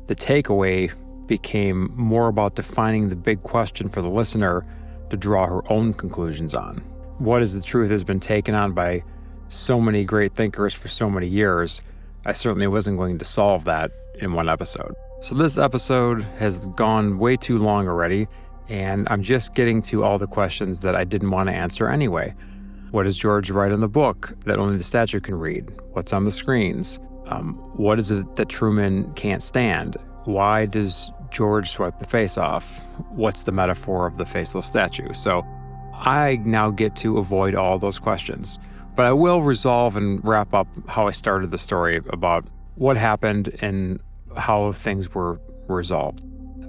the 0.09 0.16
takeaway 0.16 0.93
became 1.28 1.93
more 1.95 2.26
about 2.26 2.57
defining 2.57 3.11
the 3.11 3.16
big 3.16 3.45
question 3.45 3.89
for 3.89 4.03
the 4.03 4.11
listener 4.11 4.66
to 5.11 5.16
draw 5.16 5.47
her 5.47 5.62
own 5.70 5.95
conclusions 5.95 6.53
on 6.53 6.83
what 7.23 7.41
is 7.41 7.53
the 7.53 7.62
truth 7.62 7.91
has 7.91 8.03
been 8.03 8.18
taken 8.18 8.55
on 8.55 8.73
by 8.73 9.05
so 9.47 9.81
many 9.81 10.05
great 10.05 10.35
thinkers 10.35 10.75
for 10.75 10.89
so 10.89 11.09
many 11.09 11.29
years. 11.29 11.81
I 12.27 12.33
certainly 12.33 12.66
wasn't 12.66 12.99
going 12.99 13.18
to 13.18 13.25
solve 13.25 13.64
that 13.64 13.93
in 14.16 14.33
one 14.33 14.49
episode. 14.49 14.95
So, 15.20 15.37
this 15.37 15.57
episode 15.57 16.23
has 16.39 16.66
gone 16.68 17.18
way 17.18 17.37
too 17.37 17.59
long 17.59 17.87
already, 17.87 18.27
and 18.68 19.07
I'm 19.09 19.23
just 19.23 19.55
getting 19.55 19.81
to 19.83 20.03
all 20.03 20.18
the 20.18 20.27
questions 20.27 20.81
that 20.81 20.97
I 20.97 21.05
didn't 21.05 21.31
want 21.31 21.49
to 21.49 21.55
answer 21.55 21.89
anyway. 21.89 22.35
What 22.91 23.05
does 23.05 23.16
George 23.16 23.51
write 23.51 23.70
in 23.70 23.81
the 23.81 23.89
book 23.89 24.35
that 24.45 24.59
only 24.59 24.77
the 24.77 24.85
statue 24.85 25.20
can 25.20 25.37
read? 25.37 25.70
What's 25.93 26.12
on 26.12 26.25
the 26.25 26.33
screens? 26.33 26.99
Um, 27.27 27.55
what 27.77 28.01
is 28.01 28.11
it 28.11 28.35
that 28.35 28.49
Truman 28.49 29.12
can't 29.14 29.43
stand? 29.43 29.97
Why 30.25 30.66
does 30.66 31.12
George 31.31 31.70
swipe 31.70 32.01
the 32.01 32.05
face 32.05 32.37
off? 32.37 32.81
What's 33.11 33.45
the 33.45 33.53
metaphor 33.53 34.07
of 34.07 34.18
the 34.18 34.27
faceless 34.27 34.66
statue? 34.66 35.12
So, 35.12 35.45
I 36.03 36.40
now 36.44 36.70
get 36.70 36.96
to 36.96 37.18
avoid 37.18 37.55
all 37.55 37.78
those 37.78 37.98
questions. 37.98 38.59
But 38.94 39.07
I 39.07 39.12
will 39.12 39.42
resolve 39.42 39.96
and 39.96 40.22
wrap 40.24 40.53
up 40.53 40.66
how 40.86 41.07
I 41.09 41.12
started 41.12 41.50
the 41.50 41.59
story 41.59 41.96
about 42.11 42.44
what 42.74 42.96
happened 42.96 43.57
and 43.62 44.00
how 44.36 44.72
things 44.72 45.14
were 45.14 45.40
resolved. 45.68 46.20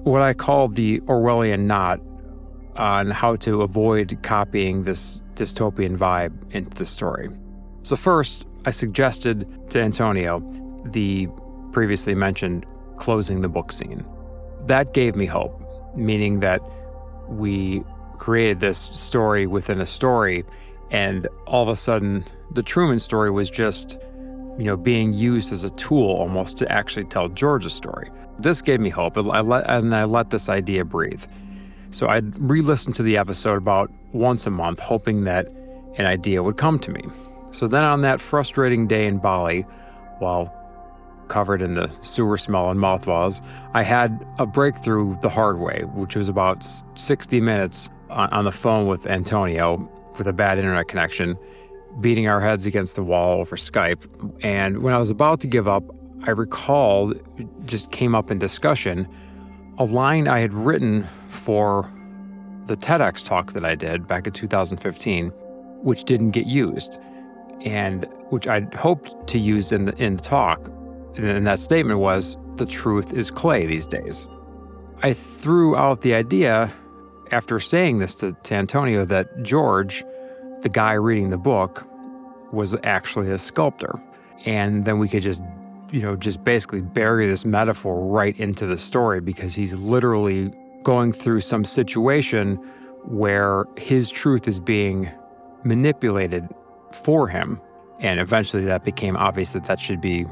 What 0.03 0.21
I 0.21 0.33
call 0.33 0.67
the 0.67 0.99
Orwellian 1.01 1.61
knot 1.61 1.99
on 2.75 3.11
how 3.11 3.35
to 3.37 3.61
avoid 3.61 4.17
copying 4.23 4.83
this 4.83 5.21
dystopian 5.35 5.97
vibe 5.97 6.33
into 6.53 6.75
the 6.77 6.85
story. 6.85 7.29
So, 7.83 7.95
first, 7.95 8.45
I 8.65 8.71
suggested 8.71 9.47
to 9.71 9.81
Antonio 9.81 10.39
the 10.85 11.27
previously 11.71 12.15
mentioned 12.15 12.65
closing 12.97 13.41
the 13.41 13.49
book 13.49 13.71
scene. 13.71 14.05
That 14.67 14.93
gave 14.93 15.15
me 15.15 15.25
hope, 15.25 15.61
meaning 15.95 16.39
that 16.39 16.61
we 17.27 17.83
created 18.23 18.61
this 18.61 18.77
story 18.77 19.45
within 19.45 19.81
a 19.81 19.85
story, 19.85 20.45
and 20.91 21.27
all 21.45 21.61
of 21.61 21.67
a 21.67 21.75
sudden, 21.75 22.23
the 22.51 22.63
Truman 22.63 22.97
story 22.97 23.29
was 23.29 23.49
just, 23.49 23.97
you 24.57 24.63
know, 24.63 24.77
being 24.77 25.11
used 25.11 25.51
as 25.51 25.65
a 25.65 25.69
tool 25.71 26.09
almost 26.09 26.55
to 26.55 26.71
actually 26.71 27.03
tell 27.03 27.27
George's 27.27 27.73
story. 27.73 28.09
This 28.39 28.61
gave 28.61 28.79
me 28.79 28.89
hope, 28.89 29.17
I 29.17 29.41
let, 29.41 29.69
and 29.69 29.93
I 29.93 30.05
let 30.05 30.29
this 30.29 30.47
idea 30.47 30.85
breathe. 30.85 31.21
So 31.89 32.07
I'd 32.07 32.39
re 32.39 32.61
listen 32.61 32.93
to 32.93 33.03
the 33.03 33.17
episode 33.17 33.57
about 33.57 33.91
once 34.13 34.45
a 34.45 34.49
month, 34.49 34.79
hoping 34.79 35.25
that 35.25 35.47
an 35.97 36.05
idea 36.05 36.41
would 36.43 36.55
come 36.55 36.79
to 36.79 36.91
me. 36.91 37.03
So 37.51 37.67
then 37.67 37.83
on 37.83 38.03
that 38.03 38.21
frustrating 38.21 38.87
day 38.87 39.05
in 39.05 39.17
Bali, 39.17 39.63
while 40.19 40.49
covered 41.27 41.61
in 41.61 41.75
the 41.75 41.91
sewer 41.99 42.37
smell 42.37 42.69
and 42.71 42.79
mothballs, 42.79 43.41
I 43.73 43.83
had 43.83 44.25
a 44.39 44.45
breakthrough 44.45 45.19
the 45.19 45.29
hard 45.29 45.59
way, 45.59 45.83
which 45.93 46.15
was 46.15 46.29
about 46.29 46.65
60 46.95 47.41
minutes 47.41 47.89
on, 48.13 48.29
on 48.29 48.45
the 48.45 48.51
phone 48.51 48.87
with 48.87 49.07
Antonio 49.07 49.89
with 50.17 50.27
a 50.27 50.33
bad 50.33 50.57
internet 50.57 50.87
connection, 50.87 51.37
beating 51.99 52.27
our 52.27 52.39
heads 52.39 52.65
against 52.65 52.95
the 52.95 53.03
wall 53.03 53.39
over 53.39 53.55
Skype. 53.55 54.05
And 54.43 54.79
when 54.79 54.93
I 54.93 54.97
was 54.97 55.09
about 55.09 55.39
to 55.41 55.47
give 55.47 55.67
up, 55.67 55.83
I 56.25 56.31
recalled, 56.31 57.19
just 57.65 57.91
came 57.91 58.15
up 58.15 58.31
in 58.31 58.39
discussion, 58.39 59.07
a 59.77 59.83
line 59.83 60.27
I 60.27 60.39
had 60.39 60.53
written 60.53 61.07
for 61.29 61.91
the 62.67 62.77
TEDx 62.77 63.23
talk 63.23 63.53
that 63.53 63.65
I 63.65 63.75
did 63.75 64.07
back 64.07 64.27
in 64.27 64.33
2015, 64.33 65.29
which 65.81 66.05
didn't 66.05 66.31
get 66.31 66.45
used, 66.45 66.97
and 67.61 68.07
which 68.29 68.47
I'd 68.47 68.73
hoped 68.73 69.27
to 69.27 69.39
use 69.39 69.71
in 69.71 69.85
the 69.85 69.95
in 70.01 70.15
the 70.15 70.21
talk. 70.21 70.71
And 71.15 71.45
that 71.45 71.59
statement 71.59 71.99
was, 71.99 72.37
"The 72.55 72.65
truth 72.65 73.11
is 73.13 73.29
clay 73.29 73.65
these 73.65 73.85
days." 73.85 74.27
I 75.01 75.11
threw 75.13 75.75
out 75.75 76.01
the 76.01 76.13
idea 76.13 76.71
after 77.33 77.59
saying 77.59 77.97
this 77.97 78.13
to, 78.13 78.33
to 78.43 78.53
Antonio 78.53 79.05
that 79.05 79.41
George, 79.41 80.05
the 80.61 80.69
guy 80.69 80.93
reading 80.93 81.31
the 81.31 81.37
book, 81.37 81.85
was 82.51 82.75
actually 82.83 83.31
a 83.31 83.39
sculptor. 83.39 83.99
And 84.45 84.85
then 84.85 84.99
we 84.99 85.09
could 85.09 85.23
just, 85.23 85.41
you 85.91 86.01
know, 86.01 86.15
just 86.15 86.43
basically 86.43 86.81
bury 86.81 87.27
this 87.27 87.43
metaphor 87.43 88.05
right 88.05 88.39
into 88.39 88.67
the 88.67 88.77
story 88.77 89.19
because 89.19 89.55
he's 89.55 89.73
literally 89.73 90.53
going 90.83 91.11
through 91.11 91.39
some 91.39 91.65
situation 91.65 92.55
where 93.05 93.65
his 93.77 94.11
truth 94.11 94.47
is 94.47 94.59
being 94.59 95.09
manipulated 95.63 96.47
for 96.91 97.27
him. 97.27 97.59
And 97.99 98.19
eventually 98.19 98.63
that 98.65 98.85
became 98.85 99.17
obvious 99.17 99.53
that 99.53 99.65
that 99.65 99.79
should 99.79 100.01
be 100.01 100.25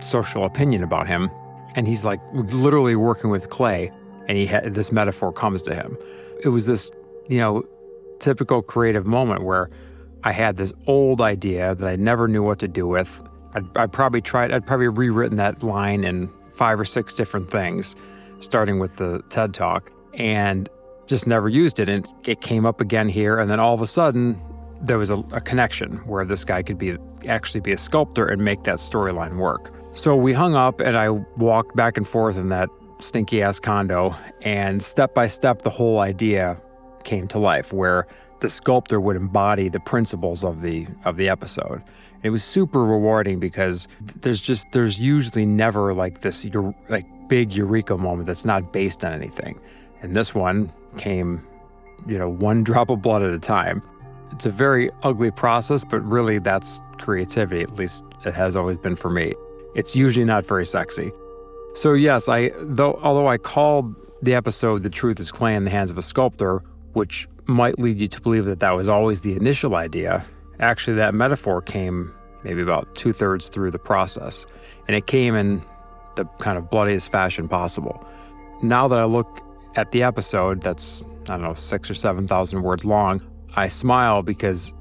social 0.00 0.44
opinion 0.44 0.82
about 0.82 1.06
him. 1.06 1.30
And 1.76 1.86
he's 1.86 2.04
like 2.04 2.20
literally 2.32 2.96
working 2.96 3.30
with 3.30 3.50
clay, 3.50 3.92
and 4.26 4.36
he 4.36 4.46
had 4.46 4.74
this 4.74 4.90
metaphor 4.90 5.32
comes 5.32 5.62
to 5.62 5.74
him 5.74 5.96
it 6.42 6.48
was 6.48 6.66
this, 6.66 6.90
you 7.28 7.38
know, 7.38 7.64
typical 8.18 8.62
creative 8.62 9.06
moment 9.06 9.44
where 9.44 9.70
I 10.24 10.32
had 10.32 10.56
this 10.56 10.72
old 10.86 11.20
idea 11.20 11.74
that 11.74 11.86
I 11.86 11.96
never 11.96 12.28
knew 12.28 12.42
what 12.42 12.58
to 12.60 12.68
do 12.68 12.86
with. 12.86 13.22
I'd, 13.54 13.64
I'd 13.76 13.92
probably 13.92 14.20
tried, 14.20 14.52
I'd 14.52 14.66
probably 14.66 14.88
rewritten 14.88 15.36
that 15.38 15.62
line 15.62 16.04
in 16.04 16.30
five 16.54 16.78
or 16.78 16.84
six 16.84 17.14
different 17.14 17.50
things, 17.50 17.96
starting 18.38 18.78
with 18.78 18.96
the 18.96 19.22
TED 19.30 19.54
Talk, 19.54 19.90
and 20.14 20.68
just 21.06 21.26
never 21.26 21.48
used 21.48 21.80
it. 21.80 21.88
And 21.88 22.06
it 22.26 22.40
came 22.40 22.66
up 22.66 22.80
again 22.80 23.08
here. 23.08 23.38
And 23.38 23.50
then 23.50 23.58
all 23.58 23.74
of 23.74 23.82
a 23.82 23.86
sudden, 23.86 24.40
there 24.82 24.98
was 24.98 25.10
a, 25.10 25.16
a 25.32 25.40
connection 25.40 25.96
where 26.06 26.24
this 26.24 26.44
guy 26.44 26.62
could 26.62 26.78
be 26.78 26.96
actually 27.26 27.60
be 27.60 27.72
a 27.72 27.78
sculptor 27.78 28.26
and 28.26 28.42
make 28.42 28.64
that 28.64 28.76
storyline 28.76 29.36
work. 29.36 29.72
So 29.92 30.14
we 30.16 30.32
hung 30.32 30.54
up, 30.54 30.80
and 30.80 30.96
I 30.96 31.08
walked 31.08 31.74
back 31.74 31.96
and 31.96 32.06
forth 32.06 32.36
in 32.36 32.48
that 32.50 32.68
stinky 33.00 33.42
ass 33.42 33.58
condo, 33.58 34.14
and 34.42 34.82
step 34.82 35.14
by 35.14 35.26
step, 35.26 35.62
the 35.62 35.70
whole 35.70 36.00
idea 36.00 36.60
came 37.04 37.26
to 37.28 37.38
life 37.38 37.72
where 37.72 38.06
the 38.40 38.48
sculptor 38.48 39.00
would 39.00 39.16
embody 39.16 39.68
the 39.68 39.80
principles 39.80 40.44
of 40.44 40.62
the 40.62 40.86
of 41.04 41.16
the 41.16 41.28
episode. 41.28 41.82
It 42.22 42.30
was 42.30 42.44
super 42.44 42.84
rewarding 42.84 43.38
because 43.40 43.88
there's 44.20 44.40
just 44.40 44.66
there's 44.72 45.00
usually 45.00 45.46
never 45.46 45.94
like 45.94 46.20
this 46.20 46.46
like 46.88 47.06
big 47.28 47.52
eureka 47.52 47.96
moment 47.96 48.26
that's 48.26 48.44
not 48.44 48.72
based 48.72 49.04
on 49.04 49.12
anything, 49.12 49.58
and 50.02 50.14
this 50.14 50.34
one 50.34 50.72
came, 50.96 51.46
you 52.06 52.18
know, 52.18 52.28
one 52.28 52.62
drop 52.68 52.90
of 52.90 53.02
blood 53.02 53.22
at 53.22 53.32
a 53.32 53.38
time. 53.38 53.82
It's 54.32 54.46
a 54.46 54.50
very 54.50 54.90
ugly 55.02 55.30
process, 55.30 55.84
but 55.84 56.00
really 56.00 56.38
that's 56.38 56.80
creativity. 56.98 57.62
At 57.62 57.74
least 57.74 58.04
it 58.24 58.34
has 58.34 58.56
always 58.56 58.76
been 58.76 58.96
for 58.96 59.10
me. 59.10 59.34
It's 59.74 59.96
usually 59.96 60.24
not 60.24 60.46
very 60.46 60.66
sexy. 60.66 61.10
So 61.74 61.94
yes, 61.94 62.28
I 62.28 62.50
though 62.60 62.98
although 63.02 63.28
I 63.28 63.38
called 63.38 63.94
the 64.22 64.34
episode 64.34 64.82
"The 64.82 64.90
Truth 64.90 65.20
Is 65.20 65.30
Clay 65.30 65.54
in 65.54 65.64
the 65.64 65.70
Hands 65.70 65.90
of 65.90 65.98
a 65.98 66.02
Sculptor," 66.02 66.62
which 66.92 67.28
might 67.46 67.78
lead 67.78 67.98
you 67.98 68.08
to 68.08 68.20
believe 68.20 68.44
that 68.44 68.60
that 68.60 68.72
was 68.72 68.88
always 68.88 69.22
the 69.22 69.34
initial 69.34 69.74
idea. 69.74 70.24
Actually, 70.58 70.96
that 70.96 71.14
metaphor 71.14 71.62
came 71.62 72.12
maybe 72.44 72.60
about 72.62 72.94
two 72.94 73.12
thirds 73.12 73.48
through 73.48 73.70
the 73.70 73.78
process, 73.78 74.46
and 74.88 74.96
it 74.96 75.06
came 75.06 75.34
in 75.34 75.62
the 76.16 76.24
kind 76.38 76.58
of 76.58 76.70
bloodiest 76.70 77.10
fashion 77.10 77.48
possible. 77.48 78.04
Now 78.62 78.88
that 78.88 78.98
I 78.98 79.04
look 79.04 79.40
at 79.76 79.92
the 79.92 80.02
episode, 80.02 80.62
that's 80.62 81.02
I 81.24 81.34
don't 81.34 81.42
know 81.42 81.54
six 81.54 81.88
or 81.88 81.94
seven 81.94 82.26
thousand 82.26 82.62
words 82.62 82.84
long, 82.84 83.22
I 83.54 83.68
smile 83.68 84.22
because 84.22 84.74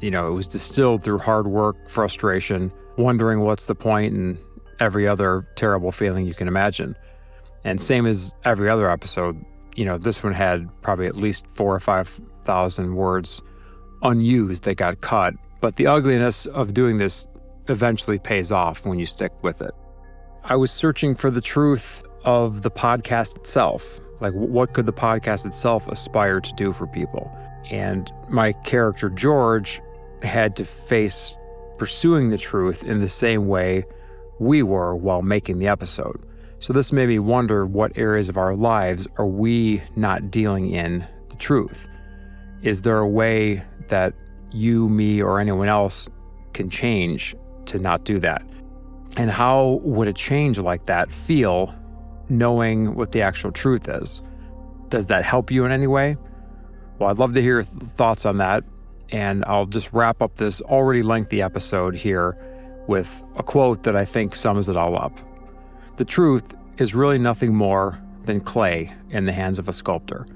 you 0.00 0.10
know 0.10 0.28
it 0.28 0.32
was 0.32 0.48
distilled 0.48 1.02
through 1.02 1.18
hard 1.18 1.48
work, 1.48 1.88
frustration, 1.88 2.72
wondering 2.96 3.40
what's 3.40 3.66
the 3.66 3.74
point, 3.74 4.14
and 4.14 4.38
every 4.80 5.06
other 5.06 5.46
terrible 5.56 5.92
feeling 5.92 6.26
you 6.26 6.34
can 6.34 6.48
imagine. 6.48 6.96
And 7.64 7.80
same 7.80 8.06
as 8.06 8.32
every 8.44 8.68
other 8.68 8.90
episode, 8.90 9.44
you 9.76 9.84
know, 9.84 9.98
this 9.98 10.22
one 10.22 10.32
had 10.32 10.68
probably 10.82 11.06
at 11.06 11.16
least 11.16 11.44
four 11.54 11.74
or 11.74 11.80
5,000 11.80 12.94
words 12.94 13.42
unused 14.02 14.64
that 14.64 14.76
got 14.76 15.00
cut. 15.00 15.34
But 15.60 15.76
the 15.76 15.86
ugliness 15.86 16.46
of 16.46 16.72
doing 16.72 16.98
this 16.98 17.26
eventually 17.68 18.18
pays 18.18 18.52
off 18.52 18.86
when 18.86 18.98
you 18.98 19.06
stick 19.06 19.32
with 19.42 19.60
it. 19.60 19.72
I 20.44 20.56
was 20.56 20.70
searching 20.70 21.14
for 21.14 21.30
the 21.30 21.40
truth 21.40 22.02
of 22.24 22.62
the 22.62 22.70
podcast 22.70 23.36
itself. 23.36 24.00
Like, 24.20 24.32
what 24.32 24.72
could 24.72 24.86
the 24.86 24.92
podcast 24.92 25.46
itself 25.46 25.86
aspire 25.88 26.40
to 26.40 26.52
do 26.54 26.72
for 26.72 26.86
people? 26.86 27.30
And 27.70 28.10
my 28.28 28.52
character, 28.52 29.10
George, 29.10 29.80
had 30.22 30.56
to 30.56 30.64
face 30.64 31.36
pursuing 31.76 32.30
the 32.30 32.38
truth 32.38 32.82
in 32.82 33.00
the 33.00 33.08
same 33.08 33.46
way 33.46 33.84
we 34.38 34.62
were 34.62 34.94
while 34.94 35.22
making 35.22 35.58
the 35.58 35.68
episode. 35.68 36.24
So 36.60 36.72
this 36.72 36.92
made 36.92 37.08
me 37.08 37.18
wonder 37.18 37.66
what 37.66 37.96
areas 37.96 38.28
of 38.28 38.36
our 38.36 38.56
lives 38.56 39.06
are 39.16 39.26
we 39.26 39.82
not 39.94 40.30
dealing 40.30 40.70
in 40.70 41.06
the 41.30 41.36
truth? 41.36 41.88
Is 42.62 42.82
there 42.82 42.98
a 42.98 43.08
way 43.08 43.62
that 43.88 44.14
you, 44.50 44.88
me, 44.88 45.22
or 45.22 45.38
anyone 45.38 45.68
else 45.68 46.08
can 46.54 46.68
change 46.68 47.36
to 47.66 47.78
not 47.78 48.04
do 48.04 48.18
that? 48.18 48.42
And 49.16 49.30
how 49.30 49.80
would 49.82 50.08
a 50.08 50.12
change 50.12 50.58
like 50.58 50.86
that 50.86 51.12
feel 51.12 51.74
knowing 52.28 52.94
what 52.94 53.12
the 53.12 53.22
actual 53.22 53.52
truth 53.52 53.88
is? 53.88 54.22
Does 54.88 55.06
that 55.06 55.24
help 55.24 55.50
you 55.50 55.64
in 55.64 55.70
any 55.70 55.86
way? 55.86 56.16
Well, 56.98 57.10
I'd 57.10 57.18
love 57.18 57.34
to 57.34 57.42
hear 57.42 57.62
thoughts 57.96 58.26
on 58.26 58.38
that. 58.38 58.64
And 59.10 59.44
I'll 59.46 59.66
just 59.66 59.92
wrap 59.92 60.20
up 60.20 60.36
this 60.36 60.60
already 60.60 61.02
lengthy 61.02 61.40
episode 61.40 61.94
here 61.94 62.36
with 62.88 63.22
a 63.36 63.42
quote 63.42 63.84
that 63.84 63.94
I 63.94 64.04
think 64.04 64.34
sums 64.34 64.68
it 64.68 64.76
all 64.76 64.96
up. 64.96 65.16
The 65.96 66.04
truth 66.04 66.54
is 66.78 66.94
really 66.94 67.18
nothing 67.18 67.54
more 67.54 68.00
than 68.24 68.40
clay 68.40 68.92
in 69.10 69.26
the 69.26 69.32
hands 69.32 69.58
of 69.58 69.68
a 69.68 69.72
sculptor. 69.72 70.26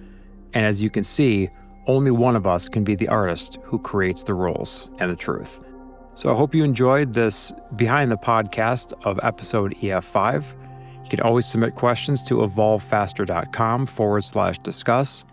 And 0.52 0.64
as 0.64 0.80
you 0.80 0.90
can 0.90 1.02
see, 1.02 1.50
only 1.86 2.10
one 2.10 2.36
of 2.36 2.46
us 2.46 2.68
can 2.68 2.84
be 2.84 2.94
the 2.94 3.08
artist 3.08 3.58
who 3.64 3.78
creates 3.78 4.22
the 4.22 4.34
rules 4.34 4.88
and 4.98 5.10
the 5.10 5.16
truth. 5.16 5.60
So 6.14 6.30
I 6.30 6.36
hope 6.36 6.54
you 6.54 6.62
enjoyed 6.62 7.14
this 7.14 7.52
behind 7.74 8.12
the 8.12 8.16
podcast 8.16 8.92
of 9.04 9.18
episode 9.22 9.74
EF5. 9.76 10.54
You 11.04 11.08
can 11.08 11.20
always 11.20 11.46
submit 11.46 11.74
questions 11.74 12.22
to 12.24 12.36
evolvefaster.com 12.36 13.86
forward 13.86 14.22
slash 14.22 14.58
discuss. 14.58 15.24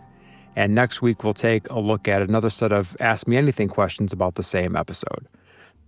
And 0.55 0.74
next 0.74 1.01
week, 1.01 1.24
we'll 1.24 1.34
take 1.34 1.70
a 1.70 1.80
look 1.80 2.07
at 2.07 2.22
another 2.22 2.49
set 2.49 2.72
of 2.72 2.95
Ask 2.99 3.28
Me 3.28 3.38
Anything 3.38 3.67
questions 3.67 4.11
about 4.11 4.36
the 4.36 4.43
same 4.43 4.76
episode. 4.76 5.28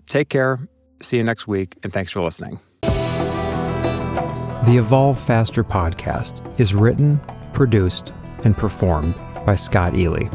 Take 0.08 0.30
care. 0.30 0.60
See 1.02 1.18
you 1.18 1.24
next 1.24 1.48
week, 1.48 1.78
and 1.84 1.92
thanks 1.92 2.12
for 2.12 2.22
listening. 2.22 2.60
The 2.82 4.78
Evolve 4.78 5.20
Faster 5.20 5.64
podcast 5.64 6.42
is 6.60 6.76
written, 6.76 7.20
produced, 7.54 8.14
and 8.44 8.56
performed 8.56 9.16
by 9.46 9.56
Scott 9.56 9.96
Ely. 9.96 10.30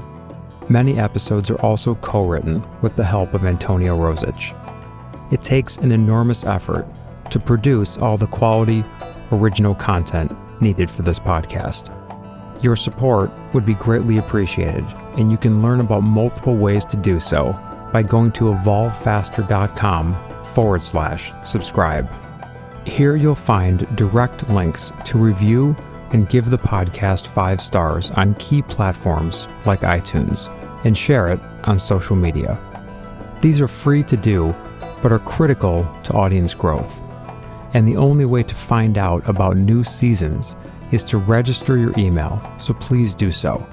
Many 0.68 0.98
episodes 0.98 1.48
are 1.50 1.60
also 1.60 1.94
co 1.96 2.26
written 2.26 2.64
with 2.82 2.96
the 2.96 3.04
help 3.04 3.34
of 3.34 3.44
Antonio 3.44 3.96
Rosich. 3.96 4.52
It 5.32 5.42
takes 5.42 5.76
an 5.76 5.92
enormous 5.92 6.42
effort 6.44 6.86
to 7.30 7.38
produce 7.38 7.96
all 7.98 8.16
the 8.16 8.26
quality, 8.26 8.84
original 9.30 9.74
content 9.74 10.36
needed 10.60 10.90
for 10.90 11.02
this 11.02 11.20
podcast. 11.20 11.92
Your 12.62 12.74
support 12.74 13.30
would 13.52 13.64
be 13.64 13.74
greatly 13.74 14.18
appreciated, 14.18 14.84
and 15.16 15.30
you 15.30 15.36
can 15.36 15.62
learn 15.62 15.80
about 15.80 16.02
multiple 16.02 16.56
ways 16.56 16.84
to 16.86 16.96
do 16.96 17.20
so 17.20 17.52
by 17.92 18.02
going 18.02 18.32
to 18.32 18.44
evolvefaster.com 18.44 20.16
forward 20.57 20.82
slash 20.82 21.34
subscribe. 21.44 22.09
Here 22.86 23.14
you'll 23.14 23.34
find 23.34 23.86
direct 23.94 24.48
links 24.48 24.90
to 25.04 25.18
review 25.18 25.76
and 26.12 26.30
give 26.30 26.48
the 26.48 26.57
podcast 26.57 27.26
five 27.26 27.61
stars 27.61 28.11
on 28.12 28.36
key 28.36 28.62
platforms 28.62 29.48
like 29.66 29.82
iTunes 29.82 30.48
and 30.86 30.96
share 30.96 31.26
it 31.26 31.38
on 31.64 31.78
social 31.78 32.16
media. 32.16 32.59
These 33.42 33.61
are 33.61 33.68
free 33.68 34.02
to 34.04 34.16
do, 34.16 34.54
but 35.02 35.12
are 35.12 35.18
critical 35.18 35.86
to 36.04 36.14
audience 36.14 36.54
growth. 36.54 37.02
And 37.74 37.86
the 37.86 37.98
only 37.98 38.24
way 38.24 38.42
to 38.42 38.54
find 38.54 38.96
out 38.96 39.28
about 39.28 39.59
new 39.59 39.84
seasons 39.84 40.57
is 40.90 41.04
to 41.04 41.18
register 41.18 41.76
your 41.76 41.92
email, 41.98 42.40
so 42.59 42.72
please 42.72 43.14
do 43.14 43.30
so. 43.30 43.68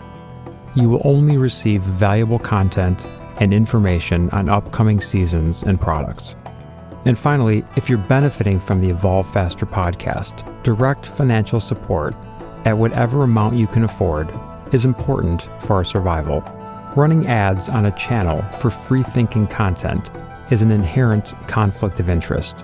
You 0.75 0.89
will 0.89 1.01
only 1.05 1.38
receive 1.38 1.81
valuable 1.81 2.39
content 2.39 3.07
and 3.38 3.53
information 3.53 4.29
on 4.31 4.49
upcoming 4.49 4.99
seasons 4.99 5.63
and 5.63 5.79
products. 5.79 6.36
And 7.05 7.19
finally, 7.19 7.65
if 7.75 7.89
you're 7.89 7.97
benefiting 7.97 8.59
from 8.59 8.79
the 8.79 8.89
Evolve 8.89 9.31
Faster 9.31 9.65
podcast, 9.65 10.43
direct 10.63 11.05
financial 11.05 11.59
support 11.59 12.15
at 12.65 12.77
whatever 12.77 13.23
amount 13.23 13.57
you 13.57 13.67
can 13.67 13.83
afford 13.83 14.33
is 14.71 14.85
important 14.85 15.47
for 15.61 15.75
our 15.75 15.83
survival. 15.83 16.41
Running 16.95 17.27
ads 17.27 17.67
on 17.67 17.85
a 17.85 17.91
channel 17.97 18.41
for 18.59 18.69
free 18.69 19.03
thinking 19.03 19.47
content 19.47 20.11
is 20.49 20.61
an 20.61 20.71
inherent 20.71 21.33
conflict 21.47 21.99
of 21.99 22.09
interest. 22.09 22.63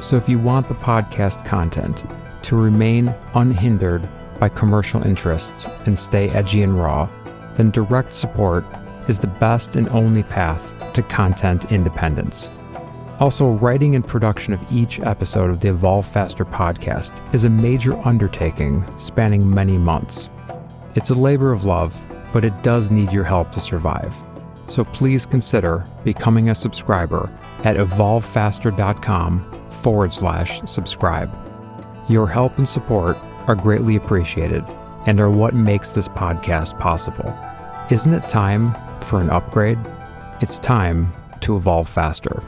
So 0.00 0.16
if 0.16 0.28
you 0.28 0.38
want 0.38 0.68
the 0.68 0.74
podcast 0.74 1.44
content 1.44 2.04
to 2.42 2.56
remain 2.56 3.14
unhindered 3.34 4.08
by 4.38 4.48
commercial 4.48 5.02
interests 5.02 5.66
and 5.86 5.98
stay 5.98 6.28
edgy 6.30 6.62
and 6.62 6.78
raw, 6.78 7.08
then 7.54 7.70
direct 7.70 8.12
support 8.12 8.64
is 9.08 9.18
the 9.18 9.26
best 9.26 9.74
and 9.74 9.88
only 9.88 10.22
path 10.22 10.72
to 10.94 11.02
content 11.02 11.70
independence. 11.72 12.50
Also, 13.22 13.52
writing 13.52 13.94
and 13.94 14.04
production 14.04 14.52
of 14.52 14.60
each 14.72 14.98
episode 14.98 15.48
of 15.48 15.60
the 15.60 15.68
Evolve 15.68 16.04
Faster 16.04 16.44
podcast 16.44 17.22
is 17.32 17.44
a 17.44 17.48
major 17.48 17.96
undertaking 17.98 18.84
spanning 18.98 19.48
many 19.48 19.78
months. 19.78 20.28
It's 20.96 21.10
a 21.10 21.14
labor 21.14 21.52
of 21.52 21.62
love, 21.62 21.96
but 22.32 22.44
it 22.44 22.62
does 22.64 22.90
need 22.90 23.12
your 23.12 23.22
help 23.22 23.52
to 23.52 23.60
survive. 23.60 24.12
So 24.66 24.82
please 24.82 25.24
consider 25.24 25.86
becoming 26.02 26.50
a 26.50 26.54
subscriber 26.56 27.30
at 27.62 27.76
evolvefaster.com 27.76 29.68
forward 29.70 30.12
slash 30.12 30.60
subscribe. 30.68 31.30
Your 32.08 32.26
help 32.26 32.58
and 32.58 32.66
support 32.66 33.16
are 33.46 33.54
greatly 33.54 33.94
appreciated 33.94 34.64
and 35.06 35.20
are 35.20 35.30
what 35.30 35.54
makes 35.54 35.90
this 35.90 36.08
podcast 36.08 36.76
possible. 36.80 37.32
Isn't 37.88 38.14
it 38.14 38.28
time 38.28 38.74
for 39.02 39.20
an 39.20 39.30
upgrade? 39.30 39.78
It's 40.40 40.58
time 40.58 41.12
to 41.42 41.56
evolve 41.56 41.88
faster. 41.88 42.42